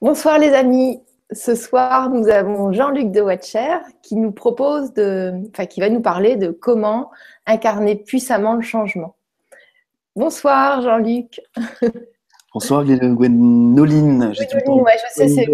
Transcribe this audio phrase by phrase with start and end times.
[0.00, 1.02] Bonsoir les amis.
[1.30, 6.00] Ce soir, nous avons Jean-Luc de Watcher qui nous propose de, enfin, qui va nous
[6.00, 7.10] parler de comment
[7.46, 9.14] incarner puissamment le changement.
[10.16, 11.40] Bonsoir Jean-Luc.
[12.54, 14.32] Bonsoir Gwenoline.
[14.32, 15.46] Gwenoline, ouais, je sais, c'est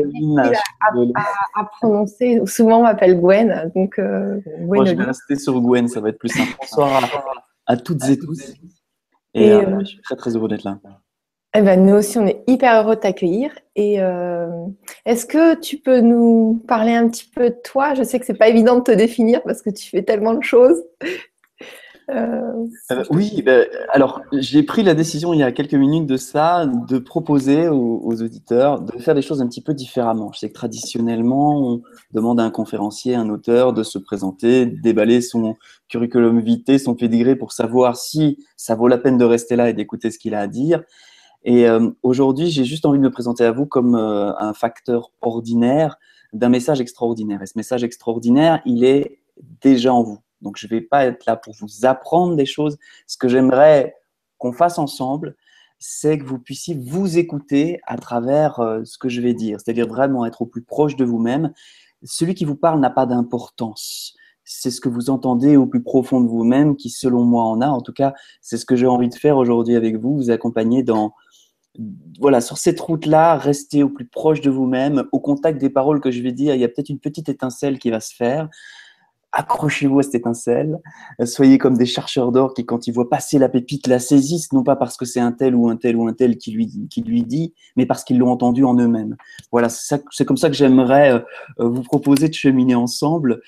[1.14, 2.40] à, à, prononcer.
[2.46, 6.18] Souvent on m'appelle Gwen, donc euh, Moi, je vais rester sur Gwen, ça va être
[6.18, 6.56] plus simple.
[6.58, 7.02] Bonsoir
[7.66, 8.54] à, toutes et tous.
[9.34, 10.78] Et, euh, euh, je suis très très heureux d'être là.
[11.59, 13.50] Eh ben, nous aussi, on est hyper heureux de t'accueillir.
[13.77, 14.46] Et euh,
[15.07, 17.94] est-ce que tu peux nous parler un petit peu de toi?
[17.94, 20.43] Je sais que c'est pas évident de te définir parce que tu fais tellement de
[20.43, 20.82] choses.
[22.11, 26.16] Euh, euh, oui, ben, alors j'ai pris la décision il y a quelques minutes de
[26.16, 30.30] ça, de proposer aux, auditeurs de faire des choses un petit peu différemment.
[30.32, 31.82] Je sais que traditionnellement, on
[32.12, 35.56] demande à un conférencier, un auteur de se présenter, déballer son
[35.88, 39.72] curriculum vitae, son pédigré pour savoir si ça vaut la peine de rester là et
[39.72, 40.84] d'écouter ce qu'il a à dire.
[41.47, 45.12] Et euh, aujourd'hui, j'ai juste envie de me présenter à vous comme euh, un facteur
[45.23, 45.97] ordinaire
[46.33, 47.41] d'un message extraordinaire.
[47.41, 49.20] Et ce message extraordinaire, il est
[49.62, 50.19] déjà en vous.
[50.42, 52.78] Donc, je ne vais pas être là pour vous apprendre des choses.
[53.06, 53.94] Ce que j'aimerais
[54.38, 55.36] qu'on fasse ensemble,
[55.78, 59.86] c'est que vous puissiez vous écouter à travers euh, ce que je vais dire, c'est-à-dire
[59.86, 61.53] vraiment être au plus proche de vous-même.
[62.03, 64.16] Celui qui vous parle n'a pas d'importance.
[64.42, 67.69] C'est ce que vous entendez au plus profond de vous-même qui, selon moi, en a.
[67.69, 70.83] En tout cas, c'est ce que j'ai envie de faire aujourd'hui avec vous, vous accompagner
[70.83, 71.14] dans,
[72.19, 76.10] voilà, sur cette route-là, restez au plus proche de vous-même, au contact des paroles que
[76.10, 76.55] je vais dire.
[76.55, 78.48] Il y a peut-être une petite étincelle qui va se faire.
[79.32, 80.78] Accrochez-vous à cette étincelle.
[81.24, 84.62] Soyez comme des chercheurs d'or qui, quand ils voient passer la pépite, la saisissent, non
[84.62, 87.02] pas parce que c'est un tel ou un tel ou un tel qui lui, qui
[87.02, 89.16] lui dit, mais parce qu'ils l'ont entendu en eux-mêmes.
[89.52, 93.41] Voilà, c'est comme ça que j'aimerais euh, vous proposer de cheminer ensemble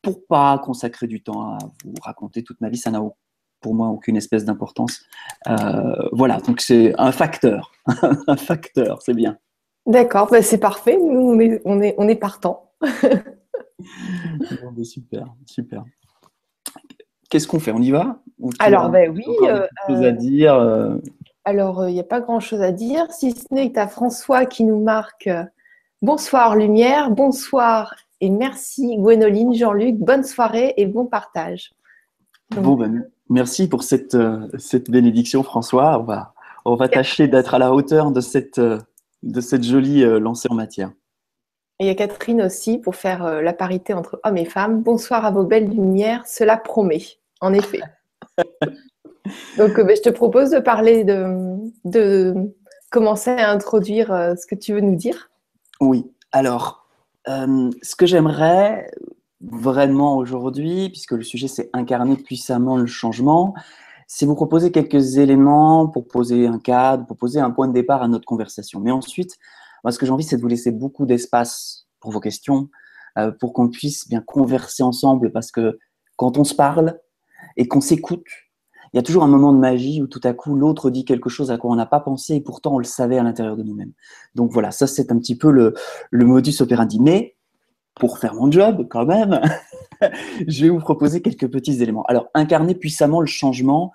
[0.00, 2.78] pour pas consacrer du temps à vous raconter toute ma vie.
[2.78, 3.02] Ça n'a
[3.64, 5.00] pour moi aucune espèce d'importance.
[5.48, 7.72] Euh, voilà, donc c'est un facteur.
[8.26, 9.38] un facteur, c'est bien.
[9.86, 10.98] D'accord, bah, c'est parfait.
[10.98, 12.70] Nous, on est, on est, on est partant.
[14.82, 15.82] super, super.
[17.30, 18.18] Qu'est-ce qu'on fait On y va?
[18.58, 19.24] Alors, ben oui.
[19.44, 20.54] Euh, chose à dire.
[20.54, 20.96] Euh,
[21.46, 24.44] alors, il n'y a pas grand-chose à dire, si ce n'est que tu as François
[24.44, 25.30] qui nous marque
[26.02, 31.72] Bonsoir Lumière, bonsoir et merci Gwénoline, Jean-Luc, bonne soirée et bon partage.
[32.60, 35.98] Bon, ben, Merci pour cette, euh, cette bénédiction, François.
[35.98, 36.34] On va,
[36.64, 38.78] on va tâcher d'être à la hauteur de cette, euh,
[39.22, 40.92] de cette jolie euh, lancée en matière.
[41.80, 44.82] Et il y a Catherine aussi pour faire la parité entre hommes et femmes.
[44.82, 47.02] Bonsoir à vos belles lumières, cela promet,
[47.40, 47.80] en effet.
[49.58, 52.34] Donc, ben, je te propose de parler de, de
[52.90, 55.30] commencer à introduire ce que tu veux nous dire.
[55.80, 56.86] Oui, alors,
[57.26, 58.88] ce que j'aimerais
[59.50, 63.54] vraiment aujourd'hui, puisque le sujet c'est incarner puissamment le changement,
[64.06, 68.02] c'est vous proposer quelques éléments pour poser un cadre, pour poser un point de départ
[68.02, 68.80] à notre conversation.
[68.80, 69.36] Mais ensuite,
[69.88, 72.68] ce que j'ai envie, c'est de vous laisser beaucoup d'espace pour vos questions,
[73.18, 75.78] euh, pour qu'on puisse bien converser ensemble, parce que
[76.16, 76.98] quand on se parle
[77.56, 78.26] et qu'on s'écoute,
[78.92, 81.28] il y a toujours un moment de magie où tout à coup l'autre dit quelque
[81.28, 83.64] chose à quoi on n'a pas pensé et pourtant on le savait à l'intérieur de
[83.64, 83.92] nous-mêmes.
[84.36, 85.74] Donc voilà, ça c'est un petit peu le,
[86.10, 87.00] le modus operandi.
[87.00, 87.34] Mais
[87.94, 89.40] pour faire mon job quand même,
[90.48, 92.04] je vais vous proposer quelques petits éléments.
[92.04, 93.92] Alors, incarner puissamment le changement,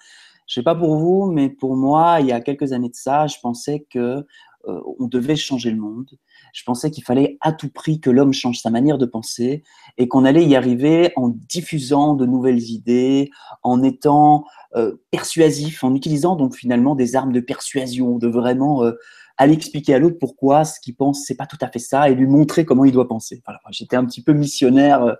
[0.47, 2.95] je ne sais pas pour vous, mais pour moi, il y a quelques années de
[2.95, 4.25] ça, je pensais que
[4.67, 6.09] euh, on devait changer le monde.
[6.53, 9.63] Je pensais qu'il fallait à tout prix que l'homme change sa manière de penser
[9.97, 13.29] et qu'on allait y arriver en diffusant de nouvelles idées,
[13.63, 14.45] en étant
[14.75, 18.93] euh, persuasif, en utilisant donc finalement des armes de persuasion, de vraiment euh,
[19.39, 22.13] aller expliquer à l'autre pourquoi ce qu'il pense, c'est pas tout à fait ça, et
[22.13, 23.41] lui montrer comment il doit penser.
[23.45, 25.13] Voilà, J'étais un petit peu missionnaire euh,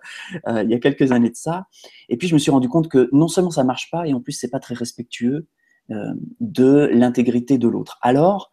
[0.48, 1.68] euh, il y a quelques années de ça.
[2.10, 4.20] Et puis, je me suis rendu compte que non seulement ça marche pas, et en
[4.20, 5.48] plus, c'est pas très respectueux
[5.90, 7.98] euh, de l'intégrité de l'autre.
[8.02, 8.52] Alors,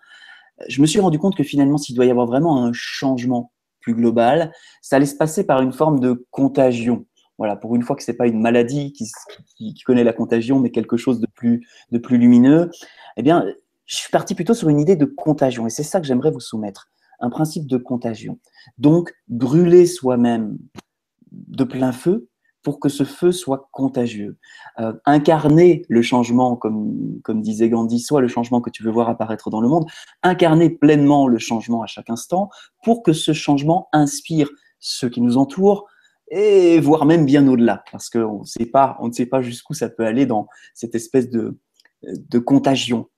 [0.69, 3.95] je me suis rendu compte que finalement, s'il doit y avoir vraiment un changement plus
[3.95, 4.53] global,
[4.83, 7.07] ça allait se passer par une forme de contagion.
[7.39, 9.05] Voilà, pour une fois que c'est pas une maladie qui,
[9.57, 12.71] qui, qui, connaît la contagion, mais quelque chose de plus, de plus lumineux,
[13.17, 13.45] eh bien,
[13.87, 16.41] je suis parti plutôt sur une idée de contagion et c'est ça que j'aimerais vous
[16.41, 16.89] soumettre,
[17.21, 18.39] un principe de contagion.
[18.79, 20.59] Donc, brûler soi-même
[21.31, 22.29] de plein feu
[22.63, 24.39] pour que ce feu soit contagieux.
[24.81, 29.09] Euh, incarner le changement, comme, comme disait Gandhi, soit le changement que tu veux voir
[29.09, 29.87] apparaître dans le monde,
[30.25, 32.51] incarner pleinement le changement à chaque instant
[32.83, 34.51] pour que ce changement inspire
[34.81, 35.87] ceux qui nous entourent,
[36.29, 40.49] et voire même bien au-delà, parce qu'on ne sait pas jusqu'où ça peut aller dans
[40.75, 41.57] cette espèce de,
[42.07, 43.09] de contagion.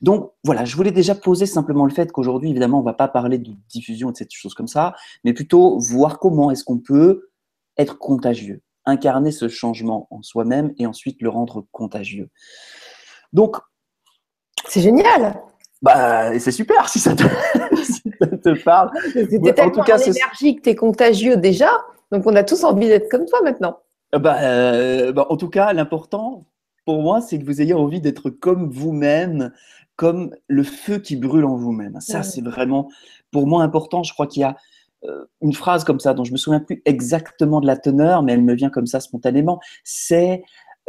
[0.00, 3.08] Donc voilà, je voulais déjà poser simplement le fait qu'aujourd'hui, évidemment, on ne va pas
[3.08, 4.94] parler de diffusion et de cette chose comme ça,
[5.24, 7.30] mais plutôt voir comment est-ce qu'on peut
[7.76, 12.28] être contagieux, incarner ce changement en soi-même et ensuite le rendre contagieux.
[13.32, 13.56] Donc,
[14.68, 15.40] c'est génial.
[15.80, 17.24] Bah, c'est super si ça te,
[18.36, 18.90] te parle.
[19.12, 21.70] C'était tellement en tout cas, énergique, tu es contagieux déjà,
[22.12, 23.78] donc on a tous envie d'être comme toi maintenant.
[24.14, 26.44] Euh, bah, euh, bah, en tout cas, l'important
[26.84, 29.52] pour moi, c'est que vous ayez envie d'être comme vous-même,
[29.96, 32.00] comme le feu qui brûle en vous-même.
[32.00, 32.90] Ça, c'est vraiment
[33.30, 34.02] pour moi important.
[34.02, 34.56] Je crois qu'il y a
[35.04, 38.32] euh, une phrase comme ça dont je me souviens plus exactement de la teneur, mais
[38.32, 39.60] elle me vient comme ça spontanément.
[39.84, 40.42] C'est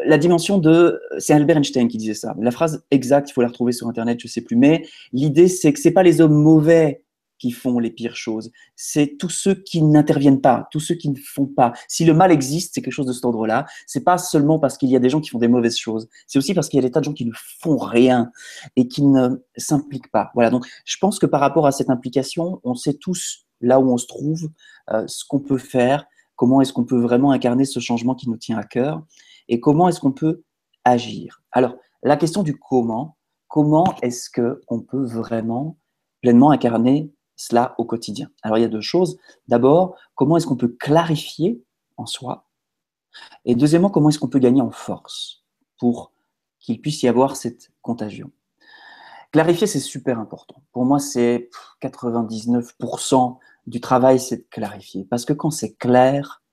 [0.06, 2.36] la dimension de, c'est Albert Einstein qui disait ça.
[2.39, 4.56] La phrase exacte, il faut la retrouver sur Internet, je sais plus.
[4.56, 7.04] Mais l'idée, c'est que c'est pas les hommes mauvais
[7.44, 8.51] qui font les pires choses.
[8.78, 11.74] C'est tous ceux qui n'interviennent pas, tous ceux qui ne font pas.
[11.90, 13.66] Si le mal existe, c'est quelque chose de cet ordre-là.
[13.86, 16.07] C'est pas seulement parce qu'il y a des gens qui font des mauvaises choses.
[16.25, 18.31] C'est aussi parce qu'il y a des tas de gens qui ne font rien
[18.78, 20.31] et qui ne s'impliquent pas.
[20.36, 20.51] Voilà.
[20.51, 23.98] Donc, je pense que par rapport à cette implication, on sait tous là où on
[23.98, 24.50] se trouve,
[24.92, 26.06] euh, ce qu'on peut faire,
[26.38, 29.04] comment est-ce qu'on peut vraiment incarner ce changement qui nous tient à cœur
[29.50, 30.44] et comment est-ce qu'on peut
[30.86, 31.42] agir.
[31.51, 33.18] Alors, la question du comment,
[33.50, 35.78] comment est-ce qu'on peut vraiment
[36.22, 39.18] pleinement incarner cela au quotidien Alors, il y a deux choses.
[39.47, 41.63] D'abord, comment est-ce qu'on peut clarifier
[41.97, 42.47] en soi?
[43.45, 45.44] Et deuxièmement, comment est-ce qu'on peut gagner en force
[45.77, 46.12] pour
[46.59, 48.31] qu'il puisse y avoir cette contagion?
[49.31, 50.63] Clarifier, c'est super important.
[50.71, 51.50] Pour moi, c'est
[51.81, 55.06] 99% du travail, c'est de clarifier.
[55.06, 56.44] Parce que quand c'est clair,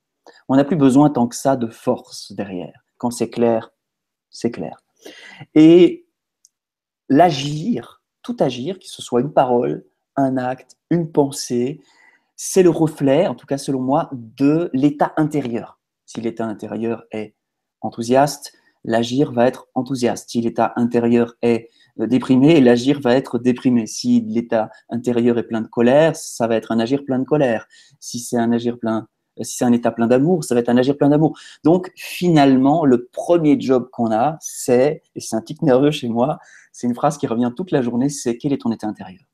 [0.48, 2.84] on n'a plus besoin tant que ça de force derrière.
[2.96, 3.70] Quand c'est clair,
[4.30, 4.80] c'est clair.
[5.54, 6.06] Et
[7.08, 9.84] l'agir, tout agir, que ce soit une parole,
[10.20, 11.80] un acte, une pensée,
[12.36, 15.78] c'est le reflet, en tout cas selon moi, de l'état intérieur.
[16.06, 17.34] Si l'état intérieur est
[17.80, 18.52] enthousiaste,
[18.84, 20.30] l'agir va être enthousiaste.
[20.30, 21.68] Si l'état intérieur est
[22.00, 23.86] euh, déprimé, l'agir va être déprimé.
[23.86, 27.66] Si l'état intérieur est plein de colère, ça va être un agir plein de colère.
[28.00, 29.06] Si c'est un agir plein,
[29.38, 31.38] euh, si c'est un état plein d'amour, ça va être un agir plein d'amour.
[31.64, 36.38] Donc finalement, le premier job qu'on a, c'est, et c'est un tic nerveux chez moi,
[36.72, 39.29] c'est une phrase qui revient toute la journée, c'est quel est ton état intérieur?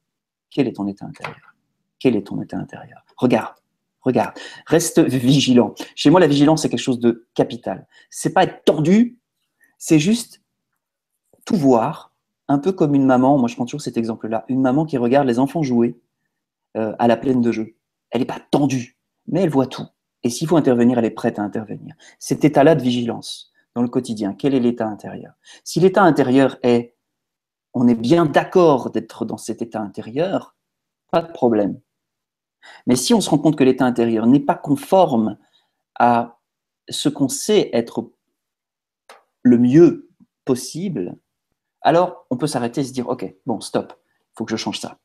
[0.50, 1.54] Quel est ton état intérieur?
[1.98, 3.04] Quel est ton état intérieur?
[3.16, 3.54] Regarde.
[4.02, 4.34] Regarde,
[4.66, 5.74] reste vigilant.
[5.96, 7.88] Chez moi, la vigilance, c'est quelque chose de capital.
[8.08, 9.18] C'est pas être tordu,
[9.78, 10.42] c'est juste
[11.44, 12.12] tout voir,
[12.48, 15.26] un peu comme une maman, moi je prends toujours cet exemple-là, une maman qui regarde
[15.26, 15.98] les enfants jouer
[16.76, 17.76] euh, à la plaine de jeu.
[18.10, 19.86] Elle n'est pas tendue, mais elle voit tout.
[20.22, 21.94] Et s'il faut intervenir, elle est prête à intervenir.
[22.18, 25.34] Cet état-là de vigilance dans le quotidien, quel est l'état intérieur?
[25.64, 26.95] Si l'état intérieur est,
[27.78, 30.56] on est bien d'accord d'être dans cet état intérieur,
[31.10, 31.78] pas de problème.
[32.86, 35.36] Mais si on se rend compte que l'état intérieur n'est pas conforme
[35.98, 36.38] à
[36.88, 38.10] ce qu'on sait être
[39.42, 40.08] le mieux
[40.46, 41.18] possible,
[41.82, 44.80] alors on peut s'arrêter et se dire, OK, bon, stop, il faut que je change
[44.80, 44.98] ça.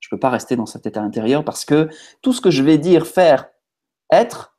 [0.00, 1.88] Je ne peux pas rester dans cet état intérieur parce que
[2.20, 3.48] tout ce que je vais dire, faire,
[4.10, 4.57] être,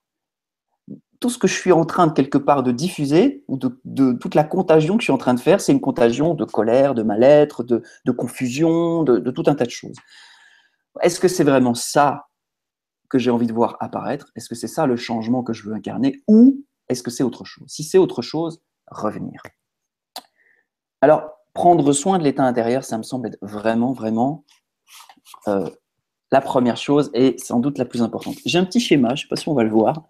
[1.20, 4.36] tout ce que je suis en train de quelque part de diffuser, ou de, toute
[4.36, 7.04] la contagion que je suis en train de faire, c'est une contagion de colère, de
[7.04, 9.98] mal-être, de, confusion, de, tout un tas de choses.
[11.02, 12.28] Est-ce que c'est vraiment ça
[13.10, 14.32] que j'ai envie de voir apparaître?
[14.36, 16.22] Est-ce que c'est ça le changement que je veux incarner?
[16.28, 17.68] Ou est-ce que c'est autre chose?
[17.68, 19.42] Si c'est autre chose, revenir.
[21.02, 24.46] Alors, prendre soin de l'état intérieur, ça me semble être vraiment, vraiment
[25.48, 25.70] euh,
[26.32, 28.36] la première chose et sans doute la plus importante.
[28.46, 30.04] J'ai un petit schéma, je ne sais pas si on va le voir.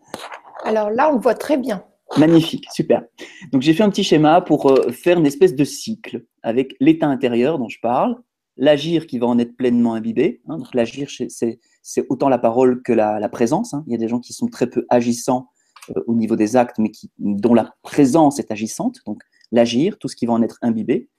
[0.63, 1.83] Alors là, on voit très bien.
[2.17, 3.03] Magnifique, super.
[3.51, 7.07] Donc j'ai fait un petit schéma pour euh, faire une espèce de cycle avec l'état
[7.07, 8.17] intérieur dont je parle,
[8.57, 10.41] l'agir qui va en être pleinement imbibé.
[10.47, 10.57] Hein.
[10.57, 13.73] donc l'agir, c'est autant la parole que la, présence.
[13.73, 13.83] Hein.
[13.87, 15.49] Il y a des gens qui sont très peu agissants
[15.95, 18.97] euh, au niveau des actes, mais qui, dont la présence est agissante.
[19.05, 21.09] Donc l'agir, tout ce qui va en être imbibé.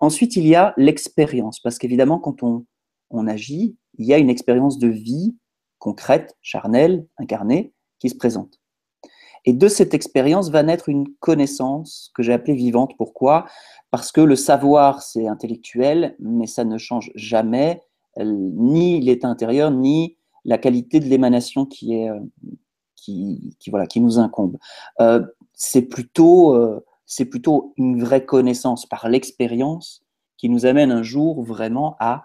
[0.00, 2.66] Ensuite, il y a l'expérience, parce qu'évidemment, quand on,
[3.28, 5.36] agit, il y a une expérience de vie
[5.78, 8.61] concrète, charnelle, incarnée, qui se présente.
[9.44, 12.92] Et de cette expérience va naître une connaissance que j'ai appelée vivante.
[12.96, 13.46] Pourquoi?
[13.90, 17.82] Parce que le savoir, c'est intellectuel, mais ça ne change jamais
[18.18, 22.20] euh, ni l'état intérieur, ni la qualité de l'émanation qui, est, euh,
[22.96, 24.58] qui, voilà, qui nous incombe.
[25.00, 30.02] Euh, c'est plutôt c'est plutôt une vraie connaissance par l'expérience
[30.38, 32.24] qui nous amène un jour vraiment à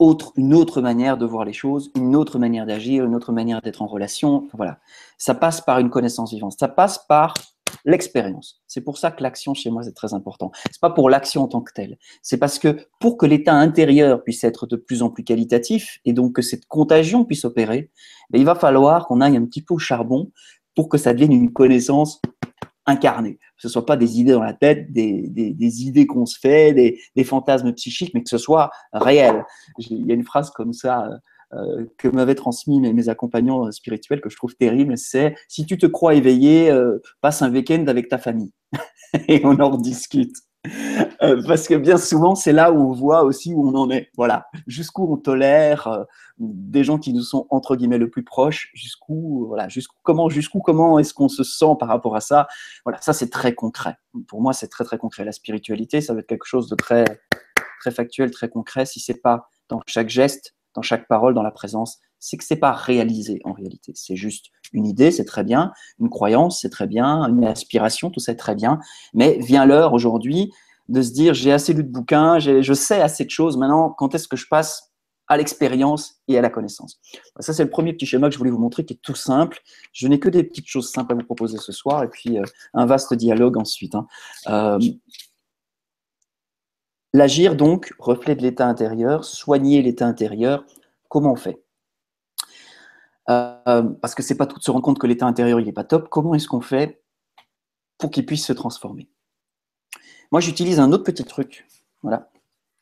[0.00, 3.60] autre, une autre manière de voir les choses, une autre manière d'agir, une autre manière
[3.60, 4.48] d'être en relation.
[4.54, 4.78] Voilà.
[5.18, 6.56] Ça passe par une connaissance vivante.
[6.58, 7.34] Ça passe par
[7.84, 8.62] l'expérience.
[8.66, 10.50] C'est pour ça que l'action chez moi c'est très important.
[10.70, 11.98] C'est pas pour l'action en tant que telle.
[12.22, 16.12] C'est parce que pour que l'état intérieur puisse être de plus en plus qualitatif et
[16.12, 17.90] donc que cette contagion puisse opérer,
[18.30, 20.32] ben, il va falloir qu'on aille un petit peu au charbon
[20.74, 22.20] pour que ça devienne une connaissance
[22.86, 23.34] incarné.
[23.34, 26.38] Que ce ne soit pas des idées dans la tête, des, des, idées qu'on se
[26.38, 29.44] fait, des, des, fantasmes psychiques, mais que ce soit réel.
[29.78, 31.16] Il y a une phrase comme ça euh,
[31.52, 35.78] euh, que m'avaient transmis mes, mes, accompagnants spirituels que je trouve terrible, c'est si tu
[35.78, 38.52] te crois éveillé, euh, passe un week-end avec ta famille
[39.28, 40.36] et on en rediscute.
[41.22, 44.10] Euh, parce que bien souvent, c'est là où on voit aussi où on en est.
[44.16, 46.04] Voilà, jusqu'où on tolère euh,
[46.38, 50.60] des gens qui nous sont entre guillemets le plus proches, jusqu'où voilà, jusqu'où comment, jusqu'où
[50.60, 52.46] comment est-ce qu'on se sent par rapport à ça?
[52.86, 53.96] Voilà, ça c'est très concret.
[54.28, 55.24] Pour moi, c'est très très concret.
[55.24, 57.04] La spiritualité, ça va être quelque chose de très
[57.80, 58.86] très factuel, très concret.
[58.86, 62.56] Si c'est pas dans chaque geste, dans chaque parole, dans la présence, c'est que c'est
[62.56, 63.92] pas réalisé en réalité.
[63.96, 68.20] C'est juste une idée, c'est très bien, une croyance, c'est très bien, une aspiration, tout
[68.20, 68.78] ça est très bien.
[69.14, 70.52] Mais vient l'heure aujourd'hui
[70.88, 73.56] de se dire j'ai assez lu de bouquins, je sais assez de choses.
[73.56, 74.92] Maintenant, quand est-ce que je passe
[75.28, 77.00] à l'expérience et à la connaissance?
[77.38, 79.58] Ça, c'est le premier petit schéma que je voulais vous montrer qui est tout simple.
[79.92, 82.44] Je n'ai que des petites choses simples à vous proposer ce soir et puis euh,
[82.74, 83.94] un vaste dialogue ensuite.
[83.94, 84.06] Hein.
[84.48, 84.78] Euh,
[87.14, 90.64] l'agir donc, reflet de l'état intérieur, soigner l'état intérieur,
[91.08, 91.62] comment on fait?
[93.28, 95.72] Euh, parce que c'est pas tout de se rendre compte que l'état intérieur il est
[95.72, 96.08] pas top.
[96.08, 97.02] Comment est-ce qu'on fait
[97.98, 99.08] pour qu'il puisse se transformer?
[100.32, 101.66] Moi, j'utilise un autre petit truc.
[102.02, 102.30] Voilà.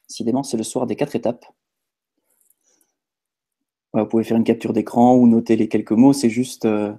[0.09, 1.45] Décidément, c'est le soir des quatre étapes.
[3.95, 6.13] Vous pouvez faire une capture d'écran ou noter les quelques mots.
[6.13, 6.93] C'est juste, euh,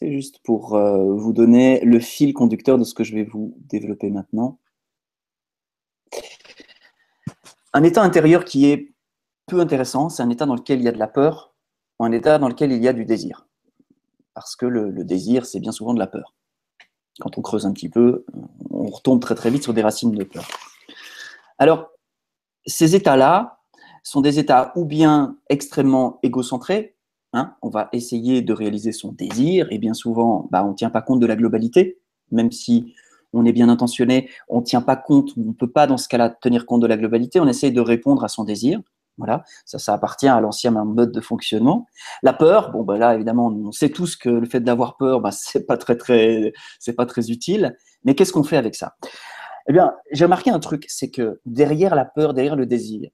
[0.00, 4.10] juste pour euh, vous donner le fil conducteur de ce que je vais vous développer
[4.10, 4.58] maintenant.
[7.74, 8.92] Un état intérieur qui est
[9.46, 11.51] peu intéressant, c'est un état dans lequel il y a de la peur,
[12.04, 13.46] un état dans lequel il y a du désir.
[14.34, 16.34] Parce que le, désir, c'est bien souvent de la peur.
[17.20, 18.24] Quand on creuse un petit peu,
[18.70, 20.46] on retombe très très vite sur des racines de peur.
[21.58, 21.90] Alors,
[22.66, 23.60] ces états-là
[24.02, 26.96] sont des états ou bien extrêmement égocentrés,
[27.34, 30.90] hein, on va essayer de réaliser son désir, et bien souvent, bah, on ne tient
[30.90, 31.98] pas compte de la globalité,
[32.30, 32.94] même si
[33.32, 36.08] on est bien intentionné, on ne tient pas compte, on ne peut pas dans ce
[36.08, 38.80] cas-là tenir compte de la globalité, on essaye de répondre à son désir,
[39.18, 41.86] voilà, ça, ça appartient à l'ancien mode de fonctionnement.
[42.22, 45.30] La peur, bon, ben là, évidemment, on sait tous que le fait d'avoir peur, ben,
[45.32, 46.52] c'est pas très, très,
[46.96, 47.76] pas très utile.
[48.04, 48.96] Mais qu'est-ce qu'on fait avec ça?
[49.68, 53.10] Eh bien, j'ai remarqué un truc, c'est que derrière la peur, derrière le désir,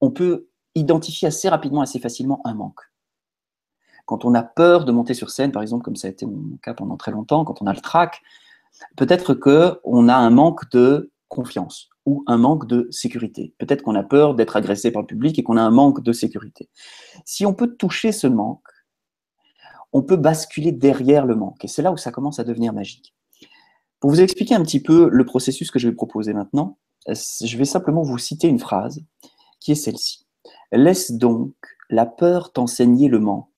[0.00, 2.80] on peut identifier assez rapidement, assez facilement un manque.
[4.06, 6.56] Quand on a peur de monter sur scène, par exemple, comme ça a été mon
[6.62, 8.20] cas pendant très longtemps, quand on a le trac,
[8.96, 13.54] peut-être que on a un manque de confiance ou un manque de sécurité.
[13.58, 16.12] Peut-être qu'on a peur d'être agressé par le public et qu'on a un manque de
[16.12, 16.68] sécurité.
[17.24, 18.66] Si on peut toucher ce manque,
[19.92, 21.64] on peut basculer derrière le manque.
[21.64, 23.14] Et c'est là où ça commence à devenir magique.
[24.00, 27.64] Pour vous expliquer un petit peu le processus que je vais proposer maintenant, je vais
[27.64, 29.00] simplement vous citer une phrase
[29.60, 30.26] qui est celle-ci.
[30.72, 31.54] Laisse donc
[31.88, 33.48] la peur t'enseigner le manque.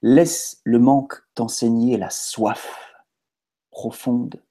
[0.00, 2.92] Laisse le manque t'enseigner la soif
[3.70, 4.42] profonde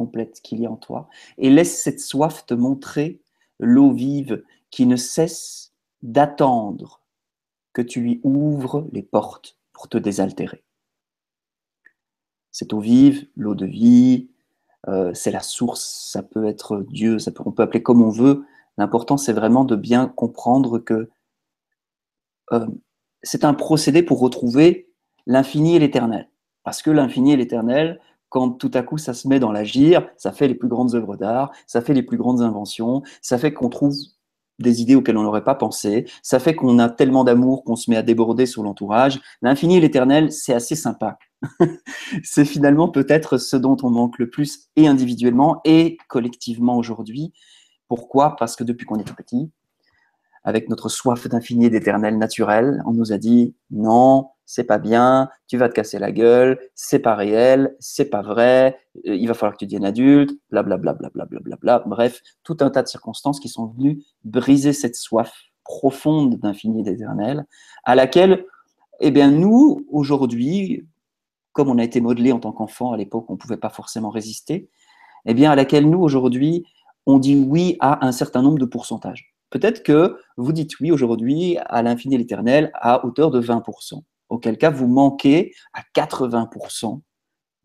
[0.00, 3.20] complète qu'il y a en toi, et laisse cette soif te montrer
[3.58, 7.02] l'eau vive qui ne cesse d'attendre
[7.74, 10.64] que tu lui ouvres les portes pour te désaltérer.
[12.50, 14.30] Cette eau vive, l'eau de vie,
[14.88, 18.08] euh, c'est la source, ça peut être Dieu, ça peut, on peut appeler comme on
[18.08, 18.46] veut.
[18.78, 21.10] L'important, c'est vraiment de bien comprendre que
[22.52, 22.66] euh,
[23.22, 24.88] c'est un procédé pour retrouver
[25.26, 26.30] l'infini et l'éternel.
[26.62, 30.32] Parce que l'infini et l'éternel, quand tout à coup ça se met dans l'agir, ça
[30.32, 33.68] fait les plus grandes œuvres d'art, ça fait les plus grandes inventions, ça fait qu'on
[33.68, 33.94] trouve
[34.60, 37.90] des idées auxquelles on n'aurait pas pensé, ça fait qu'on a tellement d'amour qu'on se
[37.90, 39.20] met à déborder sur l'entourage.
[39.42, 41.18] L'infini et l'éternel, c'est assez sympa.
[42.22, 47.32] c'est finalement peut-être ce dont on manque le plus et individuellement et collectivement aujourd'hui.
[47.88, 48.36] Pourquoi?
[48.36, 49.50] Parce que depuis qu'on est tout petit,
[50.42, 55.28] avec notre soif d'infini et d'éternel naturel, on nous a dit non, c'est pas bien,
[55.46, 59.34] tu vas te casser la gueule, c'est pas réel, c'est pas vrai, euh, il va
[59.34, 63.38] falloir que tu deviennes adulte, blablabla, blablabla, bla, bla, bref, tout un tas de circonstances
[63.38, 65.32] qui sont venues briser cette soif
[65.62, 67.46] profonde d'infini et d'éternel,
[67.84, 68.44] à laquelle,
[68.98, 70.84] eh bien, nous, aujourd'hui,
[71.52, 74.10] comme on a été modelé en tant qu'enfant à l'époque, on ne pouvait pas forcément
[74.10, 74.68] résister,
[75.26, 76.64] eh bien, à laquelle nous, aujourd'hui,
[77.06, 79.34] on dit oui à un certain nombre de pourcentages.
[79.50, 84.70] Peut-être que vous dites oui aujourd'hui à l'infini l'éternel à hauteur de 20%, auquel cas
[84.70, 87.00] vous manquez à 80%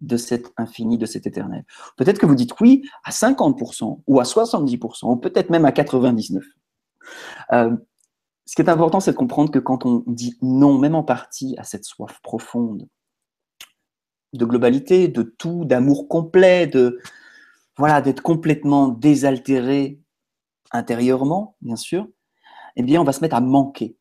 [0.01, 1.63] de cet infini, de cet éternel.
[1.95, 6.41] Peut-être que vous dites oui à 50% ou à 70% ou peut-être même à 99%.
[7.53, 7.75] Euh,
[8.45, 11.55] ce qui est important, c'est de comprendre que quand on dit non, même en partie,
[11.57, 12.87] à cette soif profonde
[14.33, 16.99] de globalité, de tout, d'amour complet, de
[17.77, 19.99] voilà, d'être complètement désaltéré
[20.71, 22.07] intérieurement, bien sûr,
[22.75, 23.97] eh bien, on va se mettre à manquer.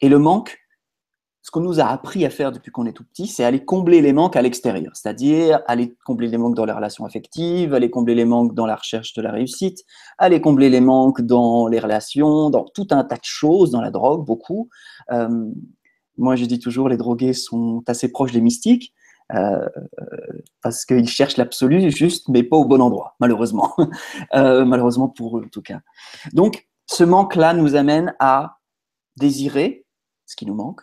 [0.00, 0.58] Et le manque,
[1.42, 4.00] ce qu'on nous a appris à faire depuis qu'on est tout petit, c'est aller combler
[4.00, 8.14] les manques à l'extérieur, c'est-à-dire aller combler les manques dans les relations affectives, aller combler
[8.14, 9.84] les manques dans la recherche de la réussite,
[10.18, 13.90] aller combler les manques dans les relations, dans tout un tas de choses, dans la
[13.90, 14.68] drogue, beaucoup.
[15.10, 15.50] Euh,
[16.16, 18.92] moi, je dis toujours, les drogués sont assez proches des mystiques.
[19.34, 19.68] Euh,
[20.62, 23.74] parce qu'ils cherchent l'absolu juste, mais pas au bon endroit, malheureusement.
[24.34, 25.80] Euh, malheureusement pour eux, en tout cas.
[26.32, 28.58] Donc, ce manque-là nous amène à
[29.16, 29.84] désirer
[30.26, 30.82] ce qui nous manque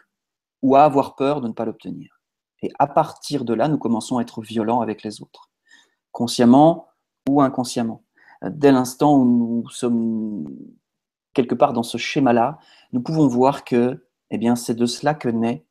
[0.62, 2.22] ou à avoir peur de ne pas l'obtenir.
[2.62, 5.50] Et à partir de là, nous commençons à être violents avec les autres,
[6.12, 6.88] consciemment
[7.28, 8.04] ou inconsciemment.
[8.44, 10.46] Dès l'instant où nous sommes
[11.34, 12.60] quelque part dans ce schéma-là,
[12.92, 15.66] nous pouvons voir que eh bien, c'est de cela que naît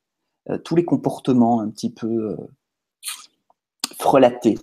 [0.50, 2.36] euh, tous les comportements un petit peu
[3.98, 4.58] frelatés.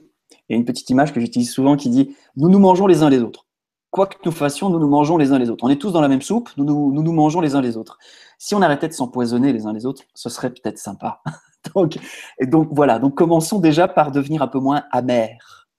[0.48, 3.04] Il y a une petite image que j'utilise souvent qui dit Nous nous mangeons les
[3.04, 3.46] uns les autres.
[3.92, 5.64] Quoi que nous fassions, nous nous mangeons les uns les autres.
[5.64, 7.98] On est tous dans la même soupe, nous nous, nous, mangeons les uns les autres.
[8.38, 11.22] Si on arrêtait de s'empoisonner les uns les autres, ce serait peut-être sympa.
[11.76, 11.98] donc,
[12.40, 15.70] et donc voilà, donc commençons déjà par devenir un peu moins amers.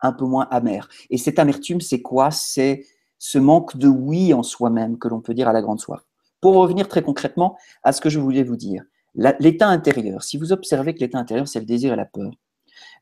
[0.00, 0.88] Un peu moins amer.
[1.10, 2.32] Et cette amertume, c'est quoi?
[2.32, 2.84] C'est
[3.18, 6.00] ce manque de oui en soi-même que l'on peut dire à la grande soif.
[6.40, 8.82] Pour revenir très concrètement à ce que je voulais vous dire,
[9.14, 12.32] l'état intérieur, si vous observez que l'état intérieur, c'est le désir et la peur,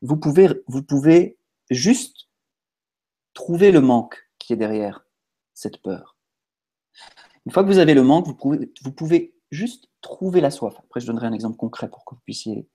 [0.01, 1.37] vous pouvez,
[1.69, 2.27] juste
[3.33, 5.05] trouver le manque qui est derrière
[5.53, 6.17] cette peur.
[7.45, 10.75] Une fois que vous avez le manque, vous pouvez, vous pouvez juste trouver la soif.
[10.79, 12.67] Après, je donnerai un exemple concret pour que vous puissiez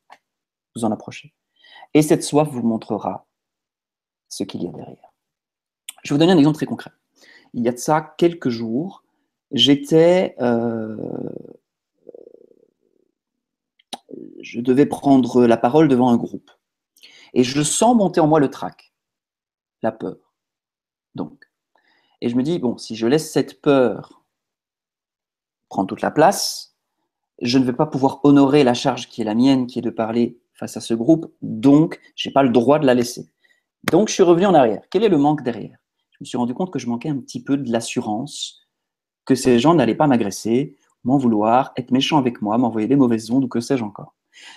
[0.75, 1.35] vous en approcher.
[1.95, 3.27] Et cette soif vous montrera
[4.29, 5.13] ce qu'il y a derrière.
[6.03, 6.91] Je vais vous donner un exemple très concret.
[7.55, 9.05] Il y a de ça quelques jours,
[9.51, 10.97] j'étais, euh,
[14.41, 16.51] je devais prendre la parole devant un groupe.
[17.35, 18.93] Et je sens monter en moi le trac,
[19.83, 20.35] la peur.
[21.15, 21.45] Donc,
[22.21, 24.25] et je me dis, bon, si je laisse cette peur
[25.69, 26.77] prendre toute la place,
[27.43, 29.91] je ne vais pas pouvoir honorer la charge qui est la mienne, qui est de
[29.91, 33.31] parler face à ce groupe, donc je n'ai pas le droit de la laisser.
[33.91, 34.83] Donc je suis revenu en arrière.
[34.91, 35.79] Quel est le manque derrière?
[36.13, 38.63] Je me suis rendu compte que je manquais un petit peu de l'assurance
[39.27, 43.31] que ces gens n'allaient pas m'agresser, m'en vouloir, être méchants avec moi, m'envoyer des mauvaises
[43.31, 44.15] ondes ou que sais-je encore.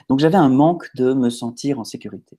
[0.09, 2.37] Donc j'avais un manque de me sentir en sécurité.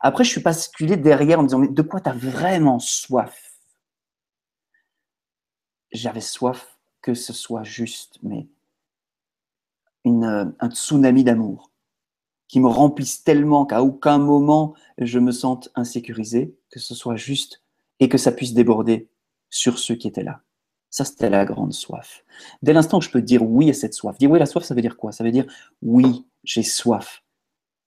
[0.00, 3.52] Après, je suis basculé derrière en me disant, mais de quoi tu as vraiment soif?
[5.92, 8.48] J'avais soif que ce soit juste, mais
[10.04, 11.70] une, un tsunami d'amour
[12.46, 17.62] qui me remplisse tellement qu'à aucun moment je me sente insécurisé, que ce soit juste
[18.00, 19.10] et que ça puisse déborder
[19.50, 20.42] sur ceux qui étaient là.
[20.90, 22.24] Ça, c'était la grande soif.
[22.62, 24.64] Dès l'instant que je peux dire oui à cette soif, dire oui à la soif,
[24.64, 25.12] ça veut dire quoi?
[25.12, 25.46] Ça veut dire
[25.82, 27.22] oui, j'ai soif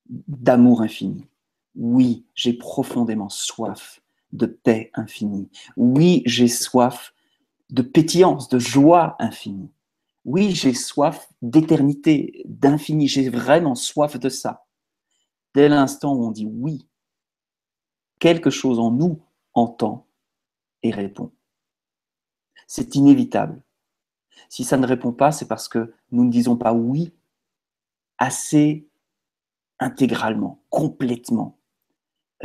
[0.08, 1.28] d'amour infini.
[1.76, 4.02] Oui, j'ai profondément soif
[4.34, 5.50] de paix infinie.
[5.78, 7.14] Oui, j'ai soif
[7.70, 9.72] de pétillance, de joie infinie.
[10.26, 13.08] Oui, j'ai soif d'éternité, d'infini.
[13.08, 14.66] J'ai vraiment soif de ça.
[15.56, 16.88] Dès l'instant où on dit oui,
[18.20, 19.22] quelque chose en nous
[19.54, 20.06] entend
[20.84, 21.32] et répond.
[22.74, 23.62] C'est inévitable.
[24.48, 27.14] Si ça ne répond pas, c'est parce que nous ne disons pas oui
[28.18, 28.88] assez
[29.78, 31.60] intégralement, complètement,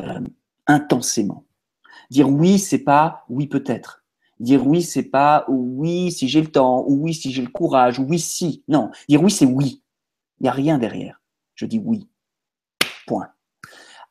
[0.00, 0.18] euh,
[0.66, 1.44] intensément.
[2.10, 4.04] Dire oui, c'est pas oui peut-être.
[4.40, 8.00] Dire oui, c'est pas oui si j'ai le temps, ou oui si j'ai le courage,
[8.00, 8.64] ou oui si.
[8.66, 9.84] Non, dire oui, c'est oui.
[10.40, 11.22] Il n'y a rien derrière.
[11.54, 12.08] Je dis oui.
[13.06, 13.28] Point.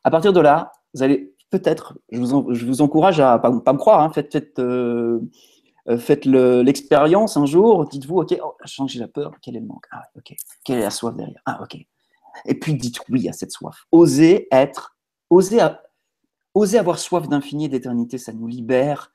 [0.06, 4.00] À partir de là, vous allez peut-être, je vous, encourage à pas, pas me croire,
[4.00, 5.20] hein, faites, euh,
[5.88, 9.86] euh, faites l'expérience un jour, dites-vous, OK, oh, changé la peur, quel est le manque?
[9.92, 11.42] Ah, OK, quelle est la soif derrière?
[11.46, 11.78] Ah, OK.
[12.46, 13.86] Et puis dites oui à cette soif.
[13.92, 14.98] Osez être,
[15.30, 15.60] osez,
[16.54, 19.12] osez avoir soif d'infini et d'éternité, ça nous libère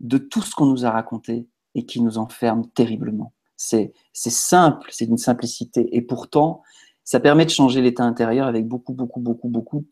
[0.00, 3.32] de tout ce qu'on nous a raconté et qui nous enferme terriblement.
[3.56, 5.94] C'est simple, c'est d'une simplicité.
[5.94, 6.62] Et pourtant,
[7.04, 9.86] ça permet de changer l'état intérieur avec beaucoup, beaucoup, beaucoup, beaucoup,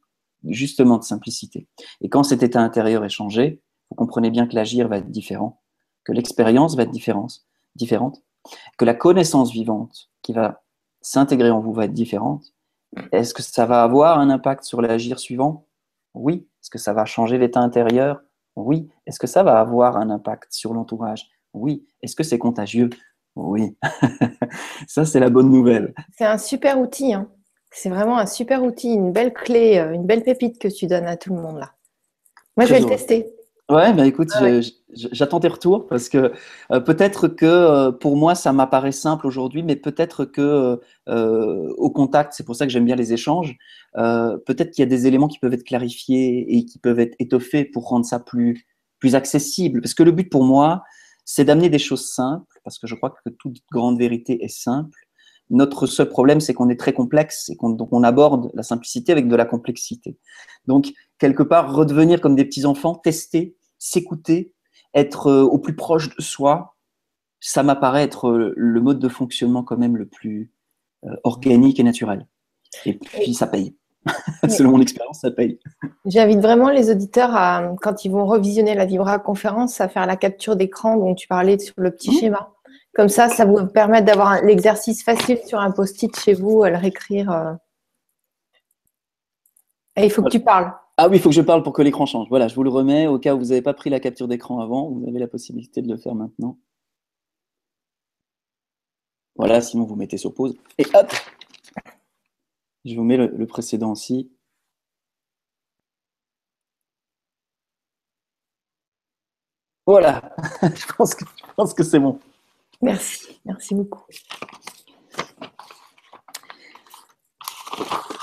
[0.45, 1.69] justement, de simplicité.
[2.01, 5.58] Et quand cet état intérieur est changé, vous comprenez bien que l'agir va être différent
[6.09, 7.45] que l'expérience va être différente,
[7.77, 8.23] différente,
[8.79, 10.63] que la connaissance vivante qui va
[11.03, 12.55] s'intégrer en vous va être différente.
[13.13, 15.67] Est-ce que ça va avoir un impact sur l'agir suivant?
[16.15, 16.49] Oui.
[16.63, 18.23] Est-ce que ça va changer l'état intérieur?
[18.57, 18.89] Oui.
[19.07, 21.29] Est-ce que ça va avoir un impact sur l'entourage?
[21.53, 21.87] Oui.
[22.01, 22.89] Est-ce que c'est contagieux?
[23.37, 23.77] Oui.
[24.89, 25.93] ça, c'est la bonne nouvelle.
[26.17, 27.13] C'est un super outil.
[27.13, 27.29] Hein.
[27.71, 31.07] C'est vraiment un super outil, une belle clé, euh, une belle pépite que tu donnes
[31.07, 31.75] à tout le monde là.
[32.57, 33.38] Moi, je vais le tester.
[33.71, 34.61] Ouais, bah écoute, ah
[34.95, 36.33] j'attends tes retours parce que
[36.73, 41.91] euh, peut-être que euh, pour moi ça m'apparaît simple aujourd'hui, mais peut-être que euh, au
[41.91, 43.59] contact, c'est pour ça que j'aime bien les échanges,
[43.95, 47.67] peut-être qu'il y a des éléments qui peuvent être clarifiés et qui peuvent être étoffés
[47.67, 48.67] pour rendre ça plus,
[49.01, 49.83] plus accessible.
[49.83, 50.83] Parce que le but pour moi,
[51.27, 54.99] c'est d'amener des choses simples, parce que je crois que toute grande vérité est simple.
[55.51, 59.29] Notre seul problème, c'est qu'on est très complexe et qu'on on aborde la simplicité avec
[59.29, 60.17] de la complexité.
[60.67, 64.53] Donc, quelque part, redevenir comme des petits enfants, tester s'écouter,
[64.95, 66.77] être euh, au plus proche de soi,
[67.41, 70.53] ça m'apparaît être euh, le mode de fonctionnement quand même le plus
[71.05, 72.27] euh, organique et naturel.
[72.85, 73.77] Et puis, ça paye.
[74.49, 75.59] Selon mon expérience, ça paye.
[76.05, 80.17] J'invite vraiment les auditeurs à, quand ils vont revisionner la Vibra conférence, à faire la
[80.17, 82.21] capture d'écran dont tu parlais sur le petit mmh.
[82.21, 82.53] schéma.
[82.95, 86.77] Comme ça, ça vous permet d'avoir l'exercice facile sur un post-it chez vous, à le
[86.77, 87.57] réécrire.
[89.95, 90.73] Et il faut que tu parles.
[91.01, 92.29] Ah oui, il faut que je parle pour que l'écran change.
[92.29, 93.07] Voilà, je vous le remets.
[93.07, 95.81] Au cas où vous n'avez pas pris la capture d'écran avant, vous avez la possibilité
[95.81, 96.59] de le faire maintenant.
[99.37, 100.57] Voilà, sinon vous mettez sur pause.
[100.79, 101.13] Et hop
[102.85, 104.31] Je vous mets le, précédent aussi.
[109.87, 111.25] Voilà, je pense que,
[111.75, 112.19] que c'est bon.
[112.83, 114.05] Merci, merci beaucoup.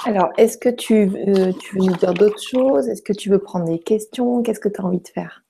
[0.07, 2.87] Alors, est-ce que tu, euh, tu, veux nous dire d'autres choses?
[2.87, 4.43] Est-ce que tu veux prendre des questions?
[4.43, 5.43] Qu'est-ce que tu as envie de faire?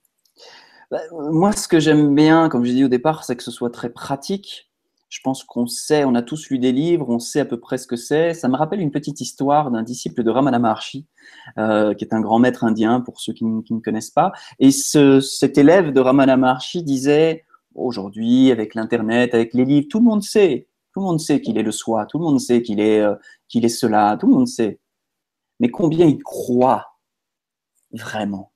[0.89, 3.69] Bah, Moi, ce que j'aime bien, comme j'ai dit au départ, c'est que ce soit
[3.69, 4.71] très pratique.
[5.09, 7.77] Je pense qu'on sait, on a tous lu des livres, on sait à peu près
[7.77, 8.33] ce que c'est.
[8.33, 11.05] Ça me rappelle une petite histoire d'un disciple de Ramana Maharshi,
[11.57, 14.31] euh, qui est un grand maître indien pour ceux qui, ne connaissent pas.
[14.59, 17.43] Et cet élève de Ramana Maharshi disait
[17.75, 20.69] aujourd'hui, avec l'Internet, avec les livres, tout le monde sait.
[20.95, 23.15] Tout le monde sait qu'il est le soi, tout le monde sait qu'il est, euh,
[23.49, 24.79] qu'il est cela, tout le monde sait.
[25.59, 26.95] Mais combien ils croient
[27.91, 28.53] vraiment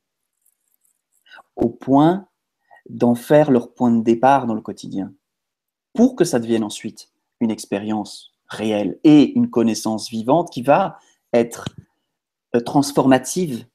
[1.57, 2.29] Au point
[2.89, 5.13] d'en faire leur point de départ dans le quotidien
[5.93, 10.97] pour que ça devienne ensuite une expérience réelle et une connaissance vivante qui va
[11.33, 11.67] être
[12.55, 13.65] euh, transformative,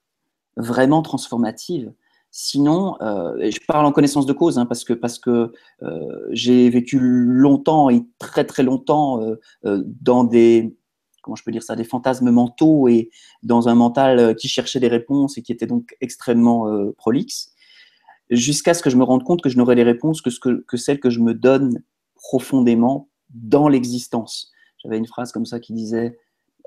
[0.57, 1.93] vraiment transformative.
[2.37, 5.53] Sinon, euh, je parle en connaissance de cause hein, parce que, parce que
[5.85, 9.21] euh, j'ai vécu longtemps et très très longtemps
[9.63, 10.77] dans des
[11.23, 13.11] comment je peux dire ça, des fantasmes mentaux et
[13.45, 16.69] dans un mental qui cherchait des réponses et qui était donc extrêmement
[16.99, 17.55] prolixe,
[18.31, 20.65] jusqu'à ce que je me rende compte que je n'aurai les réponses que, ce que,
[20.67, 21.85] que celles que je me donne
[22.17, 24.51] profondément dans l'existence.
[24.83, 26.19] J'avais une phrase comme ça qui disait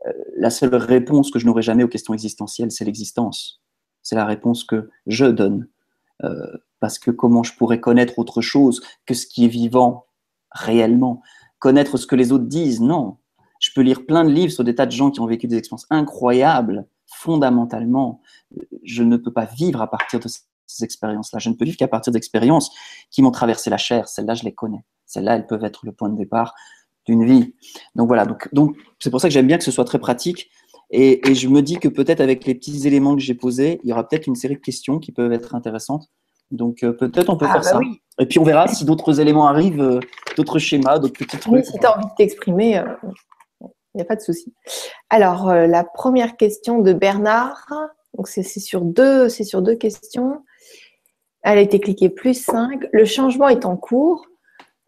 [0.06, 3.62] euh, La seule réponse que je n'aurai jamais aux questions existentielles, c'est l'existence.
[4.08, 5.68] C'est la réponse que je donne.
[6.24, 10.06] Euh, parce que comment je pourrais connaître autre chose que ce qui est vivant
[10.50, 11.22] réellement?
[11.60, 12.80] Connaître ce que les autres disent?
[12.80, 13.18] Non.
[13.60, 15.58] Je peux lire plein de livres sur des tas de gens qui ont vécu des
[15.58, 16.88] expériences incroyables.
[17.08, 18.22] Fondamentalement,
[18.82, 21.40] je ne peux pas vivre à partir de ces expériences-là.
[21.40, 22.72] Je ne peux vivre qu'à partir d'expériences
[23.12, 24.08] qui m'ont traversé la chair.
[24.08, 24.86] Celles-là, je les connais.
[25.06, 26.56] Celles-là, elles peuvent être le point de départ
[27.06, 27.56] d'une vie.
[27.96, 30.50] Donc voilà, donc, donc c'est pour ça que j'aime bien que ce soit très pratique.
[30.90, 33.94] Et, je me dis que peut-être avec les petits éléments que j'ai posés, il y
[33.94, 36.10] aura peut-être une série de questions qui peuvent être intéressantes.
[36.50, 37.80] Donc euh, peut-être on peut ah, faire bah ça.
[38.20, 40.00] Et puis on verra si d'autres éléments arrivent, euh,
[40.38, 41.54] d'autres schémas, d'autres petits trucs.
[41.54, 44.54] Oui, si tu as envie de t'exprimer, il euh, n'y a pas de souci.
[45.10, 47.68] Alors la première question de Bernard,
[48.16, 50.42] donc c'est sur, deux, sur deux questions.
[51.42, 52.88] Elle a été cliquée plus 5.
[52.94, 54.26] Le changement est en cours.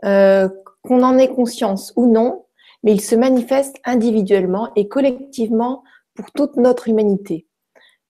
[0.01, 2.45] Qu'on en ait conscience ou non,
[2.83, 5.83] mais il se manifeste individuellement et collectivement
[6.15, 7.47] pour toute notre humanité.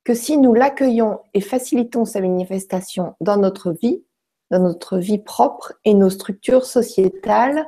[0.03, 4.03] Que si nous l'accueillons et facilitons sa manifestation dans notre vie,
[4.51, 7.65] dans notre vie propre et nos structures sociétales,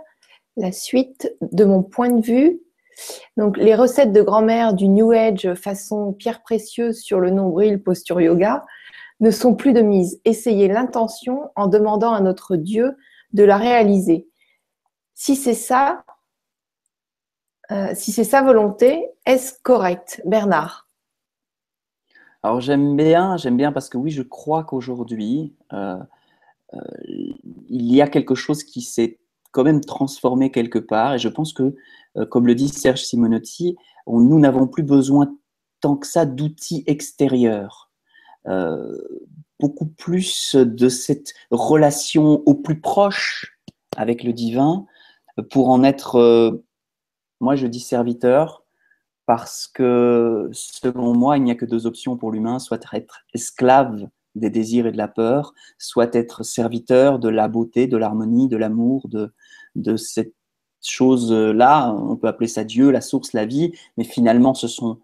[0.58, 2.62] la suite de mon point de vue,
[3.38, 8.22] donc les recettes de grand-mère du New Age façon pierre précieuse sur le nombril posture
[8.22, 8.64] yoga
[9.20, 10.20] ne sont plus de mise.
[10.26, 12.96] Essayez l'intention en demandant à notre Dieu
[13.34, 14.28] de la réaliser.
[15.14, 16.04] Si c'est ça,
[17.72, 20.90] euh, si c'est sa volonté, est-ce correct, Bernard?
[22.44, 25.98] Alors j'aime bien, j'aime bien parce que oui, je crois qu'aujourd'hui, euh,
[26.74, 26.80] euh,
[27.70, 29.20] il y a quelque chose qui s'est
[29.52, 31.76] quand même transformé quelque part, et je pense que,
[32.30, 33.76] comme le dit Serge Simonotti,
[34.08, 35.34] nous n'avons plus besoin
[35.82, 37.92] tant que ça d'outils extérieurs.
[39.60, 43.60] Beaucoup plus de cette relation au plus proche
[43.98, 44.86] avec le divin
[45.50, 46.64] pour en être,
[47.42, 48.64] moi je dis serviteur,
[49.26, 54.08] parce que selon moi, il n'y a que deux options pour l'humain, soit être esclave
[54.36, 58.58] des désirs et de la peur, soit être serviteur de la beauté, de l'harmonie, de
[58.58, 59.34] l'amour, de,
[59.76, 60.34] de cette
[60.82, 61.94] chose-là.
[61.94, 65.00] On peut appeler ça Dieu, la source, la vie, mais finalement, ce sont,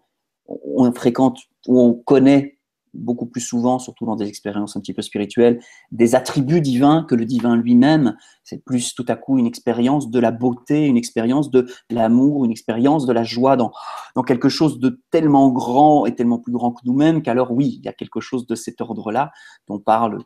[0.46, 2.57] on fréquente ou on connaît
[2.94, 5.60] beaucoup plus souvent, surtout dans des expériences un petit peu spirituelles,
[5.92, 8.16] des attributs divins que le divin lui-même.
[8.44, 12.50] C'est plus tout à coup une expérience de la beauté, une expérience de l'amour, une
[12.50, 13.72] expérience de la joie dans,
[14.14, 17.84] dans quelque chose de tellement grand et tellement plus grand que nous-mêmes qu'alors oui, il
[17.84, 19.32] y a quelque chose de cet ordre-là
[19.68, 20.24] dont parlent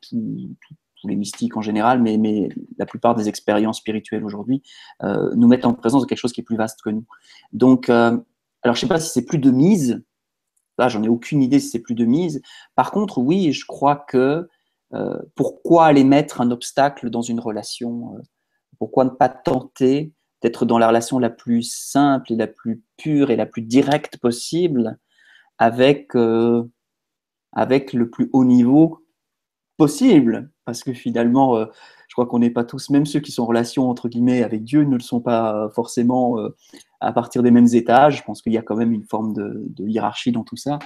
[1.03, 2.49] tous les mystiques en général, mais,
[2.79, 4.63] la plupart des expériences spirituelles aujourd'hui
[5.03, 7.05] euh, nous mettent en présence de quelque chose qui est plus vaste que nous.
[7.53, 8.17] Donc, euh,
[8.63, 10.03] alors je ne sais pas si c'est plus de mise,
[10.79, 12.43] Là, j'en ai aucune idée si c'est plus de mise.
[12.75, 14.49] Par contre, oui, je crois que
[14.95, 18.23] euh, pourquoi aller mettre un obstacle dans une relation euh,
[18.79, 23.31] Pourquoi ne pas tenter d'être dans la relation la plus simple et la plus pure
[23.31, 24.99] et la plus directe possible
[25.59, 26.65] avec, euh,
[27.53, 29.05] avec le plus haut niveau
[29.77, 30.51] possible?
[30.65, 31.67] Parce que finalement, euh,
[32.09, 34.65] je crois qu'on n'est pas tous, même ceux qui sont en relation entre guillemets avec
[34.65, 36.55] Dieu, ne le sont pas forcément euh,
[37.01, 38.19] à partir des mêmes étages.
[38.19, 40.79] Je pense qu'il y a quand même une forme de, hiérarchie dans tout ça.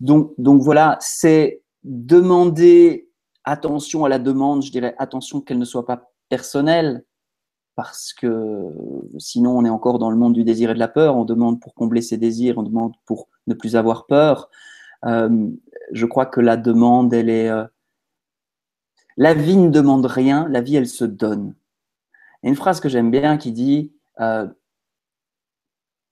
[0.00, 3.08] Donc, voilà, c'est demander
[3.44, 7.04] attention à la demande, je dirais attention qu'elle ne soit pas personnelle,
[7.76, 8.72] parce que
[9.18, 11.60] sinon on est encore dans le monde du désir et de la peur, on demande
[11.60, 14.50] pour combler ses désirs, on demande pour ne plus avoir peur.
[15.04, 15.48] Euh,
[15.92, 17.50] je crois que la demande, elle est...
[19.16, 21.54] La vie ne demande rien, la vie, elle se donne.
[22.42, 24.46] A une phrase que j'aime bien qui dit, euh,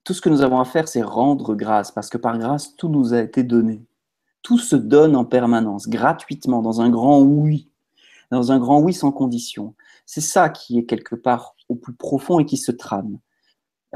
[0.04, 2.88] tout ce que nous avons à faire, c'est rendre grâce, parce que par grâce, tout
[2.88, 3.84] nous a été donné.
[4.42, 7.70] Tout se donne en permanence, gratuitement, dans un grand oui,
[8.30, 9.74] dans un grand oui sans condition.
[10.06, 13.18] C'est ça qui est quelque part au plus profond et qui se trame.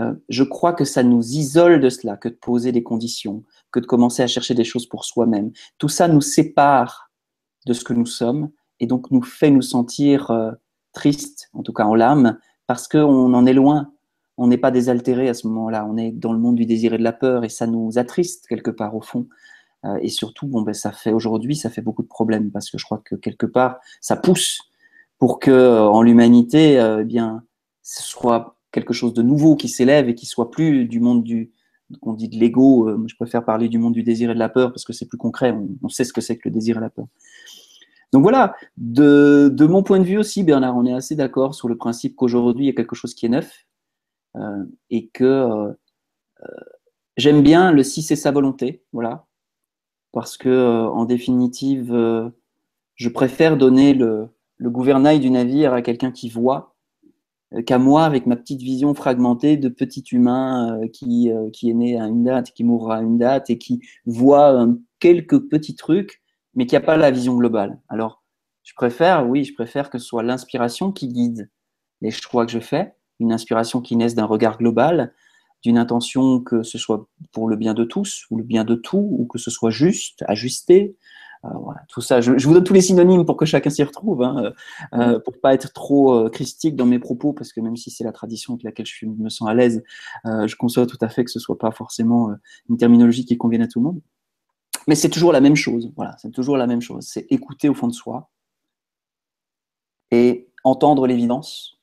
[0.00, 3.80] Euh, je crois que ça nous isole de cela, que de poser des conditions, que
[3.80, 5.50] de commencer à chercher des choses pour soi-même.
[5.78, 7.10] Tout ça nous sépare
[7.66, 10.52] de ce que nous sommes et donc nous fait nous sentir euh,
[10.92, 13.92] tristes, en tout cas en l'âme, parce qu'on en est loin.
[14.36, 15.84] On n'est pas désaltéré à ce moment-là.
[15.90, 18.46] On est dans le monde du désir et de la peur et ça nous attriste
[18.46, 19.26] quelque part au fond.
[19.84, 22.78] Euh, et surtout, bon, ben, ça fait aujourd'hui, ça fait beaucoup de problèmes parce que
[22.78, 24.60] je crois que quelque part, ça pousse
[25.18, 27.42] pour que euh, en l'humanité, euh, eh bien,
[27.82, 31.52] ce soit quelque chose de nouveau qui s'élève et qui soit plus du monde du
[32.02, 32.86] qu'on dit de l'ego.
[33.08, 35.16] Je préfère parler du monde du désir et de la peur parce que c'est plus
[35.16, 35.56] concret.
[35.82, 37.06] On, sait ce que c'est que le désir et la peur.
[38.12, 41.76] Donc voilà, de, mon point de vue aussi, Bernard, on est assez d'accord sur le
[41.76, 43.66] principe qu'aujourd'hui, il y a quelque chose qui est neuf
[44.36, 45.72] euh, et que euh,
[47.16, 49.26] j'aime bien le si c'est sa volonté, voilà,
[50.12, 51.92] parce que en définitive,
[52.94, 54.28] je préfère donner le,
[54.60, 56.74] gouvernail du navire à quelqu'un qui voit
[57.54, 61.70] euh, qu'à moi avec ma petite vision fragmentée de petit humain euh, qui, euh, qui
[61.70, 64.68] est né à une date, qui mourra à une date et qui voit
[64.98, 66.22] quelques petits trucs,
[66.58, 67.78] mais qui n'a pas la vision globale.
[67.88, 68.24] Alors,
[68.64, 71.48] je préfère, oui, je préfère que ce soit l'inspiration qui guide
[72.00, 75.14] les choix que je fais, une inspiration qui naisse d'un regard global,
[75.62, 79.08] d'une intention que ce soit pour le bien de tous, ou le bien de tout,
[79.18, 80.96] ou que ce soit juste, ajusté,
[81.44, 81.48] euh,
[81.88, 82.20] tout ça.
[82.20, 84.52] Je, vous donne tous les synonymes pour que chacun s'y retrouve, hein, euh,
[84.94, 88.12] euh, pour pas être trop christique dans mes propos, parce que même si c'est la
[88.12, 89.84] tradition avec laquelle je me sens à l'aise,
[90.24, 92.30] je conçois tout à fait que ce soit pas forcément
[92.68, 94.00] une terminologie qui convienne à tout le monde.
[94.88, 95.92] Mais c'est toujours la même chose.
[95.96, 97.06] Voilà, c'est toujours la même chose.
[97.06, 98.30] C'est écouter au fond de soi
[100.10, 101.78] et entendre l'évidence,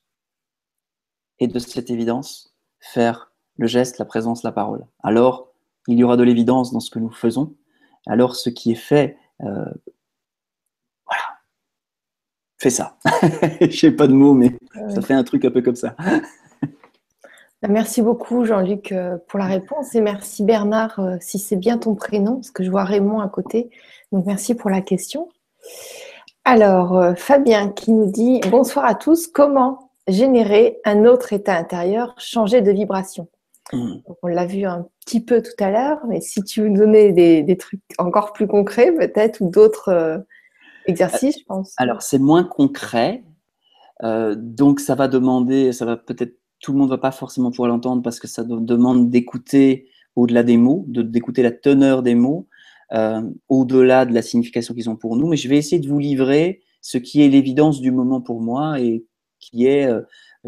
[1.37, 4.87] et de cette évidence faire le geste, la présence, la parole.
[5.03, 5.53] Alors,
[5.87, 7.55] il y aura de l'évidence dans ce que nous faisons.
[8.07, 9.71] Alors, ce qui est fait euh,
[11.05, 11.23] voilà.
[12.57, 12.97] Fais ça.
[13.61, 14.57] Je n'ai pas de mots, mais
[14.89, 15.95] ça fait un truc un peu comme ça.
[17.65, 21.79] Bah, merci beaucoup Jean-Luc euh, pour la réponse et merci Bernard euh, si c'est bien
[21.79, 23.71] ton prénom parce que je vois Raymond à côté.
[24.11, 25.29] Donc merci pour la question.
[26.43, 29.25] Alors Fabien qui nous dit bonsoir à tous.
[29.25, 33.29] Comment générer un autre état intérieur, changer de vibration?
[33.73, 37.13] On l'a vu un petit peu tout à l'heure, mais si tu veux nous donner
[37.41, 40.17] des, trucs encore plus concrets peut-être ou d'autres euh,
[40.85, 41.73] exercices, je pense.
[41.77, 43.23] Alors c'est moins concret,
[44.03, 47.69] euh, donc ça va demander, ça va peut-être tout le monde va pas forcément pouvoir
[47.69, 52.47] l'entendre parce que ça demande d'écouter au-delà des mots, d'écouter la teneur des mots,
[52.93, 55.27] euh, au-delà de la signification qu'ils ont pour nous.
[55.27, 58.79] Mais je vais essayer de vous livrer ce qui est l'évidence du moment pour moi
[58.79, 59.05] et
[59.39, 59.89] qui est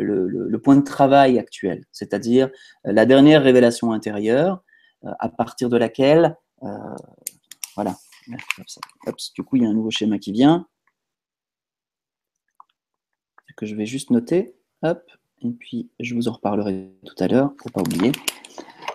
[0.03, 2.49] le, point de travail actuel, c'est-à-dire
[2.85, 4.63] euh, la dernière révélation intérieure
[5.05, 6.95] euh, à partir de laquelle, euh,
[7.75, 7.95] voilà,
[9.35, 10.67] du coup il y a un nouveau schéma qui vient,
[13.55, 15.01] que je vais juste noter, hop,
[15.41, 18.11] et puis je vous en reparlerai tout à l'heure, pour pas oublier.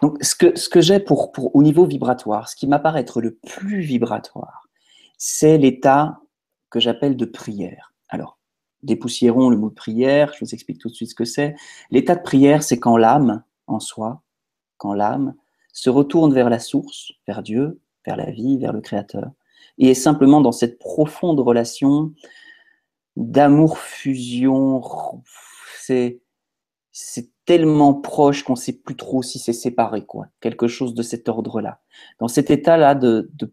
[0.01, 3.21] Donc ce que, ce que j'ai pour, pour, au niveau vibratoire, ce qui m'apparaît être
[3.21, 4.69] le plus vibratoire,
[5.19, 6.21] c'est l'état
[6.71, 7.95] que j'appelle de prière.
[8.09, 8.39] Alors,
[8.83, 11.55] dépoussiérons le mot de prière, je vous explique tout de suite ce que c'est.
[11.91, 14.23] L'état de prière, c'est quand l'âme en soi,
[14.79, 15.35] quand l'âme
[15.73, 19.31] se retourne vers la source, vers Dieu, vers la vie, vers le Créateur,
[19.79, 22.13] et est simplement dans cette profonde relation
[23.17, 24.83] d'amour-fusion.
[25.79, 26.22] C'est,
[26.93, 30.29] c'est tellement proche qu'on ne sait plus trop si c'est séparé, quoi.
[30.41, 31.81] Quelque chose de cet ordre-là.
[32.19, 33.53] Dans cet état-là de, de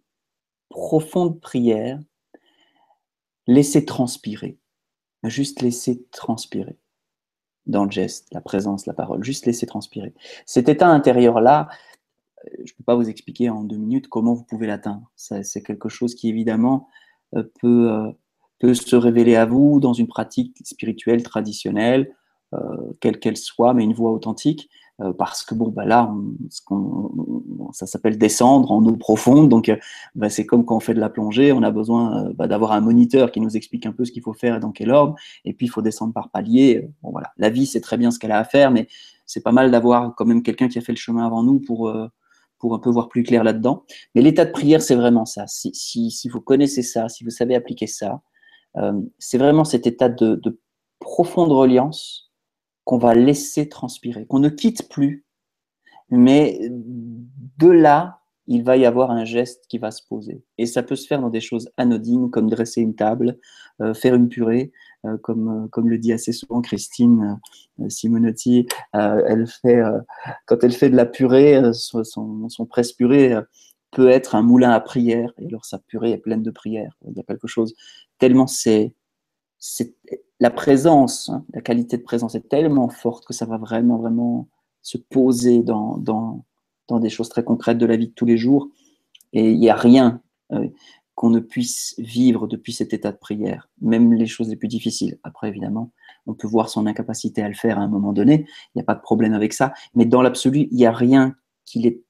[0.69, 1.99] profonde prière,
[3.47, 4.59] laissez transpirer
[5.23, 6.77] juste laisser transpirer
[7.65, 10.13] dans le geste, la présence, la parole, juste laisser transpirer.
[10.45, 11.67] Cet état intérieur-là,
[12.45, 15.11] euh, je ne peux pas vous expliquer en deux minutes comment vous pouvez l'atteindre.
[15.15, 16.87] C'est quelque chose qui, évidemment,
[17.35, 18.11] euh, euh,
[18.59, 22.15] peut se révéler à vous dans une pratique spirituelle traditionnelle,
[22.99, 24.69] quelle qu'elle soit, mais une voix authentique.
[25.01, 26.13] Euh, parce que bon, bah là,
[27.71, 29.47] ça s'appelle descendre en eau profonde.
[29.47, 29.77] Donc, euh,
[30.15, 32.73] bah, c'est comme quand on fait de la plongée, on a besoin euh, bah, d'avoir
[32.73, 35.15] un moniteur qui nous explique un peu ce qu'il faut faire et dans quel ordre.
[35.45, 36.89] Et puis, il faut descendre par palier.
[37.01, 37.31] Bon, voilà.
[37.37, 38.87] La vie, c'est très bien ce qu'elle a à faire, mais
[39.25, 41.93] c'est pas mal d'avoir quand même quelqu'un qui a fait le chemin avant nous pour,
[42.57, 43.83] pour un peu voir plus clair là-dedans.
[44.15, 45.45] Mais l'état de prière, c'est vraiment ça.
[45.47, 48.21] Si, si, si, vous connaissez ça, si vous savez appliquer ça,
[49.19, 50.59] c'est vraiment cet état de, de
[50.99, 52.28] profonde reliance
[52.89, 55.23] qu'on va laisser transpirer, qu'on ne quitte plus,
[56.09, 60.41] mais de là, il va y avoir un geste qui va se poser.
[60.57, 63.37] Et ça peut se faire dans des choses anodines, comme dresser une table,
[63.79, 64.71] euh, faire une purée,
[65.05, 67.39] euh, comme, euh, comme le dit assez souvent Christine
[67.89, 68.65] Simonotti.
[68.93, 69.83] elle fait,
[70.47, 72.03] quand elle fait de la purée, son,
[72.49, 73.37] son presse-purée
[73.91, 75.31] peut être un moulin à prière.
[75.37, 76.97] Et alors sa purée est pleine de prières.
[77.07, 77.75] Il y a quelque chose
[78.17, 78.95] tellement c'est
[80.39, 84.47] la présence, hein, la qualité de présence est tellement forte que ça va vraiment, vraiment
[84.81, 86.45] se poser dans, dans,
[86.87, 88.69] dans des choses très concrètes de la vie de tous les jours.
[89.33, 90.21] Et il n'y a rien
[90.51, 90.67] euh,
[91.15, 95.19] qu'on ne puisse vivre depuis cet état de prière, même les choses les plus difficiles.
[95.23, 95.91] Après, évidemment,
[96.25, 98.85] on peut voir son incapacité à le faire à un moment donné, il n'y a
[98.85, 102.01] pas de problème avec ça, mais dans l'absolu, il n'y a rien qui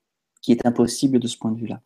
[0.41, 1.81] qui est impossible de ce point de vue-là.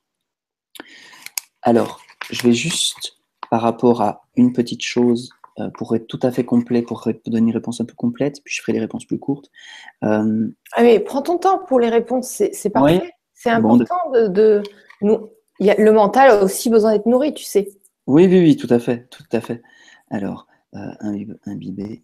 [1.64, 3.18] Alors, je vais juste,
[3.50, 7.50] par rapport à une petite chose euh, pour être tout à fait complet, pour donner
[7.50, 9.52] une réponse un peu complète, puis je ferai les réponses plus courtes.
[10.04, 13.12] Euh, ah mais prends ton temps pour les réponses, c'est parfait.
[13.34, 14.63] C'est important de,
[15.02, 15.30] nous.
[15.60, 17.70] Il y a, le mental a aussi besoin d'être nourri, tu sais.
[18.08, 19.62] Oui, oui, oui, tout à fait, tout à fait.
[20.10, 20.92] Alors, euh,
[21.46, 22.04] imbibé.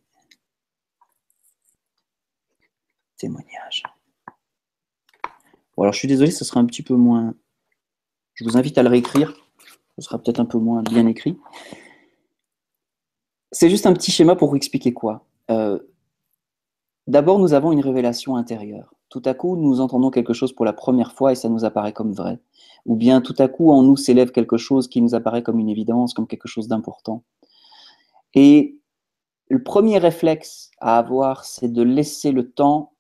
[3.18, 3.84] Témoignage.
[5.76, 7.34] Bon, alors je suis désolé, ce sera un petit peu moins.
[8.36, 9.34] Je vous invite à le réécrire.
[9.98, 11.38] Ce sera peut-être un peu moins bien écrit.
[13.52, 15.26] C'est juste un petit schéma pour vous expliquer quoi.
[15.50, 15.80] Euh,
[17.08, 18.94] d'abord, nous avons une révélation intérieure.
[19.10, 21.94] Tout à coup, nous entendons quelque chose pour la première fois et ça nous apparaît
[21.94, 22.40] comme vrai.
[22.86, 25.70] Ou bien tout à coup, en nous s'élève quelque chose qui nous apparaît comme une
[25.70, 27.24] évidence, comme quelque chose d'important.
[28.36, 28.78] Et
[29.48, 32.94] le premier réflexe à avoir, c'est de laisser le temps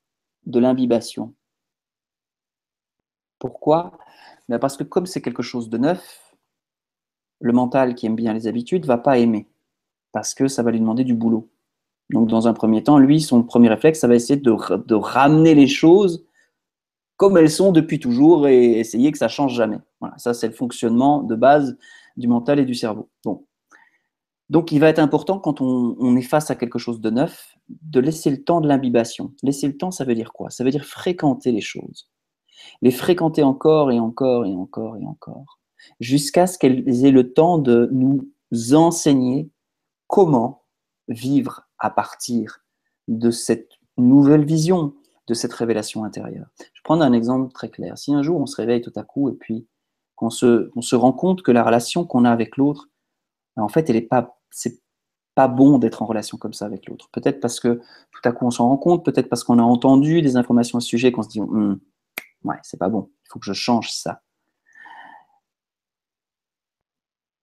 [0.47, 1.35] de l'imbibation.
[3.37, 3.91] Pourquoi?
[4.49, 6.35] Ben Parce que comme c'est quelque chose de neuf,
[7.39, 9.47] le mental qui aime bien les habitudes va pas aimer
[10.11, 11.49] parce que ça va lui demander du boulot.
[12.09, 15.67] Donc, dans un premier temps, lui, son premier réflexe, ça va essayer de, ramener les
[15.67, 16.25] choses
[17.17, 19.77] comme elles sont depuis toujours et essayer que ça change jamais.
[19.99, 21.77] Voilà, ça, c'est le fonctionnement de base
[22.17, 23.09] du mental et du cerveau.
[24.49, 27.55] Donc, il va être important quand on, on, est face à quelque chose de neuf,
[27.67, 29.33] de laisser le temps de l'imbibation.
[29.43, 30.49] Laisser le temps, ça veut dire quoi?
[30.49, 32.09] Ça veut dire fréquenter les choses.
[32.81, 35.59] Les fréquenter encore et encore et encore et encore,
[35.99, 38.27] jusqu'à ce qu'elles aient le temps de nous
[38.73, 39.49] enseigner
[40.09, 40.65] comment
[41.07, 42.65] vivre à partir
[43.07, 44.95] de cette nouvelle vision,
[45.27, 46.47] de cette révélation intérieure.
[46.73, 47.97] Je prendre un exemple très clair.
[47.97, 49.67] Si un jour on se réveille tout à coup et puis
[50.15, 52.89] qu'on se, on se rend compte que la relation qu'on a avec l'autre,
[53.55, 54.81] en fait, elle est pas, c'est
[55.35, 57.09] pas bon d'être en relation comme ça avec l'autre.
[57.11, 57.79] Peut-être parce que
[58.11, 60.81] tout à coup on s'en rend compte, peut-être parce qu'on a entendu des informations à
[60.81, 61.79] ce sujet qu'on se dit, hum,
[62.43, 64.23] ouais, c'est pas bon, il faut que je change ça.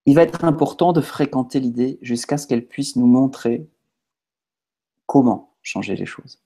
[0.06, 3.68] Il va être important de fréquenter l'idée jusqu'à ce qu'elle puisse nous montrer
[5.06, 6.40] comment changer les choses.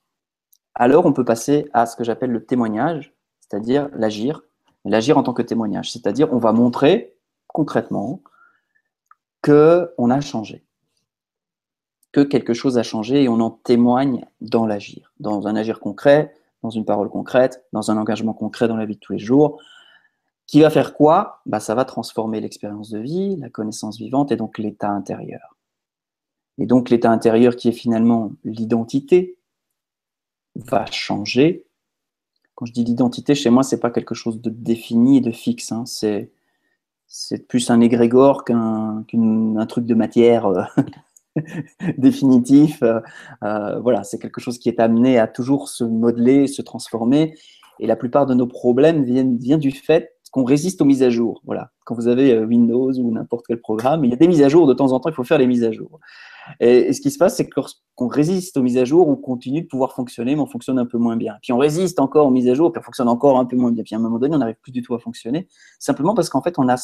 [0.74, 4.42] Alors, on peut passer à ce que j'appelle le témoignage, c'est-à-dire l'agir,
[4.84, 7.14] l'agir en tant que témoignage, c'est-à-dire on va montrer
[7.48, 8.22] concrètement
[9.42, 10.64] que on a changé,
[12.12, 16.34] que quelque chose a changé et on en témoigne dans l'agir, dans un agir concret,
[16.62, 19.60] dans une parole concrète, dans un engagement concret dans la vie de tous les jours,
[20.50, 21.42] qui va faire quoi?
[21.46, 25.56] Bah, Ça va transformer l'expérience de vie, la connaissance vivante et donc l'état intérieur.
[26.58, 29.38] Et donc l'état intérieur qui est finalement l'identité
[30.56, 31.66] va changer.
[32.56, 35.70] Quand je dis l'identité, chez moi, c'est pas quelque chose de défini et de fixe.
[35.70, 35.84] Hein.
[35.86, 36.32] C'est,
[37.06, 39.04] c'est plus un égrégore qu'un,
[39.68, 40.64] truc de matière euh,
[41.96, 42.82] définitif.
[42.82, 43.00] Euh,
[43.44, 47.36] euh, voilà, c'est quelque chose qui est amené à toujours se modeler, se transformer.
[47.78, 51.10] Et la plupart de nos problèmes viennent, viennent du fait qu'on résiste aux mises à
[51.10, 51.42] jour.
[51.44, 51.70] Voilà.
[51.84, 54.48] Quand vous avez euh, Windows ou n'importe quel programme, il y a des mises à
[54.48, 55.98] jour de temps en temps, il faut faire les mises à jour.
[56.60, 59.62] Et, ce qui se passe, c'est que lorsqu'on résiste aux mises à jour, on continue
[59.62, 61.34] de pouvoir fonctionner, mais on fonctionne un peu moins bien.
[61.42, 63.72] Puis on résiste encore aux mises à jour, puis on fonctionne encore un peu moins
[63.72, 63.82] bien.
[63.82, 65.48] Puis à un moment donné, on n'arrive plus du tout à fonctionner,
[65.78, 66.76] simplement parce qu'en fait, on a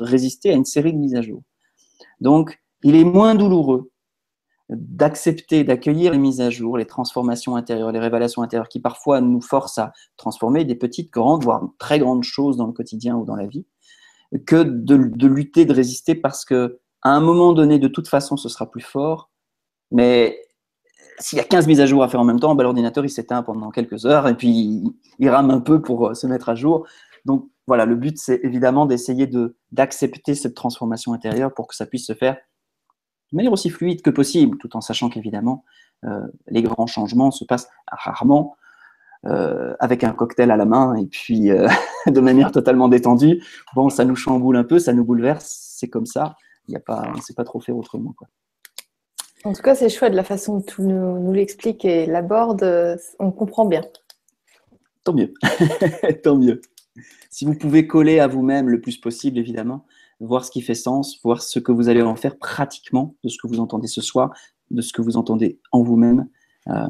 [0.00, 1.42] résisté à une série de mises à jour.
[2.20, 3.91] Donc, il est moins douloureux
[4.76, 9.40] d'accepter, d'accueillir les mises à jour, les transformations intérieures, les révélations intérieures qui parfois nous
[9.40, 13.36] forcent à transformer des petites, grandes, voire très grandes choses dans le quotidien ou dans
[13.36, 13.66] la vie,
[14.46, 18.48] que de, lutter, de résister parce que à un moment donné, de toute façon, ce
[18.48, 19.30] sera plus fort,
[19.90, 20.38] mais
[21.18, 23.10] s'il y a 15 mises à jour à faire en même temps, bah, l'ordinateur il
[23.10, 24.82] s'éteint pendant quelques heures et puis
[25.18, 26.86] il, rame un peu pour euh, se mettre à jour.
[27.24, 31.86] Donc voilà, le but c'est évidemment d'essayer de, d'accepter cette transformation intérieure pour que ça
[31.86, 32.36] puisse se faire
[33.32, 35.64] de manière aussi fluide que possible, tout en sachant qu'évidemment
[36.04, 38.56] euh, les grands changements se passent rarement
[39.26, 41.50] euh, avec un cocktail à la main et puis
[42.06, 43.42] de manière totalement détendue.
[43.74, 46.36] Bon, ça nous chamboule un peu, ça nous bouleverse, c'est comme ça.
[46.68, 48.14] Il y a pas, on ne sait pas trop faire autrement.
[48.16, 48.28] Quoi.
[49.44, 52.98] En tout cas, c'est chouette la façon dont tu nous, l'expliques et l'aborde.
[53.18, 53.82] On comprend bien.
[55.04, 55.34] Tant mieux.
[56.22, 56.60] Tant mieux.
[57.30, 59.86] Si vous pouvez coller à vous-même le plus possible, évidemment,
[60.26, 63.36] voir ce qui fait sens, voir ce que vous allez en faire pratiquement de ce
[63.42, 64.32] que vous entendez ce soir,
[64.70, 66.28] de ce que vous entendez en vous-même.
[66.68, 66.88] Euh,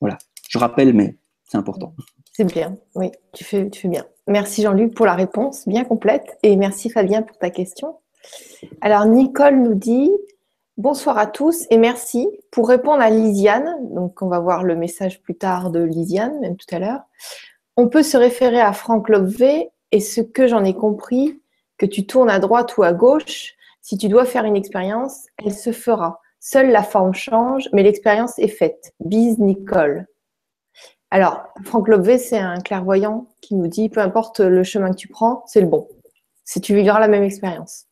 [0.00, 0.18] voilà.
[0.48, 1.94] Je rappelle, mais c'est important.
[2.32, 4.06] C'est bien, oui, tu fais, tu fais bien.
[4.26, 7.96] Merci Jean-Luc pour la réponse bien complète et merci Fabien pour ta question.
[8.80, 10.10] Alors Nicole nous dit
[10.78, 12.26] Bonsoir à tous et merci.
[12.50, 16.56] Pour répondre à Lisiane, donc on va voir le message plus tard de Lisiane, même
[16.56, 17.02] tout à l'heure,
[17.76, 21.41] on peut se référer à Franck Lobvé et ce que j'en ai compris,
[21.82, 25.52] que tu tournes à droite ou à gauche, si tu dois faire une expérience, elle
[25.52, 26.20] se fera.
[26.38, 28.92] Seule la forme change, mais l'expérience est faite.
[29.00, 30.06] Bise Nicole.
[31.10, 35.08] Alors, Franck Lobvé, c'est un clairvoyant qui nous dit, peu importe le chemin que tu
[35.08, 35.88] prends, c'est le bon.
[36.44, 37.86] Si tu vivras la même expérience.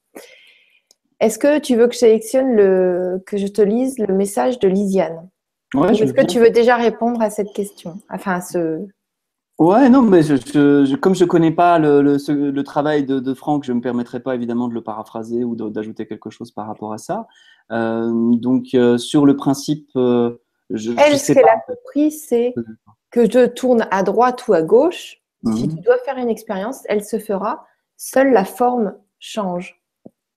[1.18, 4.68] Est-ce que tu veux que je sélectionne le, que je te lise le message de
[4.68, 5.28] Lisiane
[5.74, 8.00] ouais, Est-ce que tu veux déjà répondre à cette question?
[8.08, 8.86] Enfin, à ce.
[9.60, 13.62] Ouais, non, mais je, comme je ne connais pas le, le, travail de, de, Franck,
[13.64, 16.92] je ne me permettrai pas évidemment de le paraphraser ou d'ajouter quelque chose par rapport
[16.92, 17.28] à ça.
[17.70, 22.54] Euh, donc, euh, sur le principe, euh, je, Elle, ce qu'elle a compris, c'est
[23.12, 25.18] que je tourne à droite ou à gauche.
[25.44, 25.76] Si mhm.
[25.76, 27.66] tu dois faire une expérience, elle se fera.
[27.96, 29.80] Seule la forme change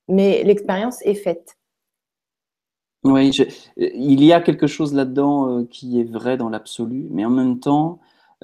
[0.08, 1.58] mais l'expérience est faite.
[3.04, 3.32] Oui,
[3.76, 7.60] il y a quelque chose là-dedans euh, qui est vrai dans l'absolu, mais en même
[7.60, 8.00] temps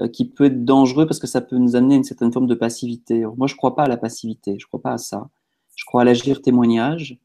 [0.08, 2.56] qui peut être dangereux parce que ça peut nous amener à une certaine forme de
[2.56, 3.26] passivité.
[3.38, 5.30] moi, je ne crois pas à la passivité, je ne crois pas à ça.
[5.76, 7.20] Je crois à l'agir témoignage,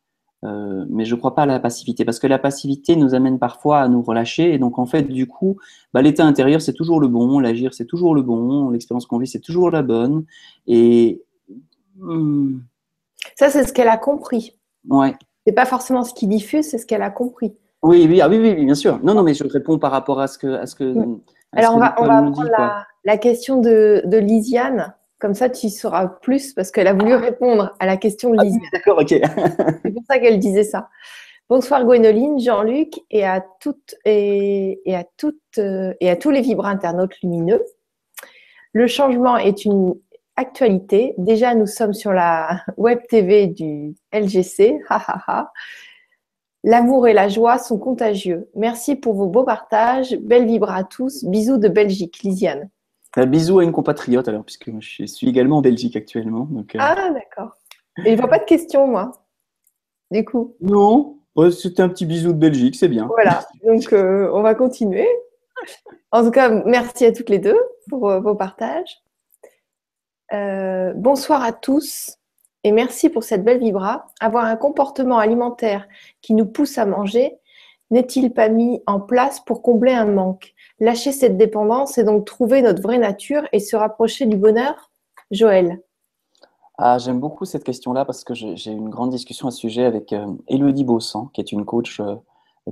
[0.44, 3.38] euh, mais je ne crois pas à la passivité parce que la passivité nous amène
[3.38, 5.56] parfois à nous relâcher et donc en fait, du coup,
[5.92, 9.26] bah, l'état intérieur c'est toujours le bon, l'agir c'est toujours le bon, l'expérience qu'on vit
[9.26, 10.24] c'est toujours la bonne
[10.66, 11.22] et.
[11.96, 12.58] Hmm,
[13.36, 14.58] ça, c'est ce qu'elle a compris.
[14.88, 15.14] Ouais.
[15.46, 17.54] C'est pas forcément ce qu'il diffuse, c'est ce qu'elle a compris.
[17.82, 18.98] Oui, oui, ah oui, oui, bien sûr.
[19.02, 20.54] Non, non, mais je réponds par rapport à ce que.
[20.54, 20.94] À ce que
[21.56, 22.50] Alors, on va, on va prendre
[23.04, 24.94] la, question de, de, Lisiane.
[25.18, 28.44] Comme ça, tu sauras plus parce qu'elle a voulu répondre à la question de ah
[28.44, 28.62] Lisiane.
[28.72, 29.08] D'accord, ok.
[29.82, 30.88] c'est pour ça qu'elle disait ça.
[31.50, 36.40] Bonsoir Gwénoline, Jean-Luc et à toutes et, et à toutes euh, et à tous les
[36.40, 37.62] vibres internautes lumineux.
[38.72, 39.94] Le changement est une
[40.36, 41.14] actualité.
[41.18, 44.78] Déjà, nous sommes sur la web TV du LGC.
[46.64, 48.48] L'amour et la joie sont contagieux.
[48.54, 50.16] Merci pour vos beaux partages.
[50.16, 51.22] Belle vibre à tous.
[51.24, 52.70] Bisous de Belgique, Lisiane.
[53.16, 56.48] Un bisou à une compatriote alors, puisque je suis également en Belgique actuellement.
[56.50, 56.78] Donc, euh.
[56.80, 57.54] Ah, d'accord.
[57.98, 59.12] Et je ne vois pas de questions, moi.
[60.10, 60.56] Du coup.
[60.62, 61.18] Non,
[61.52, 63.06] c'était un petit bisou de Belgique, c'est bien.
[63.08, 65.08] Voilà, donc euh, on va continuer.
[66.12, 67.58] En tout cas, merci à toutes les deux
[67.88, 69.02] pour euh, vos partages.
[70.32, 72.16] Euh, bonsoir à tous
[72.64, 74.06] et merci pour cette belle vibra.
[74.20, 75.86] Avoir un comportement alimentaire
[76.22, 77.38] qui nous pousse à manger
[77.90, 80.54] n'est-il pas mis en place pour combler un manque?
[80.80, 84.90] Lâcher cette dépendance et donc trouver notre vraie nature et se rapprocher du bonheur?
[85.30, 85.80] Joël.
[86.78, 89.84] Ah, J'aime beaucoup cette question-là parce que j'ai eu une grande discussion à ce sujet
[89.84, 92.16] avec euh, Elodie Bossan, qui est une coach euh,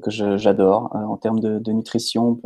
[0.02, 2.40] que j'adore en termes de, nutrition,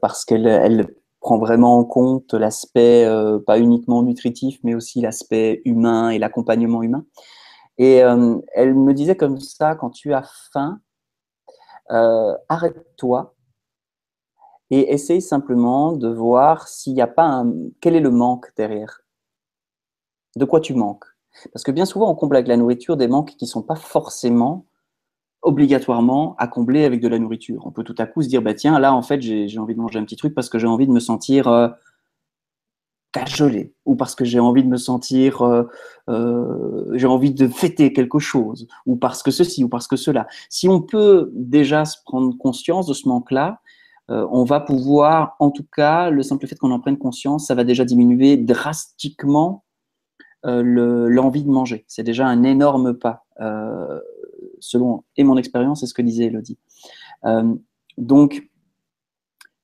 [0.00, 0.88] parce qu'elle elle
[1.24, 6.82] prend vraiment en compte l'aspect euh, pas uniquement nutritif, mais aussi l'aspect humain et l'accompagnement
[6.82, 7.06] humain.
[7.78, 10.80] Et euh, elle me disait comme ça, quand tu as faim,
[11.90, 13.34] euh, arrête-toi
[14.70, 17.54] et essaye simplement de voir s'il n'y a pas un...
[17.80, 19.00] Quel est le manque derrière
[20.36, 21.06] De quoi tu manques?
[21.54, 23.76] Parce que bien souvent, on comble avec la nourriture des manques qui ne sont pas
[23.76, 24.66] forcément
[25.44, 27.66] obligatoirement à combler avec de la nourriture.
[27.66, 29.80] On peut tout à coup se dire, bah tiens, là, en fait, j'ai envie de
[29.80, 31.68] manger un petit truc parce que j'ai envie de me sentir euh,
[33.12, 35.64] cajolé, ou parce que j'ai envie de me sentir, euh,
[36.08, 40.26] euh, j'ai envie de fêter quelque chose, ou parce que ceci, ou parce que cela.
[40.48, 43.60] Si on peut déjà se prendre conscience de ce manque-là,
[44.08, 47.64] on va pouvoir, en tout cas, le simple fait qu'on en prenne conscience, ça va
[47.64, 49.64] déjà diminuer drastiquement
[50.42, 51.86] l'envie de manger.
[51.88, 53.24] C'est déjà un énorme pas
[54.64, 56.58] selon et mon expérience et ce que disait Elodie.
[57.24, 57.54] Euh,
[57.98, 58.48] donc,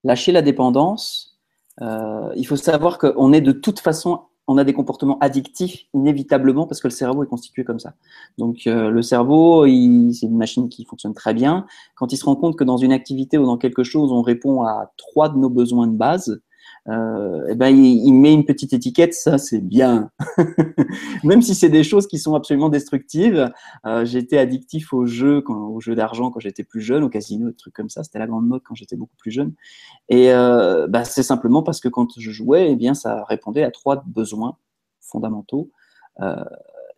[0.05, 1.39] lâcher la dépendance,
[1.83, 6.67] euh, il faut savoir qu'on est de toute façon on a des comportements addictifs inévitablement
[6.67, 7.95] parce que le cerveau est constitué comme ça.
[8.37, 11.67] Donc euh, le cerveau, c'est une machine qui fonctionne très bien.
[11.95, 14.65] Quand il se rend compte que dans une activité ou dans quelque chose, on répond
[14.65, 16.43] à trois de nos besoins de base,
[16.89, 20.11] euh, eh ben, il, met une petite étiquette, ça c'est bien.
[21.25, 23.51] Même si c'est des choses qui sont absolument destructives.
[23.87, 27.57] Euh, j'étais addictif aux jeux, aux jeux d'argent quand j'étais plus jeune, au casino, des
[27.57, 28.03] trucs comme ça.
[28.03, 29.53] C'était la grande mode quand j'étais beaucoup plus jeune.
[30.09, 33.71] Et euh, bah, c'est simplement parce que quand je jouais, eh bien, ça répondait à
[33.71, 34.57] trois besoins
[35.01, 35.71] fondamentaux.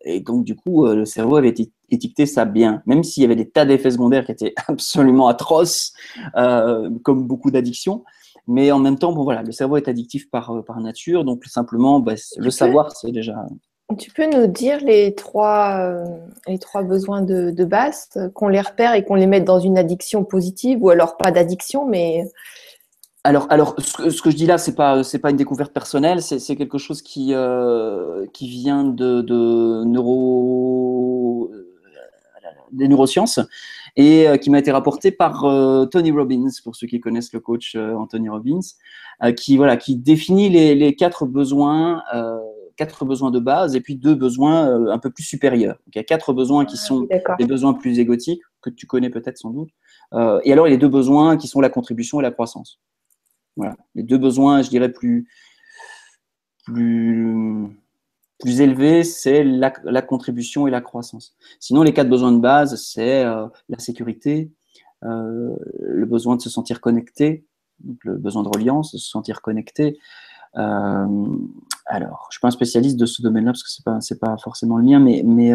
[0.05, 1.55] Et donc, du coup, le cerveau avait
[1.91, 5.93] étiqueté ça bien, même s'il y avait des tas d'effets secondaires qui étaient absolument atroces,
[6.35, 8.03] comme beaucoup d'addictions.
[8.49, 11.45] Mais en même temps, bon, voilà, le cerveau est addictif par, euh, par nature, donc
[11.45, 13.47] simplement, bah, le savoir, c'est déjà.
[13.99, 16.05] Tu peux nous dire les trois, euh,
[16.49, 19.79] les trois besoins de, de base, qu'on les repère et qu'on les mette dans une
[19.79, 22.25] addiction positive, ou alors pas d'addiction, mais.
[23.25, 26.57] Alors, alors ce, que, je dis là, c'est pas c'est pas une découverte personnelle, c'est
[26.57, 31.53] quelque chose qui euh, qui vient de, de neuro
[32.73, 33.39] des neurosciences
[33.97, 37.41] et euh, qui m'a été rapporté par euh, Tony Robbins, pour ceux qui connaissent le
[37.41, 38.61] coach euh, Anthony Robbins,
[39.37, 42.03] qui, voilà, qui définit les, les quatre besoins
[42.77, 45.75] quatre besoins de base et puis deux besoins un peu plus supérieurs.
[45.75, 47.07] Donc, il y a quatre besoins qui ah, sont
[47.39, 49.69] des besoins plus égotiques, que tu connais peut-être sans doute.
[50.43, 52.81] et alors, il y a deux besoins qui sont la contribution et la croissance.
[53.57, 53.77] Voilà.
[53.95, 55.29] Les deux besoins, je dirais, plus,
[56.65, 57.69] plus,
[58.43, 59.71] plus élevé, c'est la,
[60.03, 61.35] contribution et la croissance.
[61.61, 64.51] Sinon, les quatre besoins de base, c'est euh, la sécurité,
[65.05, 67.47] euh, le besoin de se sentir connecté,
[68.03, 69.99] le besoin de reliance, de se sentir connecté.
[70.57, 71.27] Euh,
[71.87, 74.35] alors, je ne suis pas un spécialiste de ce domaine-là parce que ce n'est pas,
[74.35, 75.53] pas forcément le mien, mais, mais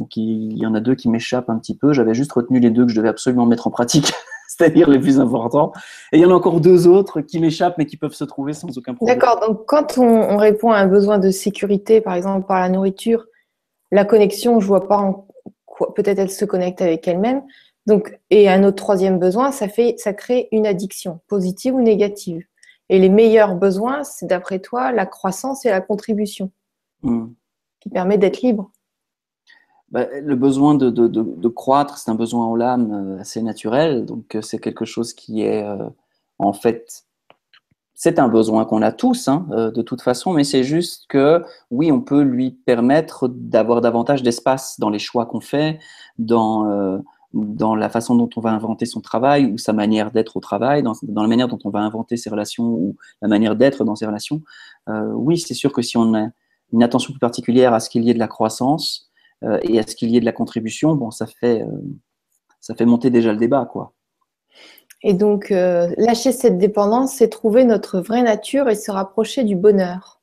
[0.00, 1.92] donc il, y en a deux qui m'échappent un petit peu.
[1.92, 4.12] J'avais juste retenu les deux que je devais absolument mettre en pratique
[4.56, 5.72] c'est-à-dire les plus importants.
[6.12, 8.52] Et il y en a encore deux autres qui m'échappent, mais qui peuvent se trouver
[8.52, 9.18] sans aucun problème.
[9.18, 13.26] D'accord, donc quand on, répond à un besoin de sécurité, par exemple par la nourriture,
[13.92, 15.26] la connexion, je vois pas en
[15.64, 17.42] quoi, peut-être elle se connecte avec elle-même.
[17.86, 22.44] Donc, et un autre troisième besoin, ça, fait, ça crée une addiction, positive ou négative.
[22.88, 26.50] Et les meilleurs besoins, c'est d'après toi la croissance et la contribution,
[27.02, 27.26] hmm.
[27.80, 28.70] qui permet d'être libre.
[29.92, 34.04] Bah, le besoin de, croître, c'est un besoin en l'âme euh, assez naturel.
[34.04, 35.88] Donc, euh, c'est quelque chose qui est, euh,
[36.38, 37.04] en fait,
[37.94, 41.90] c'est un besoin qu'on a tous, hein, de toute façon, mais c'est juste que, oui,
[41.90, 45.78] on peut lui permettre d'avoir davantage d'espace dans les choix qu'on fait,
[46.18, 50.82] dans, la façon dont on va inventer son travail ou sa manière d'être au travail,
[50.82, 54.04] dans, la manière dont on va inventer ses relations ou la manière d'être dans ses
[54.04, 54.42] relations.
[55.14, 56.28] oui, c'est sûr que si on a
[56.74, 59.06] une attention plus particulière à ce qu'il y ait de la croissance,
[59.42, 61.66] et à ce qu'il y ait de la contribution, bon, ça fait, euh,
[62.60, 63.92] ça fait monter déjà le débat, quoi.
[65.02, 69.54] Et donc, euh, lâcher cette dépendance, c'est trouver notre vraie nature et se rapprocher du
[69.54, 70.20] bonheur.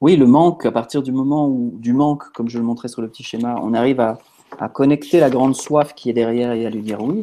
[0.00, 3.00] Oui, le manque, à partir du moment où, du manque, comme je le montrais sur
[3.00, 4.18] le petit schéma, on arrive à,
[4.58, 7.22] à connecter la grande soif qui est derrière et à lui dire oui.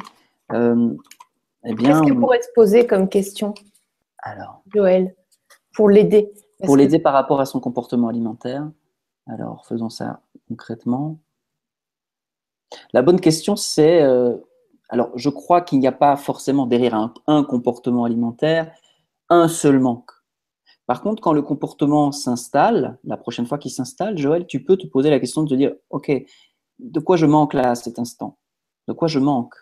[0.51, 3.53] eh bien, Qu'est-ce que pourrait se poser comme question
[4.23, 5.13] Alors, Joël,
[5.75, 6.31] pour l'aider?
[6.65, 8.67] Pour l'aider par rapport à son comportement alimentaire.
[9.27, 11.19] Alors, faisons ça concrètement?
[12.93, 14.37] La bonne question, c'est, euh,
[14.89, 16.95] alors je crois qu'il n'y a pas forcément derrière
[17.27, 18.73] un, comportement alimentaire
[19.29, 20.11] un seul manque.
[20.87, 24.87] Par contre, quand le comportement s'installe, la prochaine fois qu'il s'installe, Joël, tu peux te
[24.87, 26.11] poser la question de te dire, OK,
[26.79, 28.37] de quoi je manque là à cet instant?
[28.89, 29.55] De quoi je manque?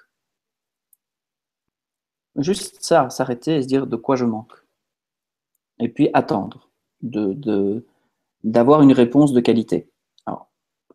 [2.37, 4.53] Juste ça, s'arrêter et se dire de quoi je manque?
[5.79, 6.69] Et puis attendre
[7.01, 7.85] de, de,
[8.43, 9.88] d'avoir une réponse de qualité.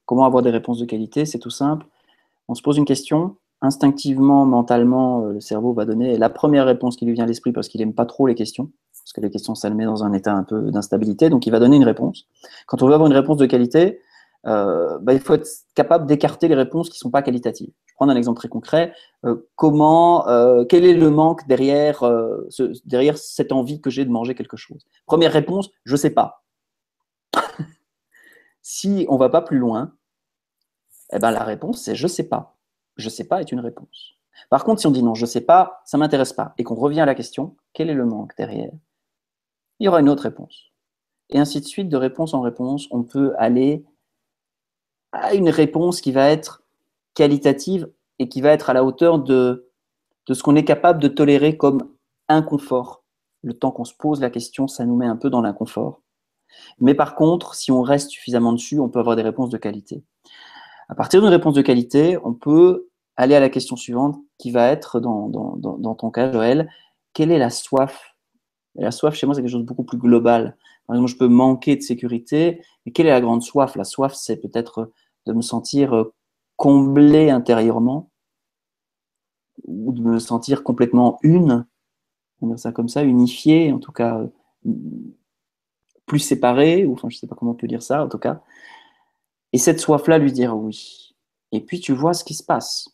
[0.07, 1.87] Comment avoir des réponses de qualité C'est tout simple.
[2.49, 6.97] On se pose une question, instinctivement, mentalement, euh, le cerveau va donner la première réponse
[6.97, 9.31] qui lui vient à l'esprit parce qu'il n'aime pas trop les questions, parce que les
[9.31, 11.85] questions, ça le met dans un état un peu d'instabilité, donc il va donner une
[11.85, 12.27] réponse.
[12.67, 14.01] Quand on veut avoir une réponse de qualité,
[14.47, 17.71] euh, bah, il faut être capable d'écarter les réponses qui ne sont pas qualitatives.
[17.87, 18.93] Je prendre un exemple très concret.
[19.25, 20.27] Euh, comment,
[20.69, 22.03] quel est le manque derrière,
[22.85, 24.85] derrière cette envie que j'ai de manger quelque chose?
[25.07, 26.44] Première réponse, je ne sais pas
[28.65, 29.93] si on va pas plus loin,
[31.13, 32.57] eh ben, la réponse, c'est je sais pas.
[32.97, 34.15] Je sais pas est une réponse.
[34.49, 37.03] Par contre, si on dit non, je sais pas, ça m'intéresse pas, et qu'on revient
[37.03, 38.73] à la question, quel est le manque derrière?
[39.79, 40.73] Il y aura une autre réponse.
[41.29, 43.85] Et ainsi de suite, de réponse en réponse, on peut aller
[45.13, 46.63] à une réponse qui va être
[47.13, 49.71] qualitative et qui va être à la hauteur de,
[50.27, 51.91] de ce qu'on est capable de tolérer comme
[52.29, 53.05] inconfort.
[53.43, 56.01] Le temps qu'on se pose la question, ça nous met un peu dans l'inconfort.
[56.81, 60.03] Mais par contre, si on reste suffisamment dessus, on peut avoir des réponses de qualité.
[60.89, 64.69] À partir d'une réponse de qualité, on peut aller à la question suivante qui va
[64.69, 66.69] être, dans, ton cas, Joël,
[67.13, 68.15] quelle est la soif?
[68.75, 70.57] La soif, chez moi, c'est quelque chose de beaucoup plus global.
[70.87, 72.61] Par exemple, je peux manquer de sécurité.
[72.87, 73.77] Et quelle est la grande soif?
[73.77, 74.91] La soif, c'est peut-être
[75.27, 76.07] de me sentir
[76.57, 78.11] comblé intérieurement
[79.65, 81.67] ou de me sentir complètement une,
[82.41, 84.21] on dire ça comme ça, unifié, en tout cas
[86.07, 88.19] plus séparé, ou enfin je ne sais pas comment on peut dire ça, en tout
[88.19, 88.43] cas.
[89.53, 91.15] Et cette soif-là, lui dire oui.
[91.53, 92.89] Et puis tu vois ce qui se passe.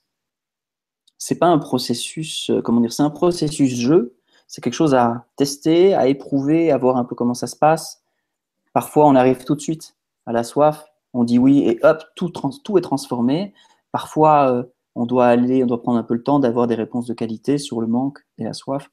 [1.19, 4.17] C'est pas un processus, euh, comment dire, c'est un processus jeu.
[4.47, 8.03] C'est quelque chose à tester, à éprouver, à voir un peu comment ça se passe.
[8.73, 9.97] Parfois, on arrive tout de suite
[10.27, 12.31] à la soif, on dit oui et hop, tout,
[12.65, 13.55] tout est transformé.
[13.93, 14.63] Parfois, euh,
[14.95, 17.59] on doit aller, on doit prendre un peu le temps d'avoir des réponses de qualité
[17.59, 18.91] sur le manque et la soif.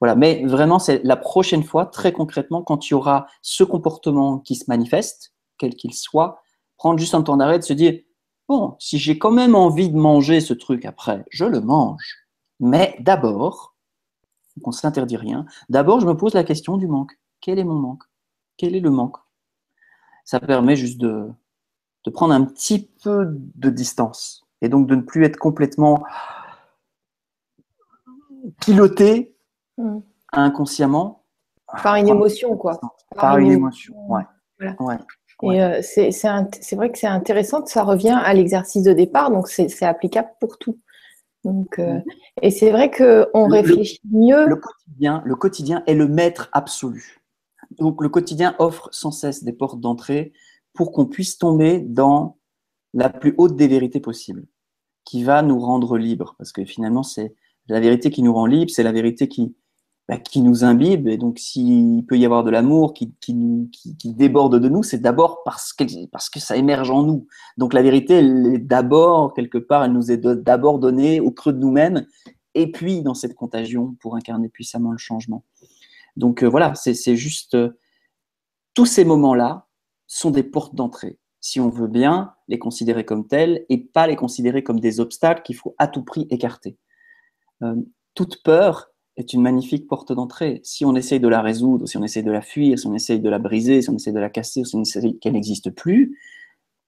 [0.00, 4.38] Voilà, mais vraiment, c'est la prochaine fois, très concrètement, quand il y aura ce comportement
[4.38, 6.42] qui se manifeste, quel qu'il soit,
[6.78, 8.00] prendre juste un temps d'arrêt de se dire
[8.48, 12.16] bon, si j'ai quand même envie de manger ce truc après, je le mange.
[12.58, 13.76] Mais d'abord,
[14.64, 17.18] on ne s'interdit rien, d'abord, je me pose la question du manque.
[17.40, 18.02] Quel est mon manque?
[18.56, 19.18] Quel est le manque?
[20.24, 21.28] Ça permet juste de,
[22.04, 26.02] de prendre un petit peu de distance et donc de ne plus être complètement
[28.60, 29.36] piloté
[29.80, 30.02] mm.
[30.32, 31.24] inconsciemment.
[31.82, 32.80] Par une émotion, quoi.
[33.16, 34.24] Par, une émotion, ouais.
[35.42, 39.82] Et euh, c'est vrai que c'est intéressant, ça revient à l'exercice de départ, donc c'est
[39.84, 40.78] applicable pour tout.
[41.44, 42.04] Donc, euh, mm.
[42.42, 44.46] Et c'est vrai qu'on réfléchit mieux.
[44.46, 47.20] Le quotidien, le quotidien est le maître absolu.
[47.78, 50.32] Donc le quotidien offre sans cesse des portes d'entrée
[50.74, 52.36] pour qu'on puisse tomber dans
[52.94, 54.46] la plus haute des vérités possibles,
[55.04, 56.34] qui va nous rendre libres.
[56.38, 57.34] Parce que finalement, c'est
[57.68, 59.54] la vérité qui nous rend libres, c'est la vérité qui,
[60.10, 61.06] bah, qui nous imbibe.
[61.06, 65.44] Et donc, s'il peut y avoir de l'amour qui, qui, déborde de nous, c'est d'abord
[65.44, 67.28] parce que, parce que ça émerge en nous.
[67.58, 71.52] Donc, la vérité, elle est d'abord, quelque part, elle nous est d'abord donnée au creux
[71.52, 72.08] de nous-mêmes,
[72.56, 75.44] et puis dans cette contagion pour incarner puissamment le changement.
[76.16, 77.78] Donc, euh, voilà, c'est juste euh,
[78.74, 79.68] tous ces moments-là
[80.08, 84.16] sont des portes d'entrée si on veut bien les considérer comme tels et pas les
[84.16, 86.76] considérer comme des obstacles qu'il faut à tout prix écarter.
[87.62, 87.76] Euh,
[88.14, 88.89] toute peur
[89.20, 90.60] est une magnifique porte d'entrée.
[90.64, 93.20] Si on essaye de la résoudre, si on essaye de la fuir, si on essaye
[93.20, 96.18] de la briser, si on essaye de la casser, si on essaye qu'elle n'existe plus,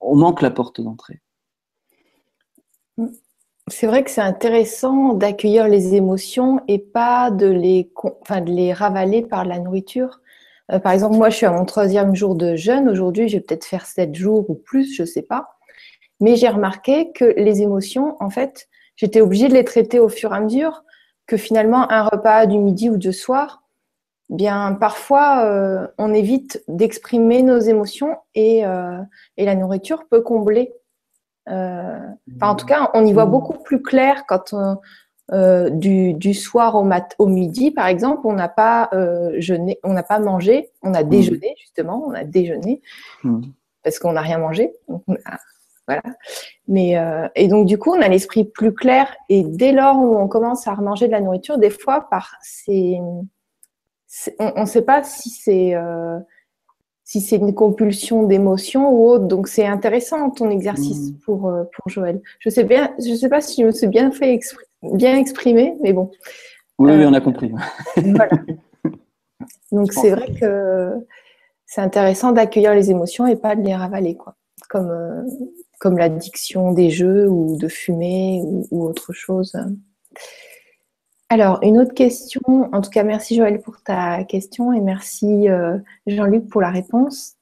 [0.01, 1.21] on manque la porte d'entrée.
[3.69, 8.73] C'est vrai que c'est intéressant d'accueillir les émotions et pas de les, enfin, de les
[8.73, 10.21] ravaler par la nourriture.
[10.73, 12.89] Euh, par exemple, moi, je suis à mon troisième jour de jeûne.
[12.89, 15.57] Aujourd'hui, je vais peut-être faire sept jours ou plus, je ne sais pas.
[16.21, 20.33] Mais j'ai remarqué que les émotions, en fait, j'étais obligée de les traiter au fur
[20.33, 20.85] et à mesure.
[21.33, 23.63] Que finalement, un repas du midi ou du soir,
[24.29, 28.99] bien parfois, euh, on évite d'exprimer nos émotions et, euh,
[29.39, 30.75] et, la nourriture peut combler.
[31.47, 33.31] en tout cas, on y voit mmh.
[33.31, 34.77] beaucoup plus clair quand on,
[35.33, 39.95] euh, du, soir au, mat, au midi, par exemple, on n'a pas euh, jeûné, on
[39.95, 42.83] n'a pas mangé, on a déjeuné justement, on a déjeuné
[43.23, 43.41] hmm.
[43.83, 44.73] parce qu'on n'a rien mangé.
[45.87, 46.03] Voilà.
[46.69, 50.17] Mais euh, et donc du coup, on a l'esprit plus clair et dès lors où
[50.17, 52.99] on commence à remanger de la nourriture, des fois par c'est,
[54.39, 55.75] on ne sait pas si c'est
[57.05, 59.27] si c'est une compulsion d'émotion ou autre.
[59.27, 61.19] Donc c'est intéressant ton exercice hmm.
[61.25, 62.23] pour, pour Joël.
[62.39, 64.39] Je sais bien, je sais pas si je me suis bien fait
[64.83, 66.11] bien exprimé, mais bon.
[66.79, 67.53] Oui, oui, on a compris.
[67.97, 68.39] voilà.
[69.71, 70.93] Donc c'est vrai que
[71.67, 74.35] c'est intéressant d'accueillir les émotions et pas de les ravaler, quoi.
[74.69, 75.23] Comme, euh,
[75.83, 79.53] comme l'addiction des jeux ou de fumer ou, autre chose.
[81.29, 82.41] Alors, une autre question.
[82.73, 85.77] En tout cas, merci Joël pour ta question et merci euh,
[86.07, 87.35] Jean-Luc pour la réponse.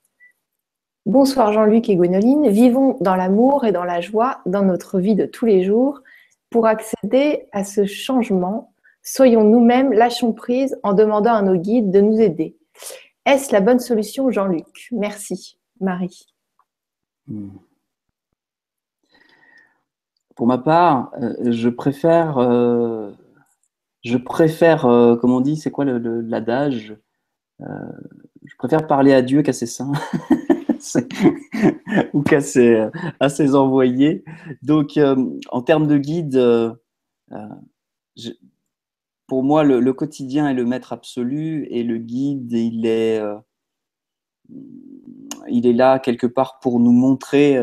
[1.04, 2.48] Bonsoir Jean-Luc et Gwénoline.
[2.48, 6.00] Vivons dans l'amour et dans la joie dans notre vie de tous les jours
[6.48, 8.72] pour accéder à ce changement,
[9.02, 12.56] soyons nous-mêmes, lâchons prise en demandant à nos guides de nous aider.
[13.26, 14.88] Est-ce la bonne solution, Jean-Luc?
[14.92, 16.26] Merci, Marie.
[17.26, 17.50] Hmm.
[20.40, 23.10] Pour ma part, euh, je préfère, euh,
[24.02, 26.96] je préfère, euh, comme on dit, c'est quoi l'adage
[27.58, 29.92] Je préfère parler à Dieu qu'à ses saints.
[32.14, 32.88] ou qu'à ses,
[33.18, 34.24] à ses envoyés.
[34.62, 35.16] Donc, euh,
[35.50, 36.72] en termes de guide, euh,
[37.32, 38.30] euh,
[39.26, 43.20] pour moi, le, quotidien est le maître absolu et le guide, il est,
[45.48, 47.58] il est là quelque part pour nous montrer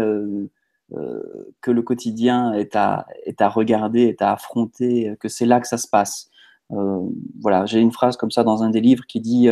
[1.61, 5.67] que le quotidien est à, est à regarder, est à affronter, que c'est là que
[5.67, 6.29] ça se passe.
[7.41, 9.49] voilà, j'ai une phrase comme ça dans un des livres qui dit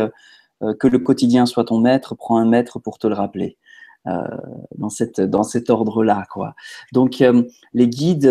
[0.62, 3.58] euh, que le quotidien soit ton maître, prends un maître pour te le rappeler.
[4.06, 4.22] Euh,
[4.78, 6.26] dans, cette, dans cet ordre-là.
[6.30, 6.54] Quoi.
[6.92, 7.42] Donc, euh,
[7.74, 8.30] les guides,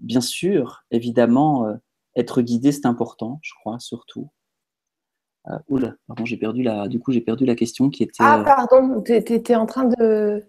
[0.00, 1.68] bien sûr, évidemment,
[2.16, 4.28] être guidé, c'est important, je crois, surtout.
[5.50, 6.88] Euh, oula, pardon, j'ai perdu la.
[6.88, 8.14] Du coup, j'ai perdu la question qui était.
[8.20, 10.42] Ah, pardon, tu étais en train de.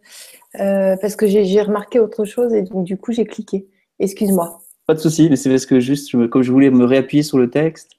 [0.53, 3.67] parce que j'ai remarqué autre chose et donc du coup, j'ai cliqué.
[3.99, 4.59] Excuse-moi.
[4.87, 7.49] Pas de souci, mais c'est parce que juste, comme je voulais me réappuyer sur le
[7.49, 7.91] texte.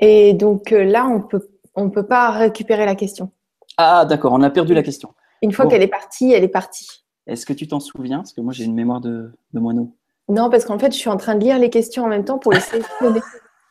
[0.00, 3.30] Et donc là, on peut, on peut pas récupérer la question.
[3.76, 5.14] Ah, d'accord, on a perdu la question.
[5.42, 7.04] Une fois qu'elle est partie, elle est partie.
[7.26, 8.18] Est-ce que tu t'en souviens?
[8.18, 9.94] Parce que moi, j'ai une mémoire de, de moineau.
[10.28, 12.38] Non, parce qu'en fait, je suis en train de lire les questions en même temps
[12.38, 13.20] pour les sélectionner.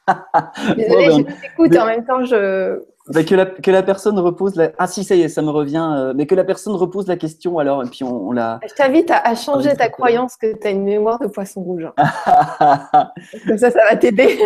[0.76, 2.80] Désolée, ben, je t'écoute en même temps, je.
[3.10, 4.72] Ben, que, la, que, la, personne repose la.
[4.78, 5.86] Ah, si, ça y est, ça me revient.
[5.96, 8.60] Euh, mais que la personne repose la question alors, et puis on, la.
[8.68, 11.88] Je t'invite à, changer ta croyance que tu as une mémoire de poisson rouge.
[13.48, 14.40] Comme ça, ça va t'aider.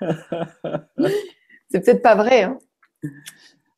[1.70, 2.42] C'est peut-être pas vrai.
[2.44, 2.58] Hein.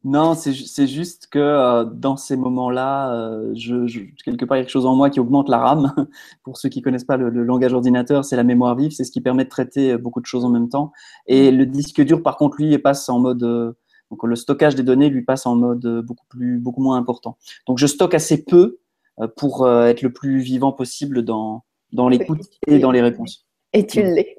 [0.09, 3.85] Non, c'est juste que euh, dans ces moments-là, euh, je,
[4.25, 5.93] quelque part, il y a quelque chose en moi qui augmente la RAM.
[6.45, 9.21] Pour ceux qui connaissent pas le, langage ordinateur, c'est la mémoire vive, c'est ce qui
[9.21, 10.93] permet de traiter euh, beaucoup de choses en même temps.
[11.27, 13.41] Et le disque dur, par contre, lui, il passe en mode.
[13.41, 17.37] donc le stockage des données lui passe en mode beaucoup, plus, beaucoup moins important.
[17.67, 18.79] Donc je stocke assez peu
[19.37, 23.47] pour être le plus vivant possible dans, dans l'écoute et dans les réponses.
[23.75, 24.39] Et tu l'es.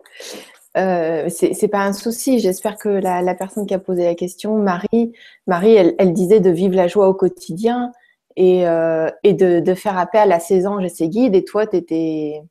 [0.78, 2.40] Euh, c'est pas un souci.
[2.40, 5.14] J'espère que la, personne qui a posé la question, Marie,
[5.48, 7.92] Marie, elle, disait de vivre la joie au quotidien
[8.36, 11.36] et, euh, de, faire appel à ses anges et ses guides.
[11.36, 12.44] Et toi, tu étais.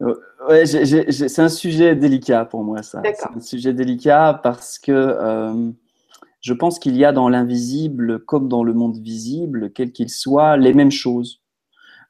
[0.00, 3.00] Ouais, c'est un sujet délicat pour moi, ça.
[3.02, 5.70] C'est un sujet délicat parce que euh,
[6.42, 10.58] je pense qu'il y a dans l'invisible, comme dans le monde visible, quel qu'il soit,
[10.58, 11.40] les mêmes choses.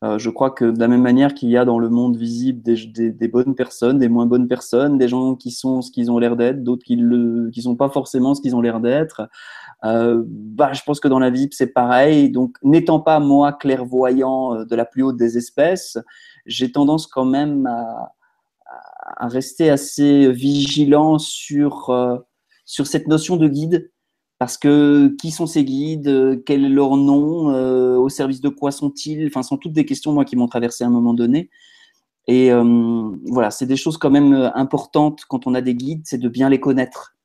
[0.07, 2.62] Euh, je crois que de la même manière qu'il y a dans le monde visible
[2.62, 6.36] des, bonnes personnes, des moins bonnes personnes, des gens qui sont ce qu'ils ont l'air
[6.36, 9.28] d'être, d'autres qui ne sont pas forcément ce qu'ils ont l'air d'être,
[9.84, 12.30] euh, bah, je pense que dans la vie, c'est pareil.
[12.30, 15.98] Donc, n'étant pas moi clairvoyant euh, de la plus haute des espèces,
[16.46, 18.12] j'ai tendance quand même à,
[19.28, 21.90] rester assez vigilant sur,
[22.64, 23.90] sur cette notion de guide
[24.39, 28.49] parce que qui sont ces guides, euh, quel est leur nom, euh, au service de
[28.49, 29.26] quoi sont-ils?
[29.28, 31.51] Enfin, ce sont toutes des questions moi qui m'ont traversé à un moment donné.
[32.28, 36.18] Et euh, voilà, c'est des choses quand même importantes quand on a des guides, c'est
[36.18, 37.16] de bien les connaître.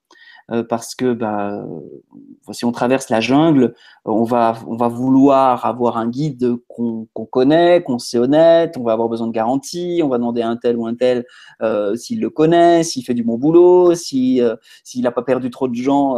[0.51, 3.73] Euh, parce que bah, euh, si on traverse la jungle,
[4.05, 8.93] on va, on va vouloir avoir un guide qu'on connaît, qu'on sait honnête, on va
[8.93, 11.25] avoir besoin de garanties, on va demander à un tel ou un tel
[11.61, 14.57] euh, s'il le connaît, s'il fait du bon boulot, s'il
[14.97, 16.15] n'a pas perdu trop de gens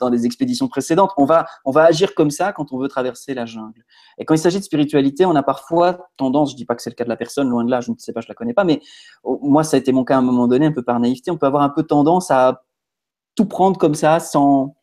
[0.00, 1.12] dans des expéditions précédentes.
[1.16, 3.84] On va, on va agir comme ça quand on veut traverser la jungle.
[4.18, 6.90] Et quand il s'agit de spiritualité, on a parfois tendance, je dis pas que c'est
[6.90, 8.54] le cas de la personne, loin de là, je ne sais pas, je la connais
[8.54, 8.80] pas, mais
[9.24, 11.36] moi ça a été mon cas à un moment donné, un peu par naïveté, on
[11.36, 12.62] peut avoir un peu tendance à
[13.34, 14.74] tout prendre comme ça sans,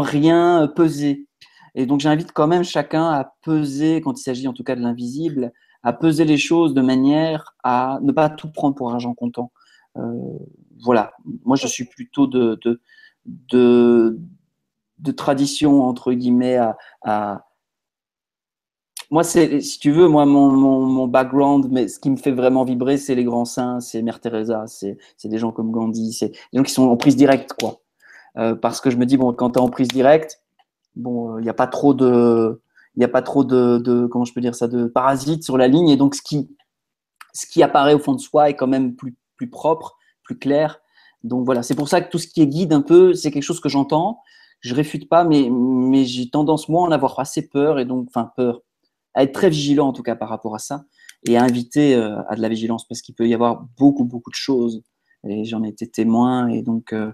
[0.00, 1.26] rien peser.
[1.74, 4.80] Et donc j'invite quand même chacun à peser, quand il s'agit en tout cas de
[4.80, 5.52] l'invisible,
[5.82, 9.52] à peser les choses de manière à ne pas tout prendre pour argent comptant.
[9.96, 10.38] Euh,
[10.82, 11.12] voilà,
[11.44, 14.18] moi je suis plutôt de, de,
[14.98, 16.58] de, tradition, entre guillemets,
[17.02, 17.47] à
[19.10, 22.32] moi, c'est, si tu veux, moi, mon, mon, mon, background, mais ce qui me fait
[22.32, 26.12] vraiment vibrer, c'est les grands saints, c'est Mère Teresa, c'est, c'est des gens comme Gandhi,
[26.12, 27.80] c'est des gens qui sont en prise directe, quoi.
[28.36, 30.42] Euh, parce que je me dis, bon, quand tu es en prise directe,
[30.94, 32.60] bon, il n'y a pas trop de,
[32.96, 35.56] il n'y a pas trop de, de, comment je peux dire ça, de parasites sur
[35.56, 36.50] la ligne, et donc ce qui,
[37.32, 40.80] ce qui apparaît au fond de soi est quand même plus, plus propre, plus clair.
[41.24, 43.42] Donc voilà, c'est pour ça que tout ce qui est guide un peu, c'est quelque
[43.42, 44.20] chose que j'entends.
[44.60, 48.08] Je réfute pas, mais, mais j'ai tendance moi à en avoir assez peur et donc,
[48.08, 48.62] enfin peur,
[49.18, 50.84] à être très vigilant en tout cas par rapport à ça
[51.26, 54.30] et à inviter euh, à de la vigilance parce qu'il peut y avoir beaucoup beaucoup
[54.30, 54.84] de choses
[55.26, 57.12] et j'en ai été témoin et donc euh,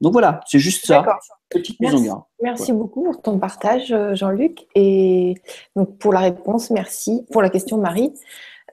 [0.00, 1.04] donc voilà c'est juste ça.
[1.50, 5.36] Petite mise merci, en merci beaucoup pour ton partage euh, Jean-Luc et
[5.76, 8.12] donc pour la réponse merci pour la question Marie.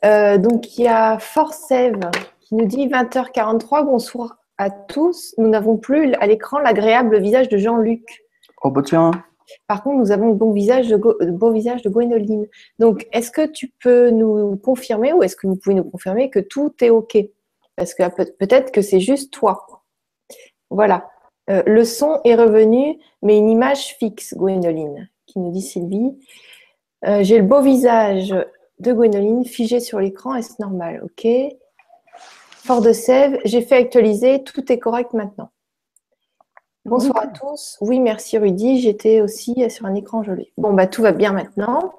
[0.03, 1.99] Donc il y a Forcev
[2.39, 5.35] qui nous dit 20h43 bonsoir à tous.
[5.37, 8.23] Nous n'avons plus à l'écran l'agréable visage de Jean-Luc.
[8.63, 9.11] Oh bah tiens
[9.67, 12.47] par contre, nous avons le beau visage de Gwénoline.
[12.79, 16.39] Donc, est-ce que tu peux nous confirmer ou est-ce que vous pouvez nous confirmer que
[16.39, 17.17] tout est OK?
[17.75, 18.03] Parce que
[18.37, 19.65] peut-être que c'est juste toi.
[20.69, 21.09] Voilà.
[21.49, 26.17] Euh, le son est revenu, mais une image fixe, Gwénoline, qui nous dit Sylvie.
[27.05, 28.35] Euh, j'ai le beau visage
[28.79, 31.03] de Gwénoline figé sur l'écran, est-ce normal?
[31.03, 31.27] OK.
[32.63, 35.49] Fort de Sèvres, j'ai fait actualiser, tout est correct maintenant.
[36.85, 37.77] Bonsoir à tous.
[37.81, 38.79] Oui, merci Rudy.
[38.79, 40.51] J'étais aussi sur un écran gelé.
[40.57, 41.93] Bon, bah tout va bien maintenant.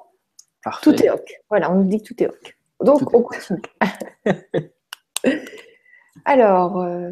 [0.82, 1.40] Tout est OK.
[1.48, 2.56] Voilà, on nous dit que tout est OK.
[2.80, 3.62] Donc, on continue.
[6.24, 7.10] Alors, euh,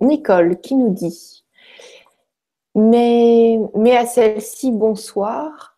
[0.00, 1.44] Nicole qui nous dit
[2.74, 5.69] Mais, mais à celle-ci, bonsoir.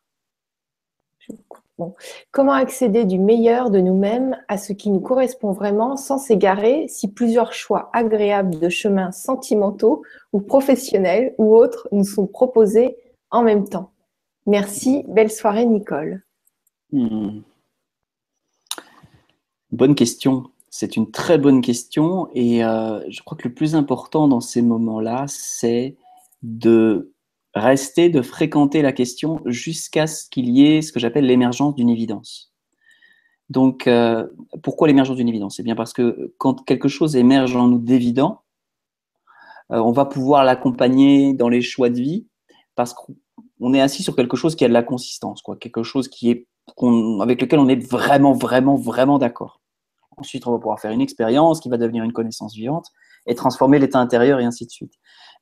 [2.30, 7.08] Comment accéder du meilleur de nous-mêmes à ce qui nous correspond vraiment sans s'égarer si
[7.08, 10.02] plusieurs choix agréables de chemins sentimentaux
[10.32, 12.96] ou professionnels ou autres nous sont proposés
[13.30, 13.92] en même temps
[14.46, 16.22] Merci, belle soirée Nicole.
[16.90, 17.40] Hmm.
[19.70, 20.50] Bonne question.
[20.68, 24.62] C'est une très bonne question et euh, je crois que le plus important dans ces
[24.62, 25.96] moments-là, c'est
[26.42, 27.11] de
[27.54, 31.90] rester, de fréquenter la question jusqu'à ce qu'il y ait ce que j'appelle l'émergence d'une
[31.90, 32.52] évidence.
[33.50, 34.26] Donc, euh,
[34.62, 35.56] pourquoi l'émergence d'une évidence?
[35.56, 38.40] C'est bien parce que quand quelque chose émerge en nous d'évident,
[39.70, 42.26] euh, on va pouvoir l'accompagner dans les choix de vie
[42.74, 46.08] parce qu'on est assis sur quelque chose qui a de la consistance, quoi, quelque chose
[46.08, 46.46] qui est,
[47.20, 49.60] avec lequel on est vraiment, vraiment, vraiment d'accord.
[50.16, 52.86] Ensuite, on va pouvoir faire une expérience qui va devenir une connaissance vivante
[53.26, 54.94] et transformer l'état intérieur et ainsi de suite.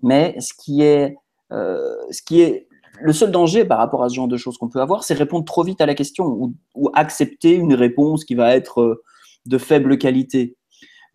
[0.03, 1.17] Mais ce qui est,
[1.51, 2.69] ce qui est
[3.03, 5.45] le seul danger par rapport à ce genre de choses qu'on peut avoir, c'est répondre
[5.45, 9.03] trop vite à la question ou, ou, accepter une réponse qui va être euh,
[9.47, 10.57] de faible qualité.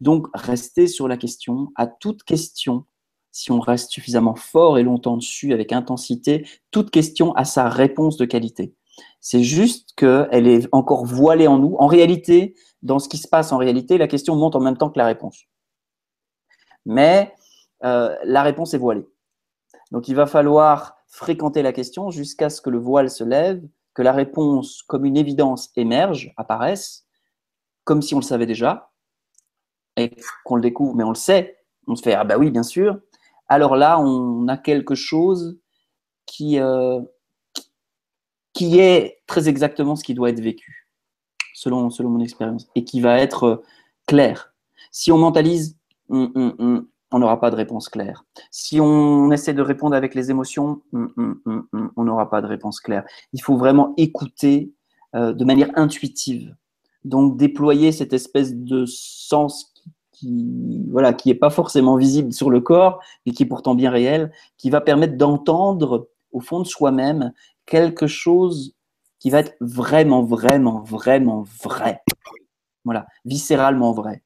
[0.01, 1.71] Donc, rester sur la question.
[1.75, 2.85] À toute question,
[3.31, 8.17] si on reste suffisamment fort et longtemps dessus avec intensité, toute question a sa réponse
[8.17, 8.73] de qualité.
[9.19, 11.75] C'est juste qu'elle est encore voilée en nous.
[11.79, 14.89] En réalité, dans ce qui se passe en réalité, la question monte en même temps
[14.89, 15.45] que la réponse.
[16.85, 17.33] Mais
[17.83, 19.05] euh, la réponse est voilée.
[19.91, 23.61] Donc il va falloir fréquenter la question jusqu'à ce que le voile se lève,
[23.93, 27.05] que la réponse comme une évidence émerge, apparaisse,
[27.83, 28.91] comme si on le savait déjà,
[29.95, 30.11] et
[30.43, 31.57] qu'on le découvre, mais on le sait.
[31.87, 32.99] On se fait, ah bah oui, bien sûr.
[33.47, 35.59] Alors là, on a quelque chose
[36.25, 36.99] qui, euh,
[38.59, 40.89] est très exactement ce qui doit être vécu,
[41.53, 43.63] selon, selon mon expérience, et qui va être euh,
[44.07, 44.53] clair.
[44.91, 45.77] Si on mentalise,
[46.09, 48.25] hum, hum, hum, on n'aura pas de réponse claire.
[48.51, 53.05] Si on essaie de répondre avec les émotions, on n'aura pas de réponse claire.
[53.31, 54.73] Il faut vraiment écouter
[55.15, 56.53] euh, de manière intuitive.
[57.05, 59.73] Donc déployer cette espèce de sens
[60.11, 63.91] qui, voilà, qui n'est pas forcément visible sur le corps, et qui est pourtant bien
[63.91, 67.31] réel, qui va permettre d'entendre au fond de soi-même
[67.65, 68.75] quelque chose
[69.19, 72.03] qui va être vraiment, vraiment, vraiment vrai.
[72.83, 74.21] Voilà, viscéralement vrai.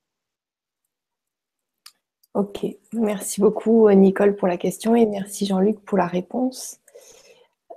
[2.35, 6.79] Ok, merci beaucoup Nicole pour la question et merci Jean-Luc pour la réponse.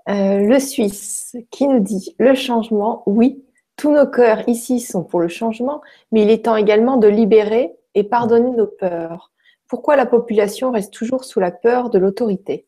[0.08, 3.44] Euh, le Suisse qui nous dit le changement, oui,
[3.76, 5.80] tous nos cœurs ici sont pour le changement,
[6.10, 9.32] mais il est temps également de libérer et pardonner nos peurs.
[9.68, 12.66] Pourquoi la population reste toujours sous la peur de l'autorité?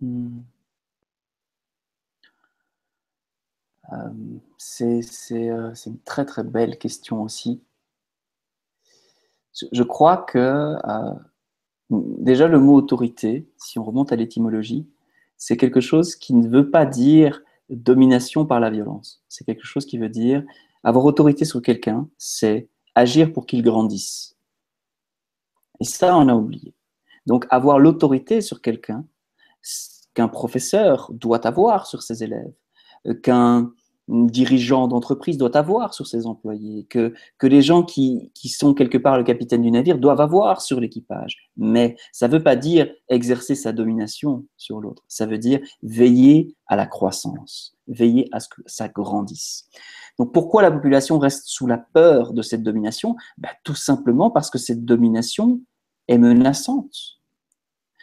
[0.00, 0.40] Hmm.
[3.92, 3.96] Euh,
[4.82, 5.02] euh,
[5.74, 7.62] c'est une très très belle question aussi.
[9.72, 11.14] Je, crois que euh,
[11.90, 14.88] déjà le mot autorité, si on remonte à l'étymologie,
[15.36, 19.22] c'est quelque chose qui ne veut pas dire domination par la violence.
[19.28, 20.42] C'est quelque chose qui veut dire
[20.84, 24.36] avoir autorité sur quelqu'un, c'est agir pour qu'il grandisse.
[25.80, 26.74] Et ça, on a oublié.
[27.26, 29.04] Donc avoir l'autorité sur quelqu'un,
[30.14, 32.52] qu'un professeur doit avoir sur ses élèves,
[33.22, 33.72] qu'un
[34.08, 38.98] dirigeant d'entreprise doit avoir sur ses employés, que, que les gens qui, qui, sont quelque
[38.98, 41.50] part le capitaine du navire doivent avoir sur l'équipage.
[41.56, 46.56] Mais ça ne veut pas dire exercer sa domination sur l'autre, ça veut dire veiller
[46.66, 49.68] à la croissance, veiller à ce que ça grandisse.
[50.18, 53.14] Donc pourquoi la population reste sous la peur de cette domination?
[53.36, 55.60] Ben, Tout simplement parce que cette domination
[56.08, 57.18] est menaçante.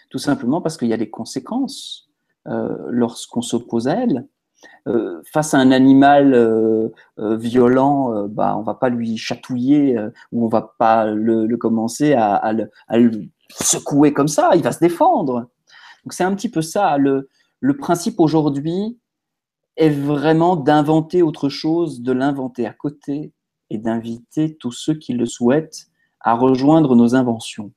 [0.09, 2.09] Tout simplement parce qu'il y a des conséquences
[2.47, 4.27] euh, lorsqu'on s'oppose à elle.
[4.87, 6.89] Euh, face à un animal euh,
[7.19, 9.97] euh, violent, bah, on va pas lui chatouiller
[10.31, 12.69] ou on va pas le, commencer à, le,
[13.49, 15.47] secouer comme ça, il va se défendre.
[16.03, 16.97] Donc c'est un petit peu ça.
[16.97, 18.97] Le, le principe aujourd'hui
[19.77, 23.33] est vraiment d'inventer autre chose, de l'inventer à côté
[23.69, 25.87] et d'inviter tous ceux qui le souhaitent
[26.21, 27.71] à rejoindre nos inventions.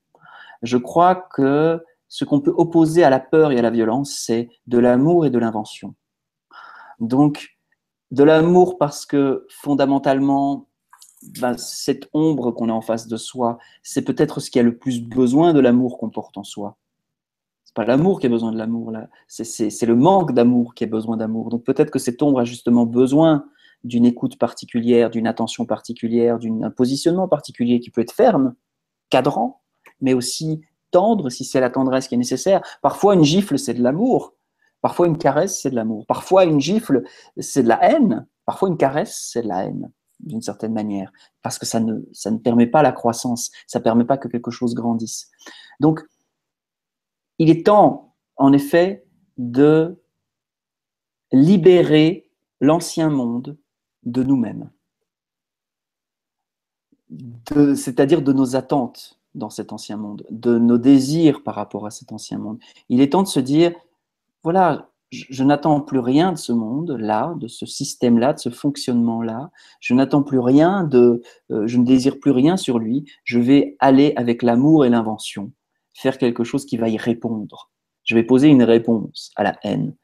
[0.62, 4.48] Je crois que ce qu'on peut opposer à la peur et à la violence, c'est
[4.66, 5.94] de l'amour et de l'invention.
[7.00, 7.58] Donc,
[8.10, 10.68] de l'amour parce que fondamentalement,
[11.40, 14.76] ben, cette ombre qu'on a en face de soi, c'est peut-être ce qui a le
[14.76, 16.76] plus besoin de l'amour qu'on porte en soi.
[17.64, 19.08] C'est pas l'amour qui a besoin de l'amour, là.
[19.26, 21.50] C'est le manque d'amour qui a besoin d'amour.
[21.50, 23.44] Donc peut-être que cette ombre a justement besoin
[23.84, 28.54] d'une écoute particulière, d'une attention particulière, d'un positionnement particulier qui peut être ferme,
[29.10, 29.60] cadrant,
[30.00, 32.62] mais aussi tendre si c'est la tendresse qui est nécessaire.
[32.80, 34.34] Parfois, une gifle, c'est de l'amour.
[34.80, 36.06] Parfois, une caresse, c'est de l'amour.
[36.06, 37.02] Parfois, une gifle,
[37.38, 38.26] c'est de la haine.
[38.44, 41.12] Parfois, une caresse, c'est de la haine, d'une certaine manière,
[41.42, 44.28] parce que ça ne, ça ne permet pas la croissance, ça ne permet pas que
[44.28, 45.30] quelque chose grandisse.
[45.80, 46.02] Donc,
[47.38, 49.04] il est temps, en effet,
[49.36, 50.00] de
[51.32, 53.56] libérer l'ancien monde
[54.04, 54.70] de nous-mêmes,
[57.74, 62.12] c'est-à-dire de nos attentes dans cet ancien monde, de nos désirs par rapport à cet
[62.12, 62.58] ancien monde.
[62.88, 63.72] Il est temps de se dire,
[64.44, 69.50] voilà, je, n'attends plus rien de ce monde-là, de ce système-là, de ce fonctionnement-là.
[69.80, 73.04] Je n'attends plus rien de, euh, je ne désire plus rien sur lui.
[73.24, 75.52] Je vais aller avec l'amour et l'invention,
[75.94, 77.70] faire quelque chose qui va y répondre.
[78.04, 79.94] Je vais poser une réponse à la haine.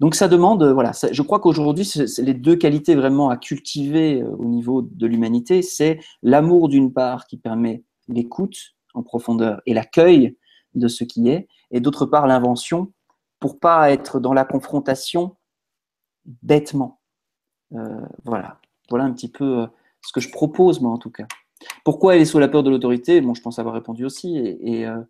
[0.00, 4.44] Donc ça demande, voilà, je crois qu'aujourd'hui, les deux qualités vraiment à cultiver euh, au
[4.44, 10.36] niveau de l'humanité, c'est l'amour d'une part qui permet l'écoute en profondeur et l'accueil
[10.74, 12.92] de ce qui est, et d'autre part l'invention
[13.40, 15.36] pour pas être dans la confrontation
[16.24, 17.00] bêtement.
[17.74, 19.66] Euh, voilà, voilà un petit peu euh,
[20.02, 21.26] ce que je propose moi en tout cas.
[21.84, 23.20] Pourquoi elle est sous la peur de l'autorité?
[23.20, 25.02] Bon, je pense avoir répondu aussi, et, euh,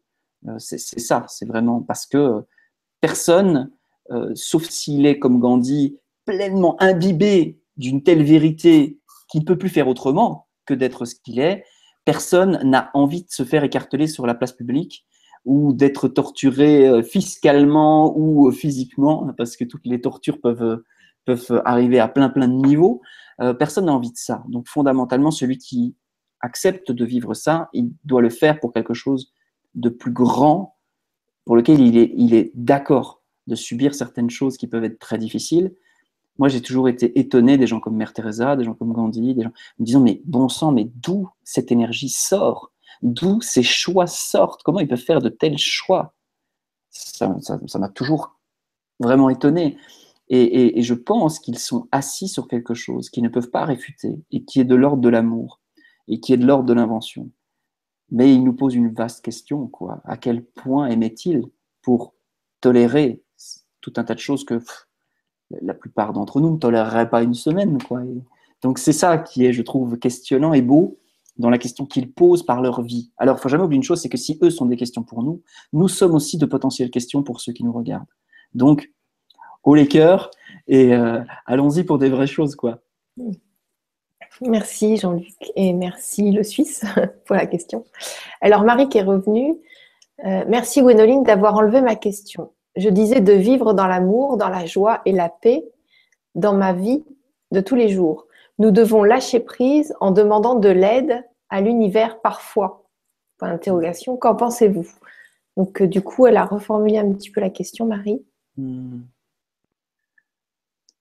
[0.59, 2.43] c'est ça, c'est vraiment parce que
[3.01, 3.71] personne,
[4.35, 9.87] sauf s'il est comme Gandhi, pleinement imbibé d'une telle vérité qu'il ne peut plus faire
[9.87, 11.65] autrement que d'être ce qu'il est,
[12.07, 15.05] personne n'a envie de se faire écarteler sur la place publique
[15.45, 20.85] ou d'être torturé euh, fiscalement ou euh, physiquement, parce que toutes les tortures peuvent, euh,
[21.25, 23.03] peuvent arriver à plein plein de niveaux.
[23.59, 24.43] personne n'a envie de ça.
[24.49, 25.95] Donc fondamentalement, celui qui
[26.41, 29.33] accepte de vivre ça, il doit le faire pour quelque chose
[29.75, 30.77] de plus grand,
[31.45, 35.19] pour lequel il est, il est d'accord de subir certaines choses qui peuvent être très
[35.19, 35.75] difficiles.
[36.39, 39.43] Moi, j'ai toujours été étonné des gens comme Mère Teresa, des gens comme Gandhi, des
[39.43, 42.73] gens me disant mais bon sang, mais d'où cette énergie sort?
[43.03, 46.15] D'où ces choix sortent Comment ils peuvent faire de tels choix
[46.91, 47.29] Ça
[47.79, 48.39] m'a toujours
[48.99, 49.79] vraiment étonné.
[50.29, 54.45] Et, je pense qu'ils sont assis sur quelque chose qu'ils ne peuvent pas réfuter et
[54.45, 55.61] qui est de l'ordre de l'amour
[56.07, 57.31] et qui est de l'ordre de l'invention.
[58.13, 60.01] Mais ils nous posent une vaste question, quoi.
[60.05, 61.43] À quel point aimaient-ils
[61.83, 62.15] pour
[62.61, 63.25] tolérer
[63.81, 64.61] tout un tas de choses que
[65.63, 67.79] la plupart d'entre nous ne toléreraient pas une semaine,
[68.63, 71.00] donc c'est ça qui est, je trouve, questionnant et beau
[71.41, 73.11] dans la question qu'ils posent par leur vie.
[73.17, 75.03] Alors, il ne faut jamais oublier une chose, c'est que si eux sont des questions
[75.03, 78.07] pour nous, nous sommes aussi de potentielles questions pour ceux qui nous regardent.
[78.55, 78.91] Donc,
[79.65, 80.31] haut les cœurs
[80.69, 82.81] et euh, allons-y pour des vraies choses, quoi.
[84.43, 86.85] Merci Jean-Luc et merci le Suisse
[87.27, 87.85] pour la question.
[88.41, 89.57] Alors Marie qui est revenue,
[90.25, 92.53] euh, merci Gwénoline d'avoir enlevé ma question.
[92.77, 95.65] Je disais de vivre dans l'amour, dans la joie et la paix
[96.35, 97.05] dans ma vie
[97.51, 98.27] de tous les jours.
[98.59, 102.87] Nous devons lâcher prise en demandant de l'aide à l'univers parfois
[103.39, 104.17] Point d'interrogation.
[104.17, 104.87] Qu'en pensez-vous?
[105.57, 108.23] Donc, euh, du coup, elle a reformulé un petit peu la question, Marie.
[108.57, 109.01] Hmm.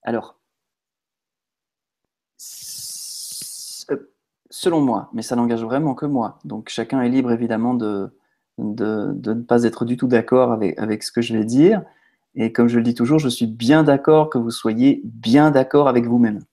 [0.04, 0.39] Alors,
[3.91, 4.12] euh,
[4.50, 6.39] selon moi, mais ça n'engage vraiment que moi.
[6.45, 8.10] Donc, chacun est libre évidemment de,
[8.58, 11.84] de, ne pas être du tout d'accord avec, avec ce que je vais dire.
[12.36, 15.88] Et comme je le dis toujours, je suis bien d'accord que vous soyez bien d'accord
[15.89, 16.43] avec vous-même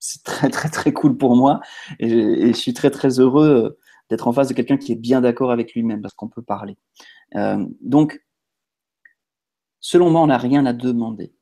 [0.00, 1.60] c'est très très très cool pour moi
[1.98, 3.78] et je, suis très très heureux euh,
[4.08, 6.76] d'être en face de quelqu'un qui est bien d'accord avec lui-même parce qu'on peut parler.
[7.36, 8.20] Euh, donc,
[9.78, 11.32] selon moi, on n'a rien à demander.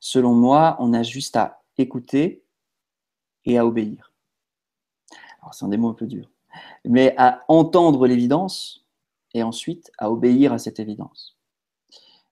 [0.00, 2.42] Selon moi, on a juste à écouter
[3.44, 4.12] et à obéir.
[5.40, 6.28] Alors, c'est un des mots un peu dur,
[6.84, 8.86] mais à entendre l'évidence
[9.34, 11.38] et ensuite à obéir à cette évidence.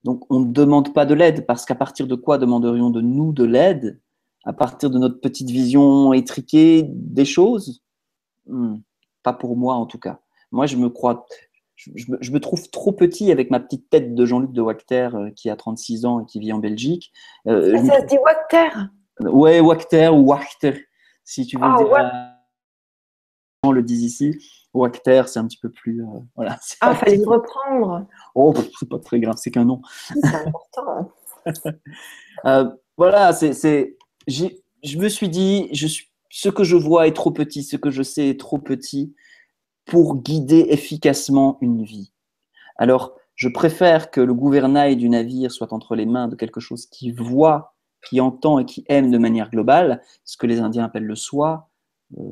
[0.05, 3.33] Donc, on ne demande pas de l'aide parce qu'à partir de quoi demanderions de nous
[3.33, 4.01] de l'aide?
[4.45, 7.83] À partir de notre petite vision étriquée des choses
[8.47, 8.77] hmm,
[9.23, 10.21] Pas pour moi en tout cas.
[10.53, 11.27] Moi, je me crois,
[11.77, 15.49] je, me, trouve trop petit avec ma petite tête de Jean-Luc de Wachter euh, qui
[15.49, 17.13] a 36 ans et qui vit en Belgique.
[17.47, 18.71] Euh, ça se dit Wachter
[19.21, 20.87] Ouais, Wachter ou Wachter,
[21.25, 22.13] si tu veux ah, dire.
[23.63, 24.39] On le dit ici.
[24.73, 26.03] Wachter, c'est un petit peu plus.
[26.03, 28.07] Euh, voilà, ah, fallait le reprendre.
[28.35, 29.83] Oh, bah, c'est pas très grave, c'est qu'un nom.
[30.09, 31.13] C'est important.
[32.97, 33.97] voilà, c'est
[34.31, 35.69] je me suis dit,
[36.31, 39.15] ce que je vois est trop petit, ce que je sais est trop petit
[39.85, 42.13] pour guider efficacement une vie.
[42.77, 46.87] Alors, je préfère que le gouvernail du navire soit entre les mains de quelque chose
[46.87, 47.75] qui voit,
[48.07, 51.69] qui entend et qui aime de manière globale, ce que les Indiens appellent le soi.
[52.19, 52.23] Euh,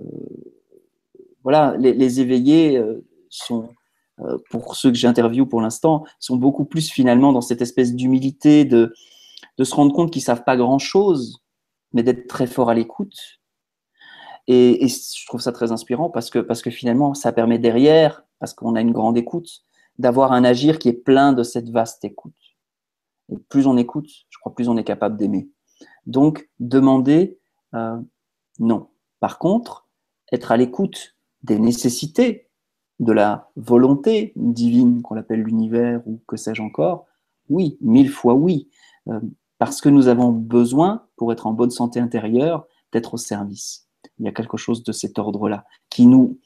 [1.42, 3.70] voilà, les, éveillés euh, sont,
[4.20, 8.64] euh, pour ceux que j'interviewe pour l'instant, sont beaucoup plus finalement dans cette espèce d'humilité,
[8.64, 8.92] de,
[9.56, 11.42] de se rendre compte qu'ils savent pas grand-chose,
[11.92, 13.40] mais d'être très fort à l'écoute.
[14.46, 18.54] Et, je trouve ça très inspirant parce que, parce que finalement, ça permet derrière, parce
[18.54, 19.62] qu'on a une grande écoute,
[19.98, 22.34] d'avoir un agir qui est plein de cette vaste écoute.
[23.30, 25.50] Et plus on écoute, je crois, plus on est capable d'aimer.
[26.06, 27.38] Donc, demander,
[27.74, 27.98] euh,
[28.58, 28.88] non.
[29.20, 29.86] Par contre,
[30.32, 32.48] être à l'écoute des nécessités,
[33.00, 37.06] de la volonté divine qu'on appelle l'univers ou que sais-je encore,
[37.48, 38.68] oui, mille fois oui.
[39.08, 39.20] Euh,
[39.58, 43.88] parce que nous avons besoin, pour être en bonne santé intérieure, d'être au service.
[44.18, 46.38] Il y a quelque chose de cet ordre-là qui nous,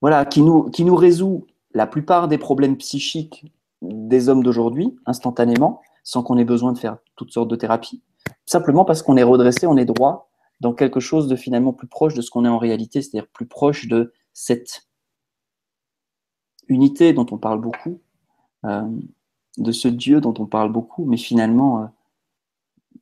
[0.00, 3.52] voilà, qui nous, qui nous résout la plupart des problèmes psychiques
[3.82, 8.02] des hommes d'aujourd'hui, instantanément, sans qu'on ait besoin de faire toutes sortes de thérapies,
[8.46, 12.14] simplement parce qu'on est redressé, on est droit dans quelque chose de finalement plus proche
[12.14, 14.86] de ce qu'on est en réalité, c'est-à-dire plus proche de cette
[16.68, 18.00] unité dont on parle beaucoup,
[18.64, 18.88] euh,
[19.58, 21.86] de ce Dieu dont on parle beaucoup, mais finalement, euh,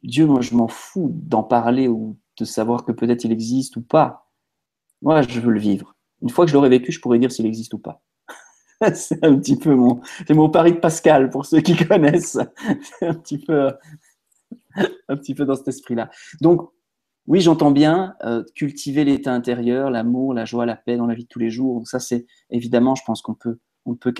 [0.02, 3.82] Dieu, moi, je m'en fous d'en parler ou de savoir que peut-être il existe ou
[3.82, 4.30] pas.
[5.00, 5.94] Moi, je veux le vivre.
[6.22, 8.02] Une fois que je l'aurai vécu, je pourrais dire s'il existe ou pas.
[8.94, 10.00] c'est un petit peu mon,
[10.30, 12.38] mon pari de Pascal pour ceux qui connaissent.
[13.00, 13.72] c'est un petit peu,
[14.76, 16.10] un petit peu dans cet esprit-là.
[16.40, 16.70] Donc,
[17.28, 21.24] oui, j'entends bien euh, cultiver l'état intérieur, l'amour, la joie, la paix dans la vie
[21.24, 21.76] de tous les jours.
[21.76, 24.12] Donc ça, c'est évidemment, je pense qu'on peut, on peut,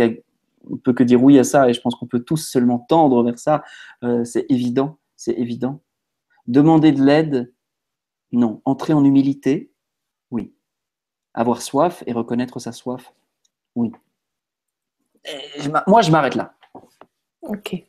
[0.71, 3.23] on peut que dire oui à ça, et je pense qu'on peut tous seulement tendre
[3.23, 3.63] vers ça.
[4.03, 5.81] Euh, c'est évident, c'est évident.
[6.47, 7.53] Demander de l'aide,
[8.33, 8.63] non.
[8.65, 9.73] Entrer en humilité,
[10.31, 10.55] oui.
[11.35, 13.15] Avoir soif et reconnaître sa soif,
[13.75, 13.93] oui.
[15.87, 16.55] moi, je m'arrête là.
[17.43, 17.85] Ok.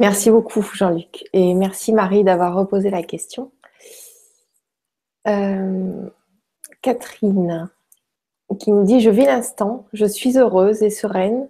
[0.00, 1.24] Merci beaucoup, Jean-Luc.
[1.32, 3.50] Et merci, Marie, d'avoir reposé la question.
[5.26, 6.08] Euh,
[6.82, 7.68] Catherine
[8.58, 11.48] qui nous dit Je vis l'instant, je suis heureuse et sereine,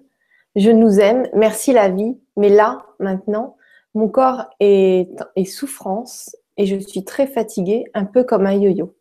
[0.58, 3.56] je nous aime, merci la vie, mais là, maintenant,
[3.94, 8.94] mon corps est, est souffrance et je suis très fatiguée, un peu comme un yo-yo.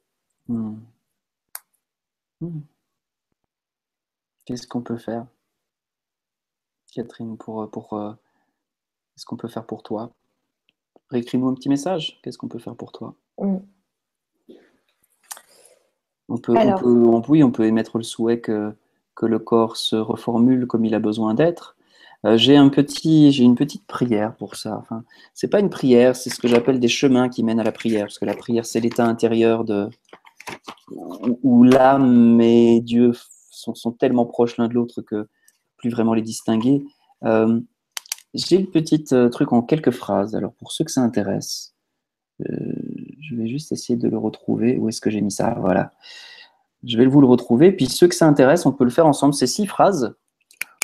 [0.47, 0.75] Hmm.
[2.41, 2.61] Hmm.
[4.45, 5.25] Qu'est-ce qu'on peut faire,
[6.93, 8.13] Catherine, pour, pour euh,
[9.13, 10.11] qu'est-ce qu'on peut faire pour toi?
[11.09, 12.19] Réécris-nous un petit message.
[12.21, 13.15] Qu'est-ce qu'on peut faire pour toi?
[13.37, 13.57] Hmm.
[16.29, 16.53] On peut,
[17.29, 18.75] oui, on peut émettre le souhait que,
[19.17, 21.75] que, le corps se reformule comme il a besoin d'être.
[22.25, 24.77] Euh, j'ai un petit, j'ai une petite prière pour ça.
[24.77, 25.03] Enfin,
[25.33, 28.05] c'est pas une prière, c'est ce que j'appelle des chemins qui mènent à la prière,
[28.05, 29.89] parce que la prière c'est l'état intérieur de
[31.43, 33.11] où, l'âme et Dieu
[33.51, 35.27] sont, tellement proches l'un de l'autre que
[35.77, 36.85] plus vraiment les distinguer.
[37.23, 37.59] Euh,
[38.33, 40.35] j'ai une petite euh, truc en quelques phrases.
[40.35, 41.73] Alors pour ceux que ça intéresse,
[42.39, 44.77] je vais juste essayer de le retrouver.
[44.77, 45.55] Où est-ce que j'ai mis ça?
[45.59, 45.91] Voilà.
[46.83, 47.71] Je vais vous le retrouver.
[47.71, 49.33] Puis ceux que ça intéresse, on peut le faire ensemble.
[49.33, 50.15] Ces six phrases.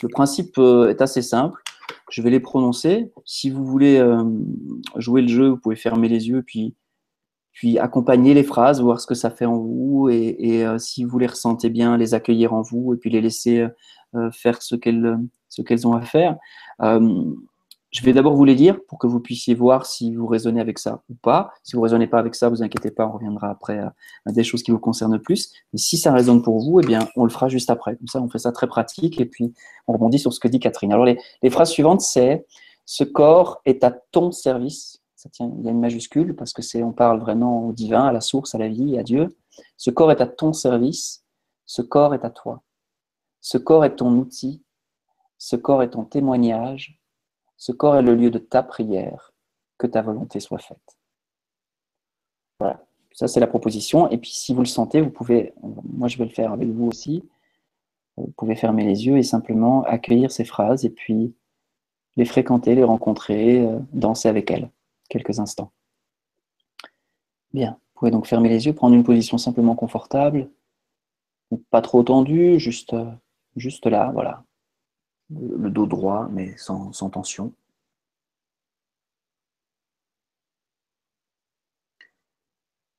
[0.01, 1.61] Le principe euh, est assez simple.
[2.09, 3.11] Je vais les prononcer.
[3.25, 4.23] Si vous voulez euh,
[4.97, 6.75] jouer le jeu, vous pouvez fermer les yeux puis,
[7.53, 10.09] puis accompagner les phrases, voir ce que ça fait en vous.
[10.09, 13.67] Et, euh, si vous les ressentez bien, les accueillir en vous et puis les laisser
[14.31, 15.17] faire ce qu'elles
[15.49, 16.37] ce qu'elles ont à faire.
[17.93, 20.79] Je vais d'abord vous les lire pour que vous puissiez voir si vous raisonnez avec
[20.79, 21.53] ça ou pas.
[21.61, 23.93] Si vous ne raisonnez pas avec ça, vous inquiétez pas, on reviendra après à,
[24.31, 25.53] des choses qui vous concernent plus.
[25.71, 27.95] Mais si ça résonne pour vous, eh bien, on le fera juste après.
[27.95, 29.53] Comme ça, on fait ça très pratique et puis
[29.85, 30.91] on rebondit sur ce que dit Catherine.
[30.91, 32.47] Alors, les, phrases suivantes, c'est
[32.85, 34.99] ce corps est à ton service.
[35.15, 38.05] Ça tient, il y a une majuscule parce que c'est, on parle vraiment au divin,
[38.05, 39.37] à la source, à la vie, à Dieu.
[39.77, 41.23] Ce corps est à ton service.
[41.67, 42.63] Ce corps est à toi.
[43.39, 44.63] Ce corps est ton outil.
[45.37, 46.99] Ce corps est ton témoignage
[47.64, 49.32] ce corps est le lieu de ta prière,
[49.78, 50.97] que ta volonté soit faite.
[52.59, 54.09] Voilà, ça c'est la proposition.
[54.09, 56.88] Et puis si vous le sentez, vous pouvez, moi je vais le faire avec vous
[56.88, 57.24] aussi,
[58.18, 61.36] vous pouvez fermer les yeux et simplement accueillir ces phrases et puis
[62.18, 64.70] les fréquenter, les rencontrer, euh, danser avec elles
[65.07, 65.72] quelques instants.
[67.53, 70.49] Bien, vous pouvez donc fermer les yeux, prendre une position simplement confortable,
[71.70, 73.09] pas trop tendue, juste, euh,
[73.55, 74.43] juste là, voilà,
[75.30, 77.53] le dos droit, mais sans, tension.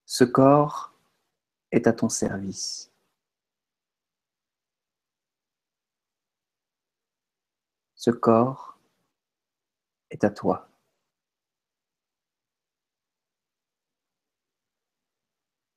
[0.07, 0.95] Ce corps
[1.73, 2.91] est à ton service.
[7.97, 8.79] Ce corps
[10.11, 10.69] est à toi.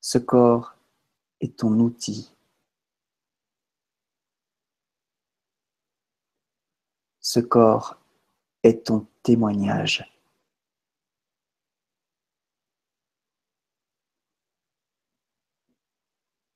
[0.01, 0.75] Ce corps
[1.41, 2.36] est ton outil.
[7.29, 7.99] Ce corps
[8.63, 10.09] est ton témoignage.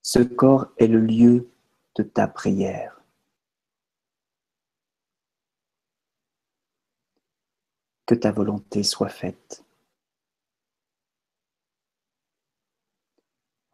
[0.02, 1.52] Ce corps est le lieu
[1.96, 3.02] de ta prière.
[8.06, 9.66] Que ta volonté soit faite.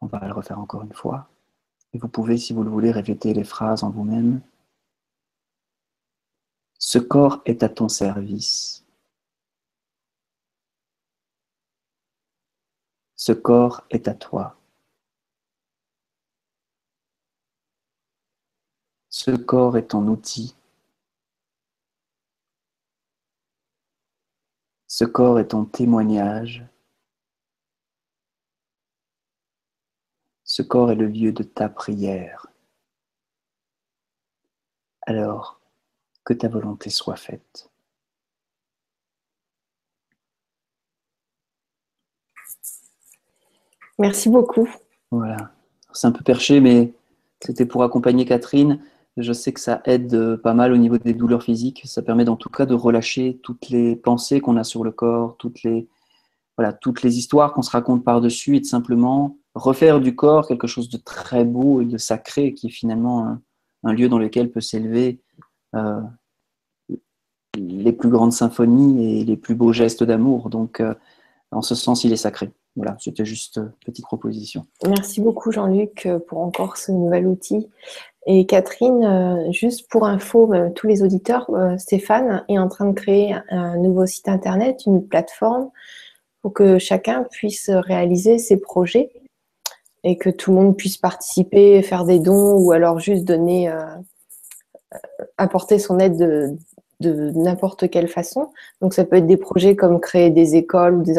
[0.00, 1.30] On va le refaire encore une fois.
[1.92, 4.42] Et vous pouvez, si vous le voulez, répéter les phrases en vous-même.
[6.90, 8.82] Ce corps est à ton service.
[13.14, 14.58] Ce corps est à toi.
[19.10, 20.56] Ce corps est ton outil.
[24.86, 26.64] Ce corps est ton témoignage.
[30.42, 32.46] Ce corps est le lieu de ta prière.
[35.02, 35.57] Alors,
[36.28, 37.70] que ta volonté soit faite.
[43.98, 44.68] Merci beaucoup.
[45.10, 45.38] Voilà.
[45.94, 46.92] C'est un peu perché, mais
[47.40, 48.78] c'était pour accompagner Catherine.
[49.16, 51.82] Je sais que ça aide euh, pas mal au niveau des douleurs physiques.
[51.86, 55.36] Ça permet en tout cas de relâcher toutes les pensées qu'on a sur le corps,
[55.38, 55.88] toutes les,
[56.58, 60.66] voilà, toutes les histoires qu'on se raconte par-dessus et de simplement refaire du corps quelque
[60.66, 63.38] chose de très beau et de sacré qui est finalement
[63.82, 65.22] un, lieu dans lequel peut s'élever
[65.74, 66.00] euh,
[67.58, 70.50] les plus grandes symphonies et les plus beaux gestes d'amour.
[70.50, 70.94] Donc, euh,
[71.50, 72.50] en ce sens, il est sacré.
[72.76, 74.66] Voilà, c'était juste une petite proposition.
[74.86, 77.66] Merci beaucoup Jean-Luc pour encore ce nouvel outil.
[78.30, 82.84] Et Catherine, euh, juste pour info, euh, tous les auditeurs, euh, Stéphane est en train
[82.84, 85.70] de créer un nouveau site internet, une plateforme
[86.42, 89.10] pour que chacun puisse réaliser ses projets
[90.04, 93.72] et que tout le monde puisse participer, faire des dons ou alors juste donner,
[95.38, 96.56] apporter son aide de,
[97.00, 98.50] de n'importe quelle façon.
[98.80, 101.18] Donc ça peut être des projets comme créer des écoles ou des,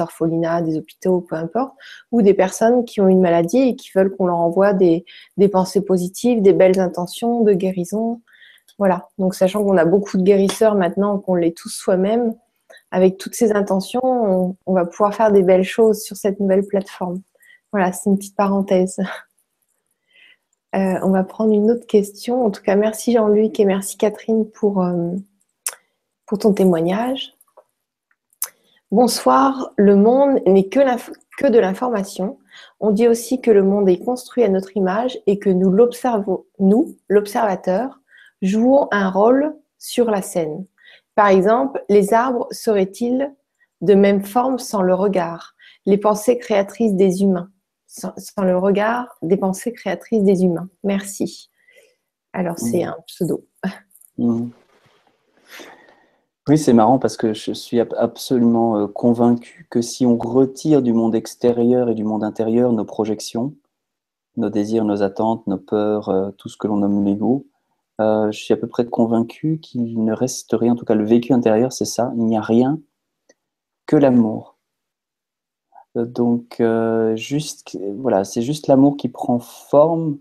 [0.00, 1.72] orphelinats, des hôpitaux, peu importe,
[2.12, 5.04] ou des personnes qui ont une maladie et qui veulent qu'on leur envoie des,
[5.50, 8.20] pensées positives, des belles intentions de guérison.
[8.78, 9.08] Voilà.
[9.18, 12.34] Donc sachant qu'on a beaucoup de guérisseurs maintenant, qu'on l'est tous soi-même,
[12.90, 16.66] avec toutes ces intentions, on, on va pouvoir faire des belles choses sur cette nouvelle
[16.66, 17.22] plateforme.
[17.72, 18.98] Voilà, c'est une petite parenthèse.
[20.76, 22.44] Euh, on va prendre une autre question.
[22.44, 25.12] En tout cas, merci Jean-Luc et merci Catherine pour, euh,
[26.38, 27.32] ton témoignage.
[28.90, 30.80] Bonsoir, le monde n'est que,
[31.38, 32.38] que de l'information.
[32.78, 35.70] On dit aussi que le monde est construit à notre image et que nous,
[37.08, 38.00] l'observateur,
[38.42, 40.66] jouons un rôle sur la scène.
[41.14, 43.32] Par exemple, les arbres seraient-ils
[43.80, 45.54] de même forme sans le regard,
[45.86, 47.50] les pensées créatrices des humains
[47.96, 50.68] sans, le regard des pensées créatrices des humains.
[50.84, 51.50] Merci.
[52.32, 52.88] Alors, c'est mmh.
[52.88, 53.46] un pseudo.
[54.18, 54.48] Mmh.
[56.48, 60.92] Oui, c'est marrant parce que je suis absolument euh, convaincu que si on retire du
[60.92, 63.54] monde extérieur et du monde intérieur nos projections,
[64.36, 67.46] nos désirs, nos attentes, nos peurs, euh, tout ce que l'on nomme l'ego,
[68.00, 71.04] euh, je suis à peu près convaincu qu'il ne reste rien, en tout cas le
[71.04, 72.78] vécu intérieur, c'est ça, il n'y a rien
[73.86, 74.55] que l'amour.
[76.04, 80.18] Donc, euh, juste, voilà, c'est juste l'amour qui prend forme,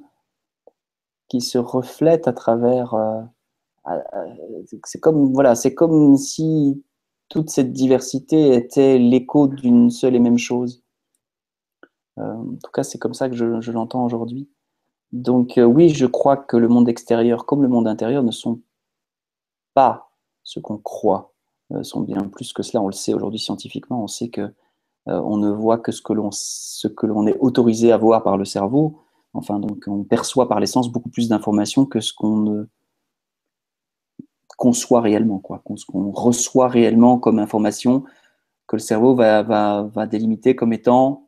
[1.27, 2.93] qui se reflète à travers.
[2.93, 3.21] Euh,
[4.85, 6.81] c'est comme, voilà, c'est comme si
[7.27, 10.81] toute cette diversité était l'écho d'une seule et même chose.
[12.19, 14.49] Euh, en tout cas, c'est comme ça que je, je l'entends aujourd'hui.
[15.11, 18.61] Donc, oui, je crois que le monde extérieur comme le monde intérieur ne sont
[19.73, 20.09] pas
[20.43, 21.33] ce qu'on croit,
[21.81, 22.81] sont bien plus que cela.
[22.81, 24.53] On le sait aujourd'hui scientifiquement, on sait que
[25.07, 26.13] on ne voit que ce que
[27.05, 29.01] l'on est autorisé à voir par le cerveau.
[29.33, 32.65] Enfin, donc on perçoit par l'essence beaucoup plus d'informations que ce qu'on ne
[34.57, 38.03] conçoit réellement, quoi, ce qu'on reçoit réellement comme information,
[38.67, 41.24] que le cerveau va, va, va délimiter comme étant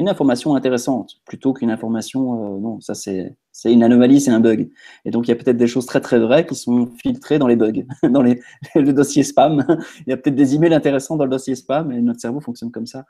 [0.00, 3.36] une information intéressante plutôt qu'une information, euh, non, ça c'est
[3.66, 4.70] une anomalie, c'est un bug.
[5.04, 7.46] Et donc il y a peut-être des choses très très vraies qui sont filtrées dans
[7.46, 8.40] les bugs, dans les,
[8.74, 9.62] le dossier spam.
[10.06, 12.70] il y a peut-être des emails intéressants dans le dossier spam et notre cerveau fonctionne
[12.70, 13.04] comme ça.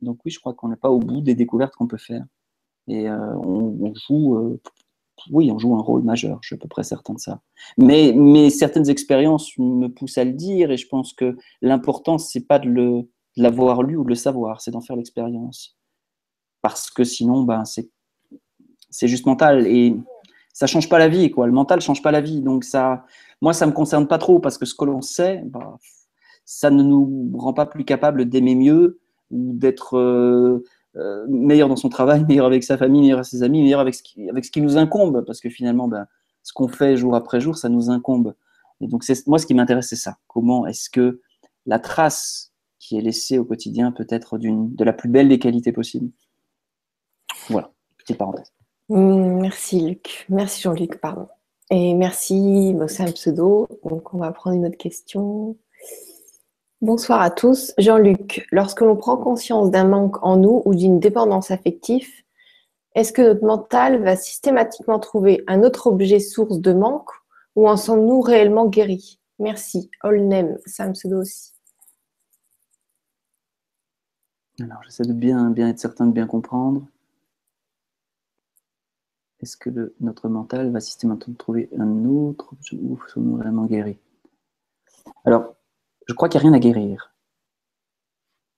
[0.00, 2.24] Donc oui, je crois qu'on n'est pas au bout des découvertes qu'on peut faire.
[2.88, 4.60] Et euh, on, joue, euh,
[5.30, 7.42] oui, on joue un rôle majeur, je suis à peu près certain de ça.
[7.76, 12.46] Mais, mais certaines expériences me poussent à le dire et je pense que l'important, c'est
[12.46, 13.06] pas de
[13.36, 15.76] l'avoir lu ou de le savoir, c'est d'en faire l'expérience
[16.62, 19.96] parce que sinon, ben, c'est juste mental et
[20.52, 21.46] ça change pas la vie, quoi.
[21.46, 23.04] Le mental change pas la vie, donc ça,
[23.40, 25.78] moi, ça me concerne pas trop parce que ce que l'on sait, ben,
[26.44, 29.00] ça ne nous rend pas plus capable d'aimer mieux
[29.30, 30.64] ou d'être euh,
[30.96, 33.94] euh, meilleur dans son travail, meilleur avec sa famille, meilleur avec ses amis, meilleur avec
[33.94, 36.06] ce qui, avec ce qui nous incombe, parce que finalement, ben,
[36.42, 38.34] ce qu'on fait jour après jour, ça nous incombe.
[38.80, 40.16] Et donc, moi, ce qui m'intéresse, c'est ça.
[40.26, 41.20] Comment est-ce que
[41.66, 45.70] la trace qui est laissée au quotidien peut être de la plus belle des qualités
[45.70, 46.10] possibles
[47.50, 48.52] voilà, petite parenthèse.
[48.88, 50.26] Mm, merci Luc.
[50.28, 51.28] Merci Jean-Luc, pardon.
[51.70, 55.56] Et merci, c'est un pseudo, donc on va prendre une autre question.
[56.80, 57.72] Bonsoir à tous.
[57.78, 62.08] Jean-Luc, lorsque l'on prend conscience d'un manque en nous ou d'une dépendance affective,
[62.96, 67.10] est-ce que notre mental va systématiquement trouver un autre objet source de manque
[67.54, 69.20] ou en sommes-nous réellement guéris?
[69.38, 69.90] Merci.
[70.02, 71.52] Olnem, c'est un pseudo aussi.
[74.60, 76.82] Alors, j'essaie de bien, bien être certain de bien comprendre
[79.42, 83.98] est-ce que notre mental va systématiquement trouver un autre ou sommes-nous vraiment guéris?
[85.24, 85.54] Alors,
[86.06, 87.14] je crois qu'il n'y a rien à guérir.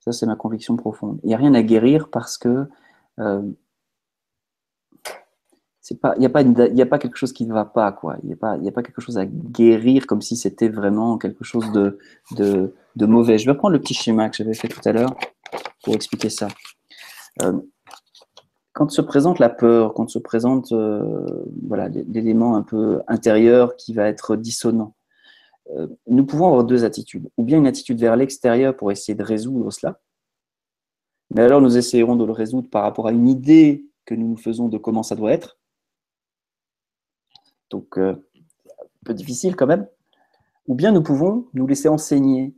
[0.00, 1.20] Ça, c'est ma conviction profonde.
[1.22, 2.66] Il n'y a rien à guérir parce que
[3.20, 3.42] euh,
[5.90, 7.90] il n'y a, pas a pas quelque chose qui ne va pas.
[7.92, 8.16] quoi.
[8.22, 11.44] Il n'y a, pas, a pas quelque chose à guérir comme si c'était vraiment quelque
[11.44, 11.98] chose de,
[12.36, 13.38] de, mauvais.
[13.38, 15.14] Je vais prendre le petit schéma que j'avais fait tout à l'heure
[15.82, 16.48] pour expliquer ça.
[17.42, 17.60] Euh,
[18.72, 23.92] quand se présente la peur, quand se présente euh, voilà, l'élément un peu intérieur qui
[23.92, 24.94] va être dissonant,
[25.70, 27.28] euh, nous pouvons avoir deux attitudes.
[27.36, 30.00] Ou bien une attitude vers l'extérieur pour essayer de résoudre cela,
[31.34, 34.36] mais alors nous essayerons de le résoudre par rapport à une idée que nous nous
[34.36, 35.58] faisons de comment ça doit être.
[37.70, 39.86] Donc, euh, un peu difficile quand même.
[40.66, 42.54] Ou bien nous pouvons nous laisser enseigner.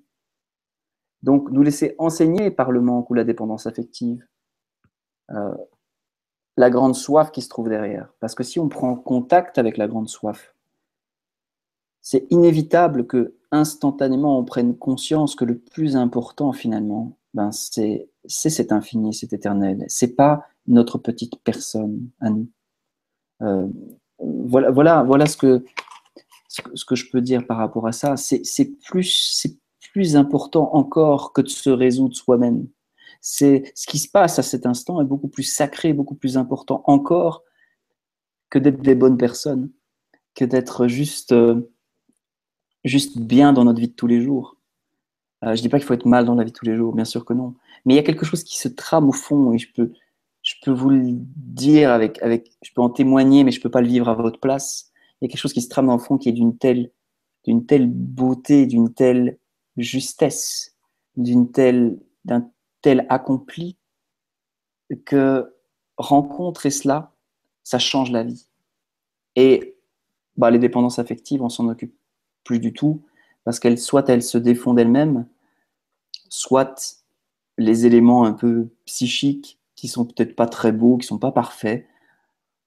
[1.22, 4.26] Donc, nous laisser enseigner par le manque ou la dépendance affective.
[6.56, 8.12] La grande soif qui se trouve derrière.
[8.20, 10.54] Parce que si on prend contact avec la grande soif,
[12.00, 18.72] c'est inévitable que instantanément on prenne conscience que le plus important finalement, ben, c'est cet
[18.72, 19.84] infini, cet éternel.
[19.88, 22.48] C'est pas notre petite personne à nous.
[23.42, 23.66] Euh,
[24.18, 25.64] voilà, voilà, voilà ce que,
[26.48, 28.16] ce que je peux dire par rapport à ça.
[28.16, 29.46] C'est plus,
[29.92, 32.66] plus important encore que de se résoudre soi-même.
[33.26, 36.82] C'est ce qui se passe à cet instant est beaucoup plus sacré, beaucoup plus important
[36.84, 37.42] encore
[38.50, 39.70] que d'être des bonnes personnes,
[40.34, 41.72] que d'être juste, euh,
[42.84, 44.58] juste bien dans notre vie de tous les jours.
[45.42, 46.94] Euh, je dis pas qu'il faut être mal dans la vie de tous les jours,
[46.94, 47.54] bien sûr que non.
[47.86, 49.90] Mais il y a quelque chose qui se trame au fond et je peux,
[50.42, 53.80] je peux vous le dire avec, avec, je peux en témoigner, mais je peux pas
[53.80, 54.92] le vivre à votre place.
[55.22, 56.90] Il y a quelque chose qui se trame dans le fond qui est d'une telle,
[57.44, 59.38] d'une telle beauté, d'une telle
[59.78, 60.76] justesse,
[61.16, 62.50] d'une telle, d'un
[62.84, 63.78] tel accompli
[65.06, 65.56] que
[65.96, 67.14] rencontrer cela,
[67.62, 68.46] ça change la vie.
[69.36, 69.78] Et
[70.36, 71.96] bah, les dépendances affectives, on s'en occupe
[72.44, 73.00] plus du tout
[73.44, 75.26] parce qu'elles, soit elles se défont d'elles-mêmes,
[76.28, 77.02] soit
[77.56, 81.86] les éléments un peu psychiques qui sont peut-être pas très beaux, qui sont pas parfaits,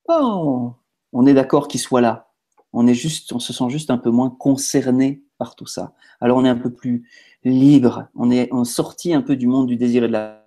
[0.10, 0.74] oh,
[1.14, 2.32] on est d'accord qu'ils soient là.
[2.74, 5.94] On est juste, on se sent juste un peu moins concerné par tout ça.
[6.22, 7.08] Alors on est un peu plus
[7.44, 10.44] libre, on est sorti un peu du monde du désir et de la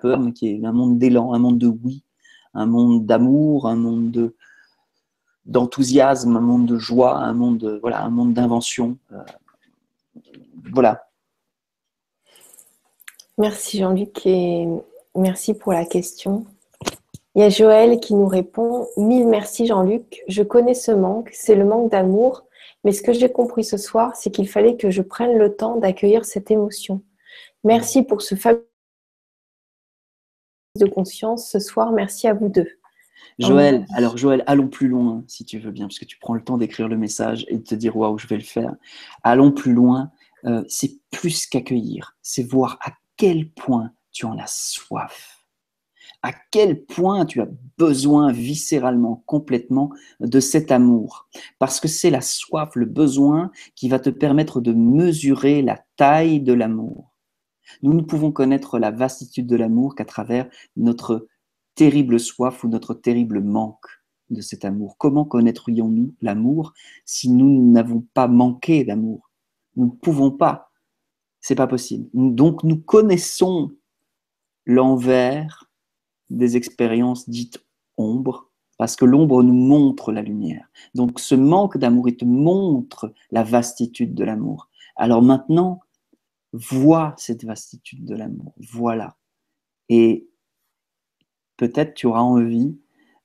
[0.00, 2.02] peur, mais qui est un monde d'élan, un monde de oui,
[2.52, 4.34] un monde d'amour, un monde de
[5.44, 8.96] d'enthousiasme, un monde de joie, un monde de, voilà, un monde d'invention.
[9.12, 9.22] Euh,
[10.72, 11.06] voilà.
[13.36, 14.66] Merci Jean-Luc et
[15.14, 16.46] merci pour la question.
[17.34, 21.56] Il y a Joël qui nous répond Mille merci Jean-Luc, je connais ce manque, c'est
[21.56, 22.43] le manque d'amour,
[22.84, 25.78] mais ce que j'ai compris ce soir, c'est qu'il fallait que je prenne le temps
[25.78, 27.02] d'accueillir cette émotion.
[27.64, 28.66] Merci pour ce fabuleux
[30.78, 32.68] de conscience ce soir, merci à vous deux.
[33.38, 36.42] Joël, alors Joël, allons plus loin si tu veux bien, parce que tu prends le
[36.42, 38.74] temps d'écrire le message et de te dire waouh, je vais le faire.
[39.22, 40.10] Allons plus loin,
[40.44, 45.43] euh, c'est plus qu'accueillir, c'est voir à quel point tu en as soif,
[46.24, 49.90] à quel point tu as besoin viscéralement, complètement
[50.20, 51.28] de cet amour?
[51.58, 56.40] Parce que c'est la soif, le besoin qui va te permettre de mesurer la taille
[56.40, 57.14] de l'amour.
[57.82, 61.28] Nous ne pouvons connaître la vastitude de l'amour qu'à travers notre
[61.74, 63.86] terrible soif ou notre terrible manque
[64.30, 64.96] de cet amour.
[64.96, 66.72] Comment connaîtrions-nous l'amour
[67.04, 69.30] si nous n'avons pas manqué d'amour?
[69.76, 70.70] Nous ne pouvons pas
[71.42, 72.08] c'est pas possible.
[72.14, 73.70] Donc nous connaissons
[74.64, 75.70] l'envers
[76.30, 77.64] des expériences dites
[77.96, 80.68] ombre, parce que l'ombre nous montre la lumière.
[80.94, 84.68] Donc ce manque d'amour, il te montre la vastitude de l'amour.
[84.96, 85.80] Alors maintenant,
[86.52, 89.16] vois cette vastitude de l'amour, voilà.
[89.88, 90.28] Et
[91.56, 92.76] peut-être tu auras envie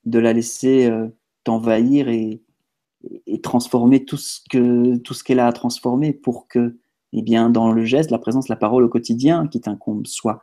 [0.04, 1.08] de la laisser euh,
[1.44, 2.42] t'envahir et,
[3.42, 6.76] transformer tout ce que tout ce qu'elle a à transformer pour que
[7.12, 10.42] eh bien, dans le geste, la présence, la parole au quotidien qui t'incombe soit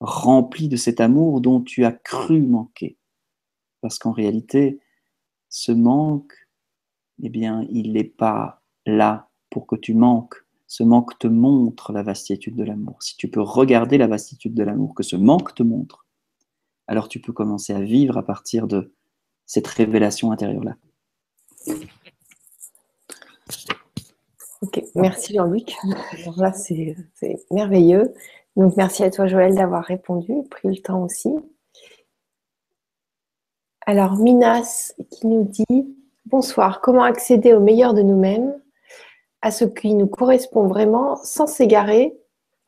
[0.00, 2.96] rempli de cet amour dont tu as cru manquer.
[3.80, 4.80] Parce qu'en réalité,
[5.48, 6.32] ce manque,
[7.22, 10.36] eh bien, il n'est pas là pour que tu manques.
[10.66, 13.02] Ce manque te montre la vastitude de l'amour.
[13.02, 16.06] Si tu peux regarder la vastitude de l'amour que ce manque te montre,
[16.86, 18.94] alors tu peux commencer à vivre à partir de
[19.46, 20.76] cette révélation intérieure-là.
[24.62, 25.74] Ok, merci Jean-Luc.
[26.36, 26.96] là, c'est
[27.50, 28.14] merveilleux.
[28.60, 31.30] Donc, merci à toi, Joël, d'avoir répondu, pris le temps aussi.
[33.86, 35.96] Alors, Minas qui nous dit
[36.26, 38.54] Bonsoir, comment accéder au meilleur de nous-mêmes,
[39.40, 42.14] à ce qui nous correspond vraiment, sans s'égarer?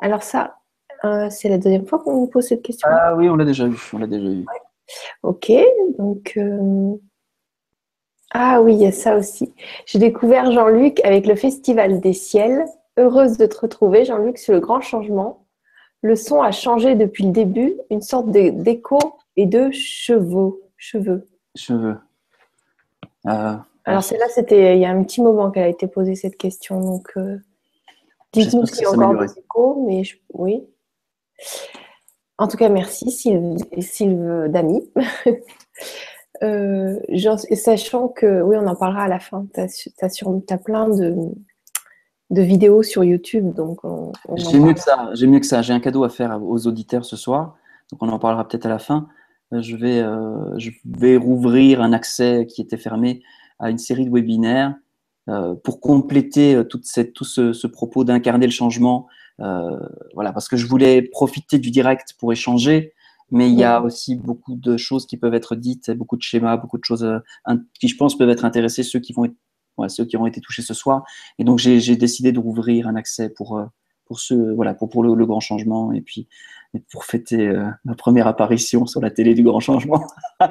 [0.01, 0.57] Alors, ça,
[1.05, 2.89] euh, c'est la deuxième fois qu'on nous pose cette question.
[2.91, 3.77] Ah oui, on l'a déjà eu.
[3.93, 4.47] On l'a déjà eu.
[5.23, 5.53] Ok,
[5.99, 6.33] donc.
[6.39, 6.95] Euh,
[8.33, 9.55] ah oui, il y a ça aussi.
[9.85, 12.65] J'ai découvert Jean-Luc avec le Festival des Ciels
[12.97, 15.42] heureuse de te retrouver, Jean-Luc, sur le grand changement.
[16.03, 18.99] Le son a changé depuis le début, une sorte d'écho
[19.37, 20.61] et de chevaux.
[20.77, 21.29] Cheveux.
[21.55, 21.97] Cheveux.
[23.29, 23.55] Euh,
[23.85, 26.81] Alors, celle-là, c'était il y a un petit moment qu'elle a été posée cette question.
[26.81, 27.39] Donc, euh,
[28.33, 30.03] dites-nous s'il y a encore des échos, mais
[30.35, 30.67] oui.
[32.37, 34.91] En tout cas, merci Sylve, Dami.
[36.43, 36.99] Euh,
[37.55, 41.15] sachant que, oui, on en parlera à la fin, tu as, plein de,
[42.41, 43.53] vidéos sur YouTube.
[43.55, 43.81] donc
[44.37, 45.61] J'ai mieux, que ça, j'ai mieux que ça.
[45.61, 47.57] J'ai un cadeau à faire aux auditeurs ce soir,
[47.91, 49.09] donc on en parlera peut-être à la fin.
[49.53, 53.23] Euh, je vais, euh, je vais rouvrir un accès qui était fermé
[53.59, 54.75] à une série de webinaires
[55.63, 59.07] pour compléter toute cette, tout ce, ce propos d'incarner le changement.
[59.39, 62.93] voilà, parce que je voulais profiter du direct pour échanger,
[63.33, 66.59] mais il y a aussi beaucoup de choses qui peuvent être dites, beaucoup de schémas,
[66.59, 67.19] beaucoup de choses euh,
[67.81, 69.35] qui, je pense, peuvent être intéressés, ceux qui vont être,
[69.89, 71.05] ceux qui auront été touchés ce soir.
[71.39, 73.65] Et donc, j'ai décidé de rouvrir un accès pour, euh,
[74.07, 76.29] pour, ceux, voilà, pour, pour le, grand changement et puis
[76.91, 80.05] pour fêter euh, ma première apparition sur la télé du grand changement.
[80.45, 80.51] Ah,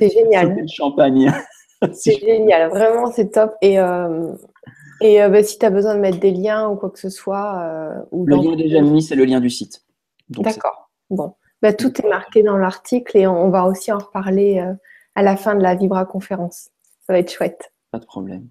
[0.00, 0.56] c'est génial.
[0.56, 1.32] le champagne.
[1.92, 3.54] c'est génial, vraiment, c'est top.
[3.62, 7.08] Et, et bah, si tu as besoin de mettre des liens ou quoi que ce
[7.08, 8.04] soit.
[8.10, 9.84] ou le lien déjà mis, c'est le lien du site.
[10.28, 10.90] D'accord.
[11.08, 11.34] Bon.
[11.62, 14.72] Bah, tout est marqué dans l'article et on, va aussi en reparler euh,
[15.14, 16.70] à la fin de la Vibra conférence.
[17.06, 17.72] Ça va être chouette.
[17.90, 18.48] Pas de problème.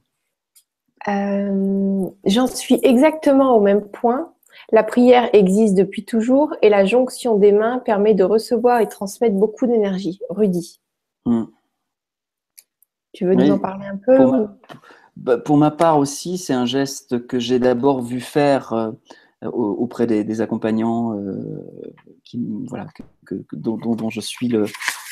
[1.08, 4.34] Euh, j'en suis exactement au même point.
[4.72, 9.36] La prière existe depuis toujours et la jonction des mains permet de recevoir et transmettre
[9.36, 10.20] beaucoup d'énergie.
[10.30, 10.82] Rudy.
[11.26, 11.46] Hmm.
[13.14, 14.48] Tu veux nous en parler un peu
[15.16, 20.06] bah, pour ma, part aussi, c'est un geste que j'ai d'abord vu faire euh, auprès
[20.06, 21.66] des, accompagnants euh,
[22.24, 22.88] qui, voilà,
[23.26, 24.52] que, dont, je suis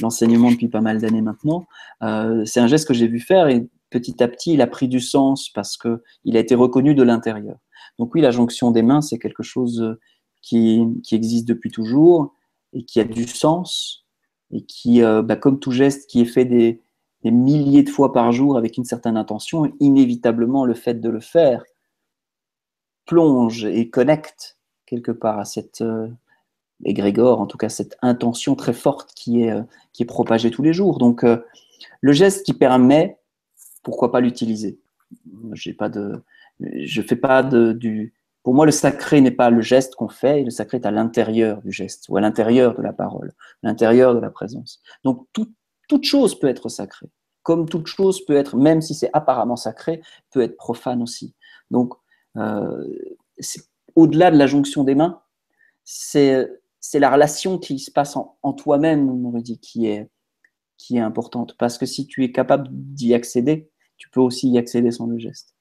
[0.01, 1.65] l'enseignement depuis pas mal d'années maintenant.
[2.03, 4.87] Euh, c'est un geste que j'ai vu faire et petit à petit, il a pris
[4.87, 7.57] du sens parce qu'il a été reconnu de l'intérieur.
[7.99, 9.97] Donc oui, la jonction des mains, c'est quelque chose
[10.41, 12.33] qui, qui, existe depuis toujours
[12.73, 14.05] et qui a du sens
[14.51, 16.81] et qui, euh, bah, comme tout geste qui est fait des,
[17.23, 21.61] milliers de fois par jour avec une certaine intention, inévitablement le fait de le faire
[23.05, 26.07] plonge et connecte quelque part à cette euh,
[26.85, 30.63] égrégore, en tout cas cette intention très forte qui est, euh, qui est propagée tous
[30.63, 30.99] les jours.
[30.99, 31.37] Donc euh,
[32.01, 33.17] le geste qui permet,
[33.87, 34.79] pourquoi pas l'utiliser
[35.53, 35.71] je
[37.01, 38.13] fais pas de, du.
[38.43, 41.61] Pour moi, le sacré n'est pas le geste qu'on fait, le sacré est à l'intérieur
[41.61, 43.33] du geste ou à l'intérieur de la parole,
[43.63, 44.81] à l'intérieur de la présence.
[45.03, 47.09] Donc toute chose peut être sacrée,
[47.43, 50.01] comme toute chose peut être, même si c'est apparemment sacré,
[50.31, 51.35] peut être profane aussi.
[51.71, 51.93] Donc
[52.37, 52.85] euh,
[53.95, 55.21] au-delà de la jonction des mains,
[55.83, 56.47] c'est
[56.93, 60.09] la relation qui se passe en, toi-même, on dit, qui est,
[60.77, 61.55] qui est importante.
[61.57, 65.17] Parce que si tu es capable d'y accéder, tu peux aussi y accéder sans le
[65.17, 65.55] geste.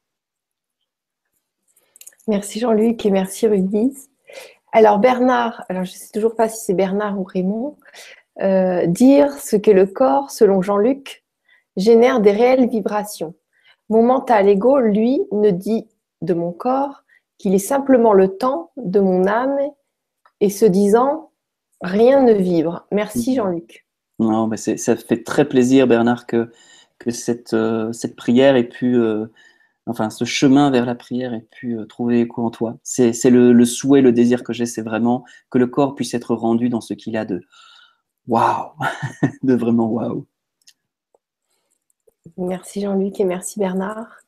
[2.28, 3.92] Merci Jean-Luc et merci Rudy.
[4.72, 7.76] Alors Bernard, alors je ne sais toujours pas si c'est Bernard ou Raymond,
[8.42, 11.24] euh, dire ce que le corps, selon Jean-Luc,
[11.76, 13.34] génère des réelles vibrations.
[13.88, 15.86] Mon mental ego, lui, ne dit
[16.22, 17.04] de mon corps,
[17.38, 19.58] qu'il est simplement le temps de mon âme
[20.40, 21.30] et se disant
[21.82, 22.86] rien ne vibre.
[22.90, 23.36] Merci mhm.
[23.36, 23.86] Jean-Luc.
[24.18, 26.50] Non, mais ça fait très plaisir Bernard que,
[26.98, 29.26] que cette, euh, cette prière ait pu, euh,
[29.86, 32.76] enfin ce chemin vers la prière ait pu euh, trouver écho en toi.
[32.82, 36.34] C'est le, le, souhait, le désir que j'ai, c'est vraiment que le corps puisse être
[36.34, 37.42] rendu dans ce qu'il a de
[38.26, 38.72] waouh,
[39.42, 40.26] de vraiment waouh.
[42.36, 44.18] Merci Jean-Luc et merci Bernard.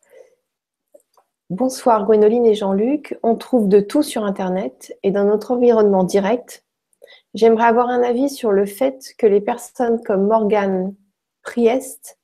[1.51, 3.19] Bonsoir Gwénoline et Jean-Luc.
[3.23, 6.65] On trouve de tout sur Internet et dans notre environnement direct.
[7.35, 10.95] J'aimerais avoir un avis sur le fait que les personnes comme Morgane
[11.43, 12.18] Priest,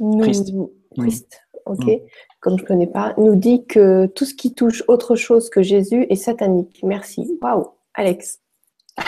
[0.00, 0.72] nous,
[1.66, 1.98] ok, mm.
[2.40, 5.62] comme je ne connais pas, nous dit que tout ce qui touche autre chose que
[5.62, 6.80] Jésus est satanique.
[6.82, 7.38] Merci.
[7.42, 8.40] Waouh, Alex.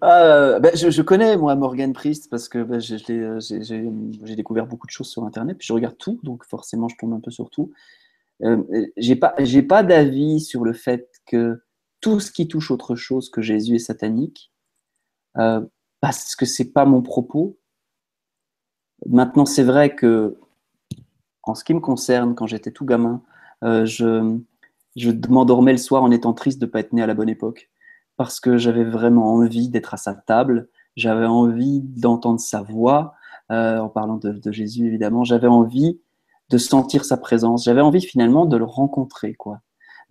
[0.00, 2.80] Ah, ben, je, connais moi Morgan Priest parce que ben,
[3.10, 6.96] euh, j'ai découvert beaucoup de choses sur Internet, puis je regarde tout, donc forcément je
[6.96, 7.72] tombe un peu sur tout.
[8.42, 8.64] Euh,
[8.96, 9.36] j'ai pas,
[9.68, 11.62] pas d'avis sur le fait que
[12.00, 14.52] tout ce qui touche autre chose que Jésus est satanique,
[15.38, 15.64] euh,
[16.00, 17.56] parce que c'est pas mon propos.
[19.06, 20.38] Maintenant, c'est vrai que
[21.42, 23.22] en ce qui me concerne, quand j'étais tout gamin,
[23.62, 24.38] je,
[24.96, 27.28] je m'endormais le soir en étant triste de ne pas être né à la bonne
[27.28, 27.70] époque
[28.16, 33.14] parce que j'avais vraiment envie d'être à sa table, j'avais envie d'entendre sa voix,
[33.50, 36.00] euh, en parlant de, Jésus évidemment, j'avais envie
[36.50, 39.34] de sentir sa présence, j'avais envie finalement de le rencontrer.
[39.34, 39.60] quoi.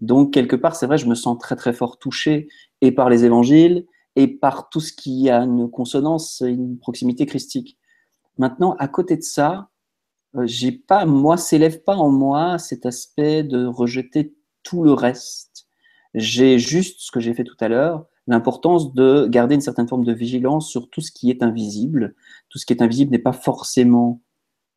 [0.02, 2.48] Donc quelque part, c'est vrai, je me sens très très fort touché
[2.82, 7.78] et par les évangiles et par tout ce qui a une consonance, une proximité christique.
[8.38, 9.69] Maintenant, à côté de ça,
[10.35, 15.68] euh, j'ai pas, moi, s'élève pas en moi cet aspect de rejeter tout le reste.
[16.14, 20.05] J'ai juste ce que j'ai fait tout à l'heure, l'importance de garder une certaine forme
[20.05, 22.15] de vigilance sur tout ce qui est invisible.
[22.49, 24.22] Tout ce qui est invisible n'est pas forcément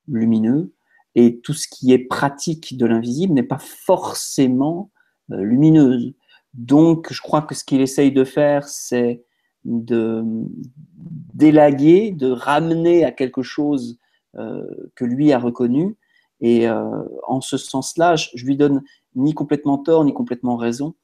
[0.09, 0.73] lumineux,
[1.15, 4.91] et tout ce qui est pratique de l'invisible n'est pas forcément
[5.33, 6.15] euh, lumineuse.
[6.55, 9.25] Donc, je crois que ce qu'il essaye de faire, c'est
[9.65, 10.23] de
[11.37, 13.99] d'élaguer, de ramener à quelque chose
[14.37, 15.97] euh, que lui a reconnu.
[16.41, 18.83] Et euh, en ce sens-là, je, lui donne
[19.15, 20.95] ni complètement tort, ni complètement raison.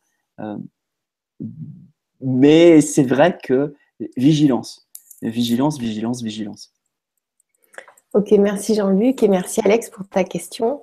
[0.40, 0.56] Euh,
[2.20, 3.74] mais c'est vrai que
[4.16, 4.88] vigilance,
[5.20, 6.72] vigilance, vigilance, vigilance.
[8.14, 10.82] Ok, merci Jean-Luc et merci Alex pour ta question.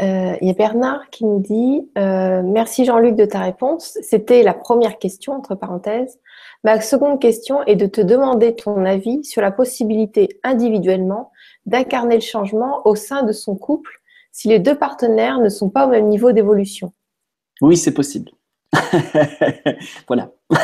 [0.00, 3.98] Il y a Bernard qui nous dit Merci Jean-Luc de ta réponse.
[4.02, 6.18] C'était la première question, entre parenthèses.
[6.64, 11.30] Ma seconde question est de te demander ton avis sur la possibilité individuellement
[11.66, 14.00] d'incarner le changement au sein de son couple
[14.32, 16.92] si les deux partenaires ne sont pas au même niveau d'évolution
[17.60, 18.32] Oui, c'est possible.
[20.08, 20.32] voilà.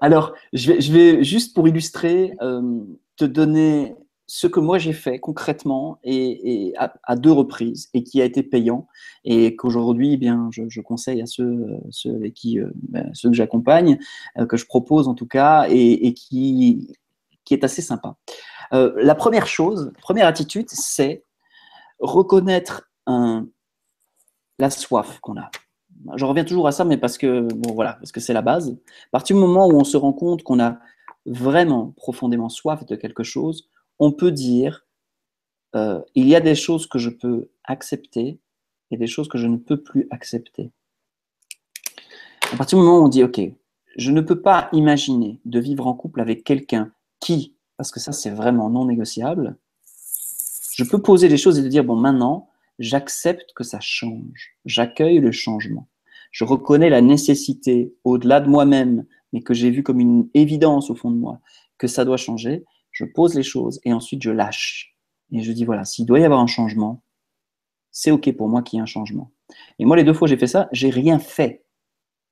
[0.00, 2.80] Alors, je vais, juste pour illustrer, euh,
[3.16, 3.94] te donner
[4.30, 8.86] ce que moi j'ai fait concrètement et, à, deux reprises et qui a été payant
[9.24, 11.80] et qu'aujourd'hui eh bien je, conseille à ceux,
[12.34, 13.98] qui euh, ben, ceux que j'accompagne
[14.36, 16.94] euh, que je propose en tout cas et, qui
[17.46, 18.16] qui est assez sympa.
[18.74, 21.24] Euh, la première chose, première attitude, c'est
[21.98, 22.90] reconnaître
[24.58, 25.50] la soif qu'on a.
[26.16, 28.68] Je reviens toujours à ça, mais parce que bon voilà, parce que c'est la base.
[28.68, 30.78] À partir du moment où on se rend compte qu'on a
[31.24, 34.86] vraiment profondément soif de quelque chose, on peut dire
[35.74, 38.38] euh, il y a des choses que je peux accepter
[38.90, 40.70] et des choses que je ne peux plus accepter.
[42.52, 43.40] À partir du moment où on dit ok,
[43.96, 48.12] je ne peux pas imaginer de vivre en couple avec quelqu'un qui, parce que ça
[48.12, 49.56] c'est vraiment non négociable,
[50.72, 52.48] je peux poser les choses et dire bon maintenant
[52.78, 55.88] j'accepte que ça change, j'accueille le changement,
[56.30, 60.94] je reconnais la nécessité au-delà de moi-même, mais que j'ai vu comme une évidence au
[60.94, 61.40] fond de moi
[61.76, 62.64] que ça doit changer
[62.98, 64.96] je pose les choses et ensuite je lâche.
[65.30, 67.04] Et je dis, voilà, s'il doit y avoir un changement,
[67.92, 69.30] c'est OK pour moi qu'il y ait un changement.
[69.78, 71.64] Et moi, les deux fois j'ai fait ça, j'ai rien fait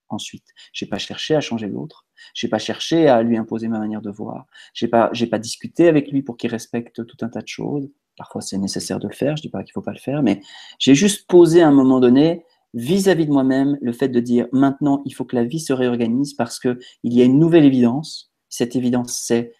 [0.09, 0.47] ensuite.
[0.73, 2.05] Je n'ai pas cherché à changer l'autre.
[2.35, 4.47] Je n'ai pas cherché à lui imposer ma manière de voir.
[4.75, 7.89] Je n'ai pas, pas discuté avec lui pour qu'il respecte tout un tas de choses.
[8.17, 9.37] Parfois, c'est nécessaire de le faire.
[9.37, 10.41] Je dis pas qu'il ne faut pas le faire, mais
[10.81, 12.45] j'ai juste posé à un moment donné,
[12.75, 15.73] vis-à-vis -vis de moi-même, le fait de dire maintenant, il faut que la vie se
[15.73, 18.33] réorganise parce qu'il y a une nouvelle évidence.
[18.49, 19.53] Cette évidence, c'est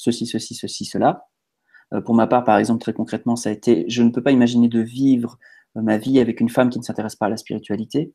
[0.00, 1.26] ceci, ceci, ceci, cela.
[1.92, 4.30] Euh, pour ma part, par exemple, très concrètement, ça a été, je ne peux pas
[4.30, 5.38] imaginer de vivre
[5.76, 8.12] euh, ma vie avec une femme qui ne s'intéresse pas à la spiritualité.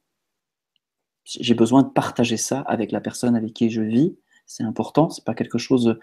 [1.23, 4.15] J'ai besoin de partager ça avec la personne avec qui je vis.
[4.47, 5.09] C'est important.
[5.09, 5.99] C'est pas quelque chose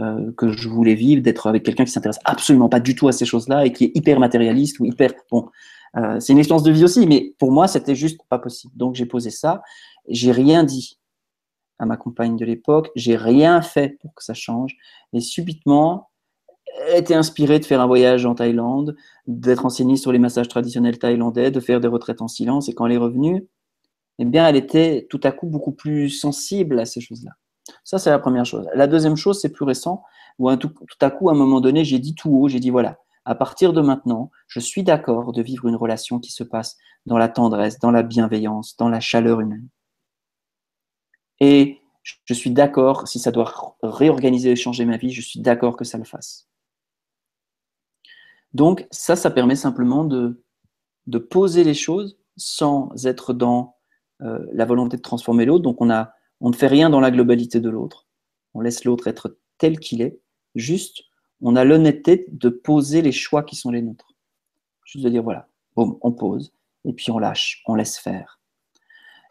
[0.00, 3.12] euh, que je voulais vivre, d'être avec quelqu'un qui s'intéresse absolument pas du tout à
[3.12, 5.12] ces choses-là et qui est hyper matérialiste ou hyper.
[5.30, 5.48] Bon,
[6.18, 8.76] c'est une expérience de vie aussi, mais pour moi, c'était juste pas possible.
[8.76, 9.62] Donc j'ai posé ça.
[10.08, 10.98] J'ai rien dit
[11.78, 12.90] à ma compagne de l'époque.
[12.94, 14.76] J'ai rien fait pour que ça change.
[15.12, 16.10] Et subitement,
[16.88, 18.96] elle était inspirée de faire un voyage en Thaïlande,
[19.26, 22.68] d'être enseignée sur les massages traditionnels thaïlandais, de faire des retraites en silence.
[22.68, 23.46] Et quand elle est revenue,
[24.18, 27.32] eh bien, elle était tout à coup beaucoup plus sensible à ces choses-là.
[27.84, 28.66] Ça, c'est la première chose.
[28.74, 30.02] La deuxième chose, c'est plus récent,
[30.38, 32.70] où tout, tout à coup, à un moment donné, j'ai dit tout haut, j'ai dit
[32.70, 36.76] voilà, à partir de maintenant, je suis d'accord de vivre une relation qui se passe
[37.06, 39.68] dans la tendresse, dans la bienveillance, dans la chaleur humaine.
[41.40, 41.80] Et
[42.24, 45.84] je suis d'accord, si ça doit réorganiser et changer ma vie, je suis d'accord que
[45.84, 46.48] ça le fasse.
[48.52, 50.42] Donc ça, ça permet simplement de,
[51.30, 53.76] poser les choses sans être dans
[54.22, 55.62] euh, la volonté de transformer l'autre.
[55.62, 58.06] Donc on, ne fait rien dans la globalité de l'autre.
[58.54, 60.20] On laisse l'autre être tel qu'il est.
[60.54, 61.02] Juste,
[61.42, 64.14] on a l'honnêteté de poser les choix qui sont les nôtres.
[64.84, 66.52] Juste de dire, voilà, on pose,
[66.84, 68.40] et puis on lâche, on laisse faire.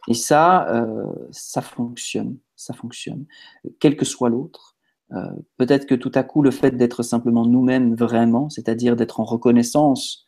[0.07, 3.25] Et ça, euh, ça fonctionne, ça fonctionne.
[3.79, 4.75] Quel que soit l'autre,
[5.13, 9.25] euh, peut-être que tout à coup, le fait d'être simplement nous-mêmes vraiment, c'est-à-dire d'être en
[9.25, 10.25] reconnaissance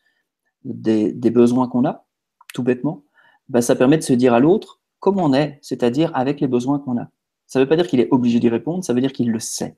[0.63, 2.05] des, besoins qu'on a,
[2.53, 3.03] tout bêtement,
[3.49, 6.79] bah, ça permet de se dire à l'autre comme on est, c'est-à-dire avec les besoins
[6.79, 7.09] qu'on a.
[7.45, 9.39] Ça ne veut pas dire qu'il est obligé d'y répondre, ça veut dire qu'il le
[9.39, 9.77] sait.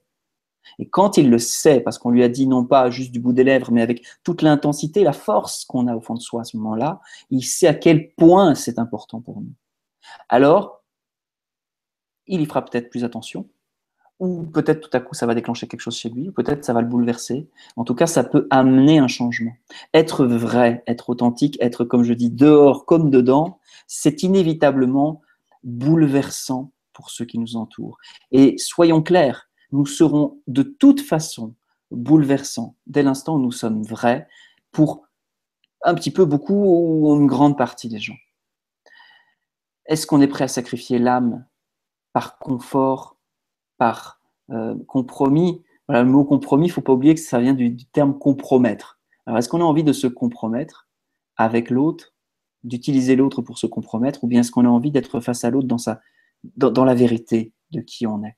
[0.77, 3.34] Et quand il le sait, parce qu'on lui a dit non pas juste du bout
[3.34, 6.43] des lèvres, mais avec toute l'intensité, la force qu'on a au fond de soi à
[6.45, 9.53] ce moment-là, il sait à quel point c'est important pour nous
[10.30, 10.84] alors
[12.27, 13.49] il y fera peut-être plus attention,
[14.19, 16.81] ou peut-être tout à coup ça va déclencher quelque chose chez lui, peut-être ça va
[16.81, 17.49] le bouleverser.
[17.76, 19.53] En tout cas, ça peut amener un changement.
[19.93, 25.21] Être vrai, être authentique, être, comme je dis, dehors comme dedans, c'est inévitablement
[25.63, 27.97] bouleversant pour ceux qui nous entourent.
[28.31, 31.55] Et soyons clairs, nous serons de toute façon
[31.91, 34.27] bouleversant dès l'instant où nous sommes vrais
[34.71, 35.07] pour
[35.84, 38.17] un petit peu, beaucoup ou une grande partie des gens.
[39.90, 41.45] Est-ce qu'on est prêt à sacrifier l'âme
[42.14, 43.18] par confort,
[43.80, 44.22] par
[44.52, 45.64] euh, compromis?
[45.90, 48.99] Le mot compromis, il ne faut pas oublier que ça vient du, terme compromettre.
[49.26, 50.88] Alors, est-ce qu'on a envie de se compromettre
[51.38, 52.14] avec l'autre,
[52.64, 55.68] d'utiliser l'autre pour se compromettre, ou bien est-ce qu'on a envie d'être face à l'autre
[55.68, 58.38] dans, la vérité de qui on est,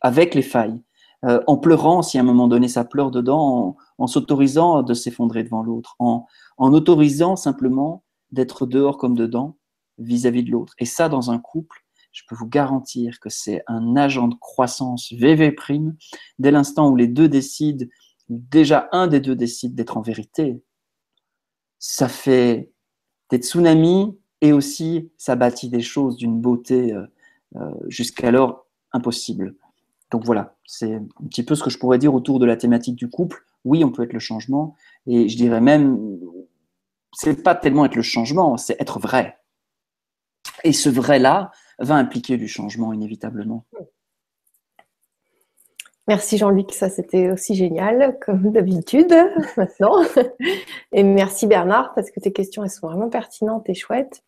[0.00, 0.82] avec les failles,
[1.24, 5.44] euh, en pleurant si à un moment donné ça pleure dedans, en, s'autorisant de s'effondrer
[5.44, 6.26] devant l'autre, en
[6.58, 8.02] autorisant simplement
[8.32, 9.56] d'être dehors comme dedans,
[9.98, 10.74] vis-à-vis de l'autre.
[10.78, 15.12] Et ça, dans un couple, je peux vous garantir que c'est un agent de croissance
[15.12, 15.96] VV prime
[16.38, 17.86] dès l'instant où les deux décident,
[18.28, 20.62] déjà un des deux décide d'être en vérité.
[21.78, 22.72] Ça fait
[23.30, 27.06] des tsunamis et aussi ça bâtit des choses d'une beauté euh,
[27.56, 29.54] euh, jusqu'alors impossible.
[30.10, 32.96] Donc voilà, c'est un petit peu ce que je pourrais dire autour de la thématique
[32.96, 33.44] du couple.
[33.64, 34.74] Oui, on peut être le changement,
[35.06, 36.18] et je dirais même,
[37.12, 39.37] c'est pas tellement être le changement, c'est être vrai.
[40.64, 43.64] Et ce vrai-là va impliquer du changement inévitablement.
[46.08, 49.14] Merci Jean-Luc, ça c'était aussi génial, comme d'habitude
[49.58, 50.02] maintenant.
[50.92, 54.22] Et merci Bernard, parce que tes questions, elles sont vraiment pertinentes et chouettes.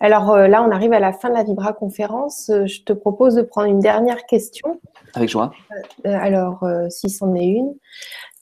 [0.00, 2.50] Alors euh, là, on arrive à la fin de la Vibra conférence.
[2.50, 4.80] Euh, je te propose de prendre une dernière question.
[5.14, 5.52] Avec joie.
[6.06, 7.74] Euh, alors, si c'en est une.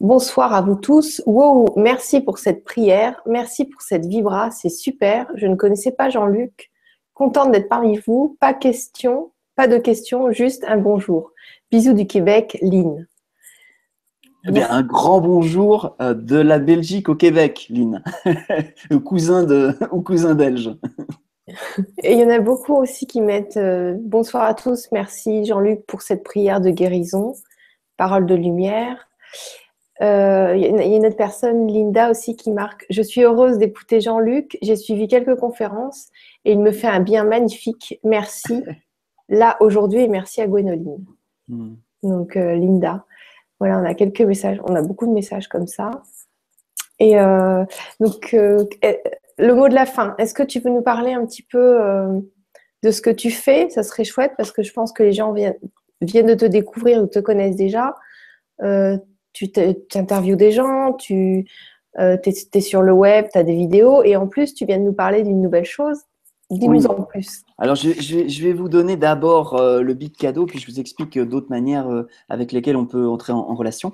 [0.00, 1.22] Bonsoir à vous tous.
[1.26, 3.20] Wow, merci pour cette prière.
[3.26, 4.50] Merci pour cette Vibra.
[4.50, 5.26] C'est super.
[5.34, 6.71] Je ne connaissais pas Jean-Luc.
[7.22, 8.36] Contente d'être parmi vous.
[8.40, 11.30] Pas question, pas de question, juste un bonjour.
[11.70, 13.06] Bisous du Québec, Lynn.
[14.44, 18.02] Eh bien, un grand bonjour euh, de la Belgique au Québec, Lynn,
[18.90, 20.76] au cousin de, au cousin belge.
[22.02, 25.86] Et il y en a beaucoup aussi qui mettent euh, bonsoir à tous, merci Jean-Luc
[25.86, 27.34] pour cette prière de guérison,
[27.96, 29.08] parole de lumière.
[30.02, 34.00] Euh, il y a une autre personne, Linda aussi, qui marque Je suis heureuse d'écouter
[34.00, 34.58] Jean-Luc.
[34.60, 36.08] J'ai suivi quelques conférences
[36.44, 38.00] et il me fait un bien magnifique.
[38.02, 38.64] Merci
[39.28, 41.04] là aujourd'hui et merci à Gwénoline.
[41.48, 41.74] Hmm.
[42.02, 43.04] Donc, euh, Linda.
[43.60, 44.60] Voilà, on a quelques messages.
[44.64, 45.90] On a beaucoup de messages comme ça.
[46.98, 47.64] Et euh,
[48.00, 48.98] donc, eh,
[49.38, 50.16] le mot de la fin.
[50.18, 51.78] Est-ce que tu peux nous parler un petit peu
[52.82, 53.70] de ce que tu fais?
[53.70, 55.58] Ça serait chouette parce que je pense que les gens viennent,
[56.00, 57.94] viennent de te découvrir ou te connaissent déjà
[59.32, 59.50] tu
[59.94, 61.46] interviews des gens, tu
[61.98, 64.84] euh, es, sur le web, tu as des vidéos, et en plus, tu viens de
[64.84, 65.98] nous parler d'une nouvelle chose.
[66.50, 67.42] Dis-nous en plus.
[67.56, 71.16] Alors, je, je, vais, vous donner d'abord euh, le big cadeau, puis je vous explique
[71.16, 71.88] euh, d'autres manières
[72.28, 73.92] avec lesquelles on peut entrer en, relation.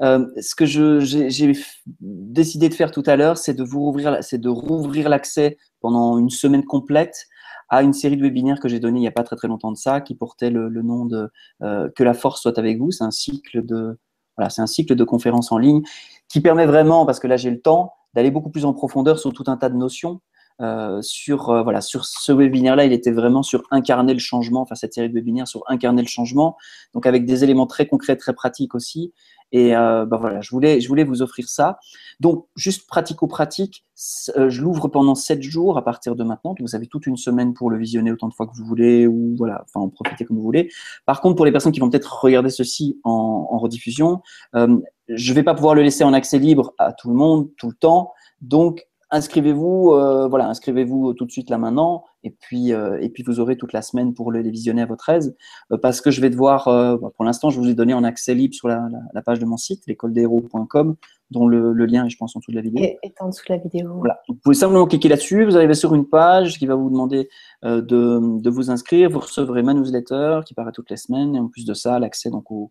[0.00, 1.52] ce que j'ai
[2.00, 6.18] décidé de faire tout à l'heure, c'est de vous rouvrir, c'est de rouvrir l'accès pendant
[6.18, 7.26] une semaine complète
[7.68, 9.72] à une série de webinaires que j'ai donné il n'y a pas très très longtemps
[9.72, 11.30] de ça, qui portait le, le nom de
[11.60, 12.92] Que la force soit avec vous.
[12.92, 13.98] C'est un cycle de
[14.38, 15.82] voilà, c'est un cycle de conférences en ligne
[16.28, 19.32] qui permet vraiment, parce que là j'ai le temps, d'aller beaucoup plus en profondeur sur
[19.32, 20.20] tout un tas de notions.
[20.60, 24.62] Euh, sur euh, voilà sur ce webinaire là il était vraiment sur incarner le changement
[24.62, 26.56] enfin cette série de webinaires sur incarner le changement
[26.94, 29.12] donc avec des éléments très concrets très pratiques aussi
[29.52, 31.78] et euh, bah voilà, je voulais, je voulais vous offrir ça.
[32.20, 33.84] Donc, juste pratico-pratique,
[34.36, 36.54] euh, je l'ouvre pendant 7 jours à partir de maintenant.
[36.60, 39.34] Vous avez toute une semaine pour le visionner autant de fois que vous voulez ou
[39.38, 40.70] voilà, enfin en profiter comme vous voulez.
[41.06, 44.20] Par contre, pour les personnes qui vont peut-être regarder ceci en, en rediffusion,
[44.54, 44.78] euh,
[45.08, 47.68] je ne vais pas pouvoir le laisser en accès libre à tout le monde tout
[47.68, 48.12] le temps.
[48.42, 53.22] Donc, inscrivez-vous, euh, voilà, inscrivez-vous tout de suite là maintenant, et puis euh, et puis
[53.22, 55.36] vous aurez toute la semaine pour le, les visionner à votre aise,
[55.72, 58.34] euh, parce que je vais devoir, bah, pour l'instant, je vous ai donné en accès
[58.34, 60.96] libre sur la, la, page de mon site, l'école-des-héros.com,
[61.30, 62.84] dont le, le, lien est, je pense, en dessous de la vidéo.
[62.84, 63.94] Et, en dessous de la vidéo.
[63.98, 64.20] Voilà.
[64.28, 67.28] Vous pouvez simplement cliquer là-dessus, vous arrivez sur une page qui va vous demander
[67.62, 71.48] de, de, vous inscrire, vous recevrez ma newsletter qui paraît toutes les semaines, et en
[71.48, 72.70] plus de ça, l'accès donc aux,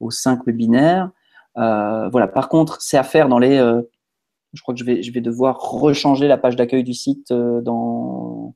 [0.00, 1.10] aux cinq webinaires.
[1.54, 2.28] voilà.
[2.28, 3.58] Par contre, c'est à faire dans les
[4.54, 8.54] je crois que je vais, devoir rechanger la page d'accueil du site euh, dans,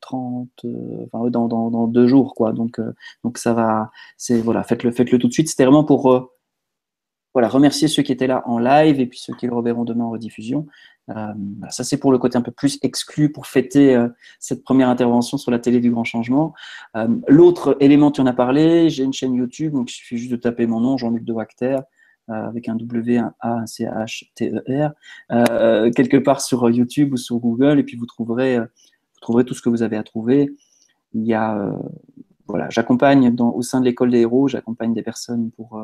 [0.00, 0.68] 30, euh,
[1.14, 2.34] euh, dans, dans, dans, deux jours.
[2.34, 2.52] Quoi.
[2.52, 2.80] Donc,
[3.24, 5.48] donc ça va, c'est, voilà, faites-le, faites-le tout de suite.
[5.48, 6.30] C'était vraiment pour
[7.34, 10.04] voilà, remercier ceux qui étaient là en live et puis ceux qui le reverront demain
[10.04, 10.66] en rediffusion.
[11.70, 13.96] ça, c'est pour le côté un peu plus exclu pour fêter
[14.38, 16.52] cette première intervention sur la télé du grand changement.
[17.26, 20.36] L'autre élément, tu en as parlé, j'ai une chaîne YouTube, donc il suffit juste de
[20.36, 21.78] taper mon nom, Jean-Luc de Wacter.
[22.30, 24.92] Euh, avec un W, un A, un C, H, T, E, R,
[25.32, 29.44] euh, quelque part sur YouTube ou sur Google, et puis vous trouverez, euh, vous trouverez
[29.44, 30.54] tout ce que vous avez à trouver.
[31.14, 31.72] Il y a,
[32.46, 35.82] voilà, j'accompagne au sein de l'école des héros, j'accompagne des personnes pour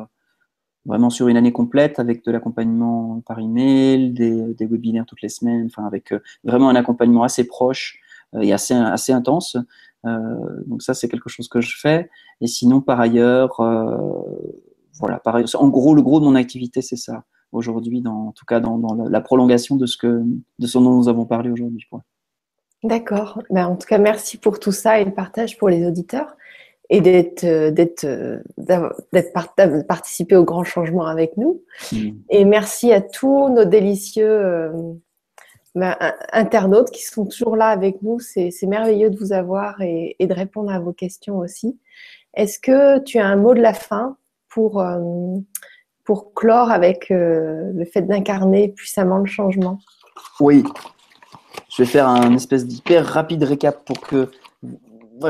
[0.85, 5.29] vraiment sur une année complète avec de l'accompagnement par email, des, des, webinaires toutes les
[5.29, 6.13] semaines, enfin avec
[6.43, 7.99] vraiment un accompagnement assez proche
[8.41, 9.55] et assez, assez intense.
[10.03, 12.09] donc ça, c'est quelque chose que je fais.
[12.41, 13.61] Et sinon, par ailleurs,
[14.99, 15.45] voilà, pareil.
[15.55, 18.77] En gros, le gros de mon activité, c'est ça aujourd'hui, en tout cas dans,
[19.09, 20.23] la, prolongation de ce, que,
[20.59, 21.87] de ce dont nous avons parlé aujourd'hui.
[22.83, 23.41] D'accord.
[23.49, 26.35] Ben, en tout cas, merci pour tout ça et le partage pour les auditeurs
[26.89, 31.61] et d'être, euh, d'être, euh, d'être participer au grand changement avec nous.
[31.91, 32.09] Mm.
[32.29, 34.71] Et merci à tous nos délicieux euh,
[35.75, 35.95] ben,
[36.31, 38.19] internautes qui sont toujours là avec nous.
[38.19, 41.77] C'est, merveilleux de vous avoir et, de répondre à vos questions aussi.
[42.33, 44.17] Est-ce que tu as un mot de la fin?
[44.49, 44.83] Pour,
[46.03, 49.79] pour clore avec le fait d'incarner puissamment le changement
[50.39, 50.63] Oui.
[51.69, 54.29] Je vais faire un espèce d'hyper rapide récap pour que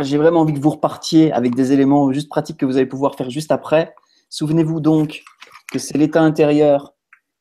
[0.02, 3.16] j'ai vraiment envie que vous repartiez avec des éléments juste pratiques que vous allez pouvoir
[3.16, 3.94] faire juste après.
[4.30, 5.24] Souvenez-vous donc
[5.72, 6.94] que c'est l'état intérieur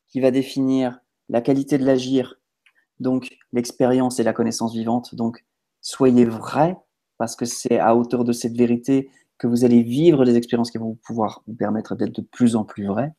[0.08, 0.98] qui va définir
[1.28, 2.34] la qualité de l'agir,
[3.00, 5.14] donc l'expérience et la connaissance vivante.
[5.14, 5.44] Donc,
[5.80, 6.76] soyez vrai,
[7.18, 10.78] parce que c'est à hauteur de cette vérité que vous allez vivre les expériences qui
[10.78, 13.12] vont pouvoir vous permettre d'être de plus en plus vrai.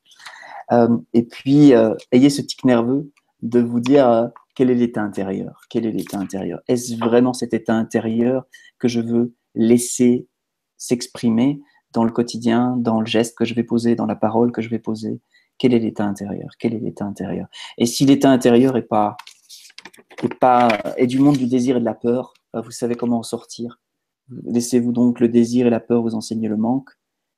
[0.71, 5.01] Euh, et puis, euh, ayez ce tic nerveux de vous dire euh, quel est l'état
[5.01, 5.61] intérieur?
[5.69, 6.59] Quel est l'état intérieur?
[6.67, 8.45] Est-ce vraiment cet état intérieur
[8.77, 10.27] que je veux laisser
[10.77, 11.61] s'exprimer
[11.93, 14.69] dans le quotidien, dans le geste que je vais poser, dans la parole que je
[14.69, 15.21] vais poser?
[15.57, 16.51] Quel est l'état intérieur?
[16.59, 17.47] Quel est l'état intérieur?
[17.77, 19.17] Et si l'état intérieur est pas
[20.21, 20.67] est pas
[20.97, 23.79] est du monde du désir et de la peur, vous savez comment en sortir.
[24.43, 26.89] Laissez-vous donc le désir et la peur vous enseigner le manque.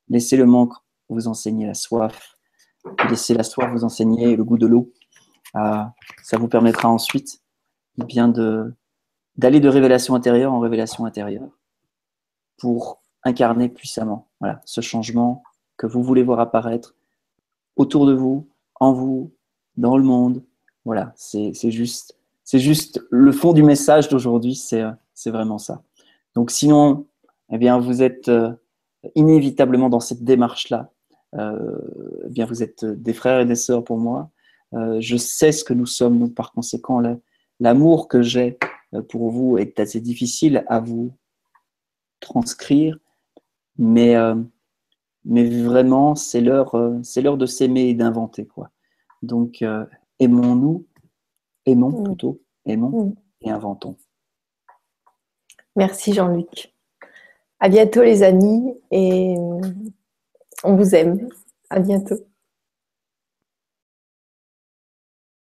[0.10, 0.74] Laissez le manque
[1.10, 2.38] vous enseigner la soif.
[3.10, 4.92] Laissez la soif vous enseigner le goût de l'eau.
[5.54, 5.94] Ah,
[6.24, 7.42] ça vous permettra ensuite
[8.02, 8.30] eh bien
[9.38, 11.50] d'aller de révélation intérieure en révélation intérieure
[12.58, 15.44] pour incarner puissamment voilà, ce changement
[15.78, 16.96] que vous voulez voir apparaître
[17.76, 18.48] autour de vous,
[18.80, 19.34] en vous,
[19.78, 20.44] dans le monde.
[20.86, 22.18] Voilà, c'est juste,
[22.54, 25.84] juste le fond du message d'aujourd'hui, c'est vraiment ça.
[26.36, 27.08] Donc sinon,
[27.52, 28.52] eh bien, vous êtes euh,
[29.16, 30.92] inévitablement dans cette démarche-là.
[31.36, 31.78] Euh,
[32.26, 34.32] eh bien, vous êtes des frères et des sœurs pour moi.
[34.74, 37.02] Euh, je sais ce que nous sommes, donc par conséquent,
[37.60, 38.58] l'amour que j'ai
[38.94, 41.12] euh, pour vous est assez difficile à vous
[42.20, 42.98] transcrire,
[43.78, 44.36] mais, euh,
[45.26, 48.46] mais vraiment, c'est l'heure, c'est l'heure de s'aimer et d'inventer.
[48.46, 48.70] Quoi.
[49.24, 49.64] Donc,
[50.20, 50.86] aimons-nous,
[51.66, 53.98] aimons plutôt, aimons et inventons.
[55.76, 56.74] Merci Jean-Luc.
[57.60, 59.36] À bientôt les amis et
[60.64, 61.30] on vous aime.
[61.70, 62.18] À bientôt.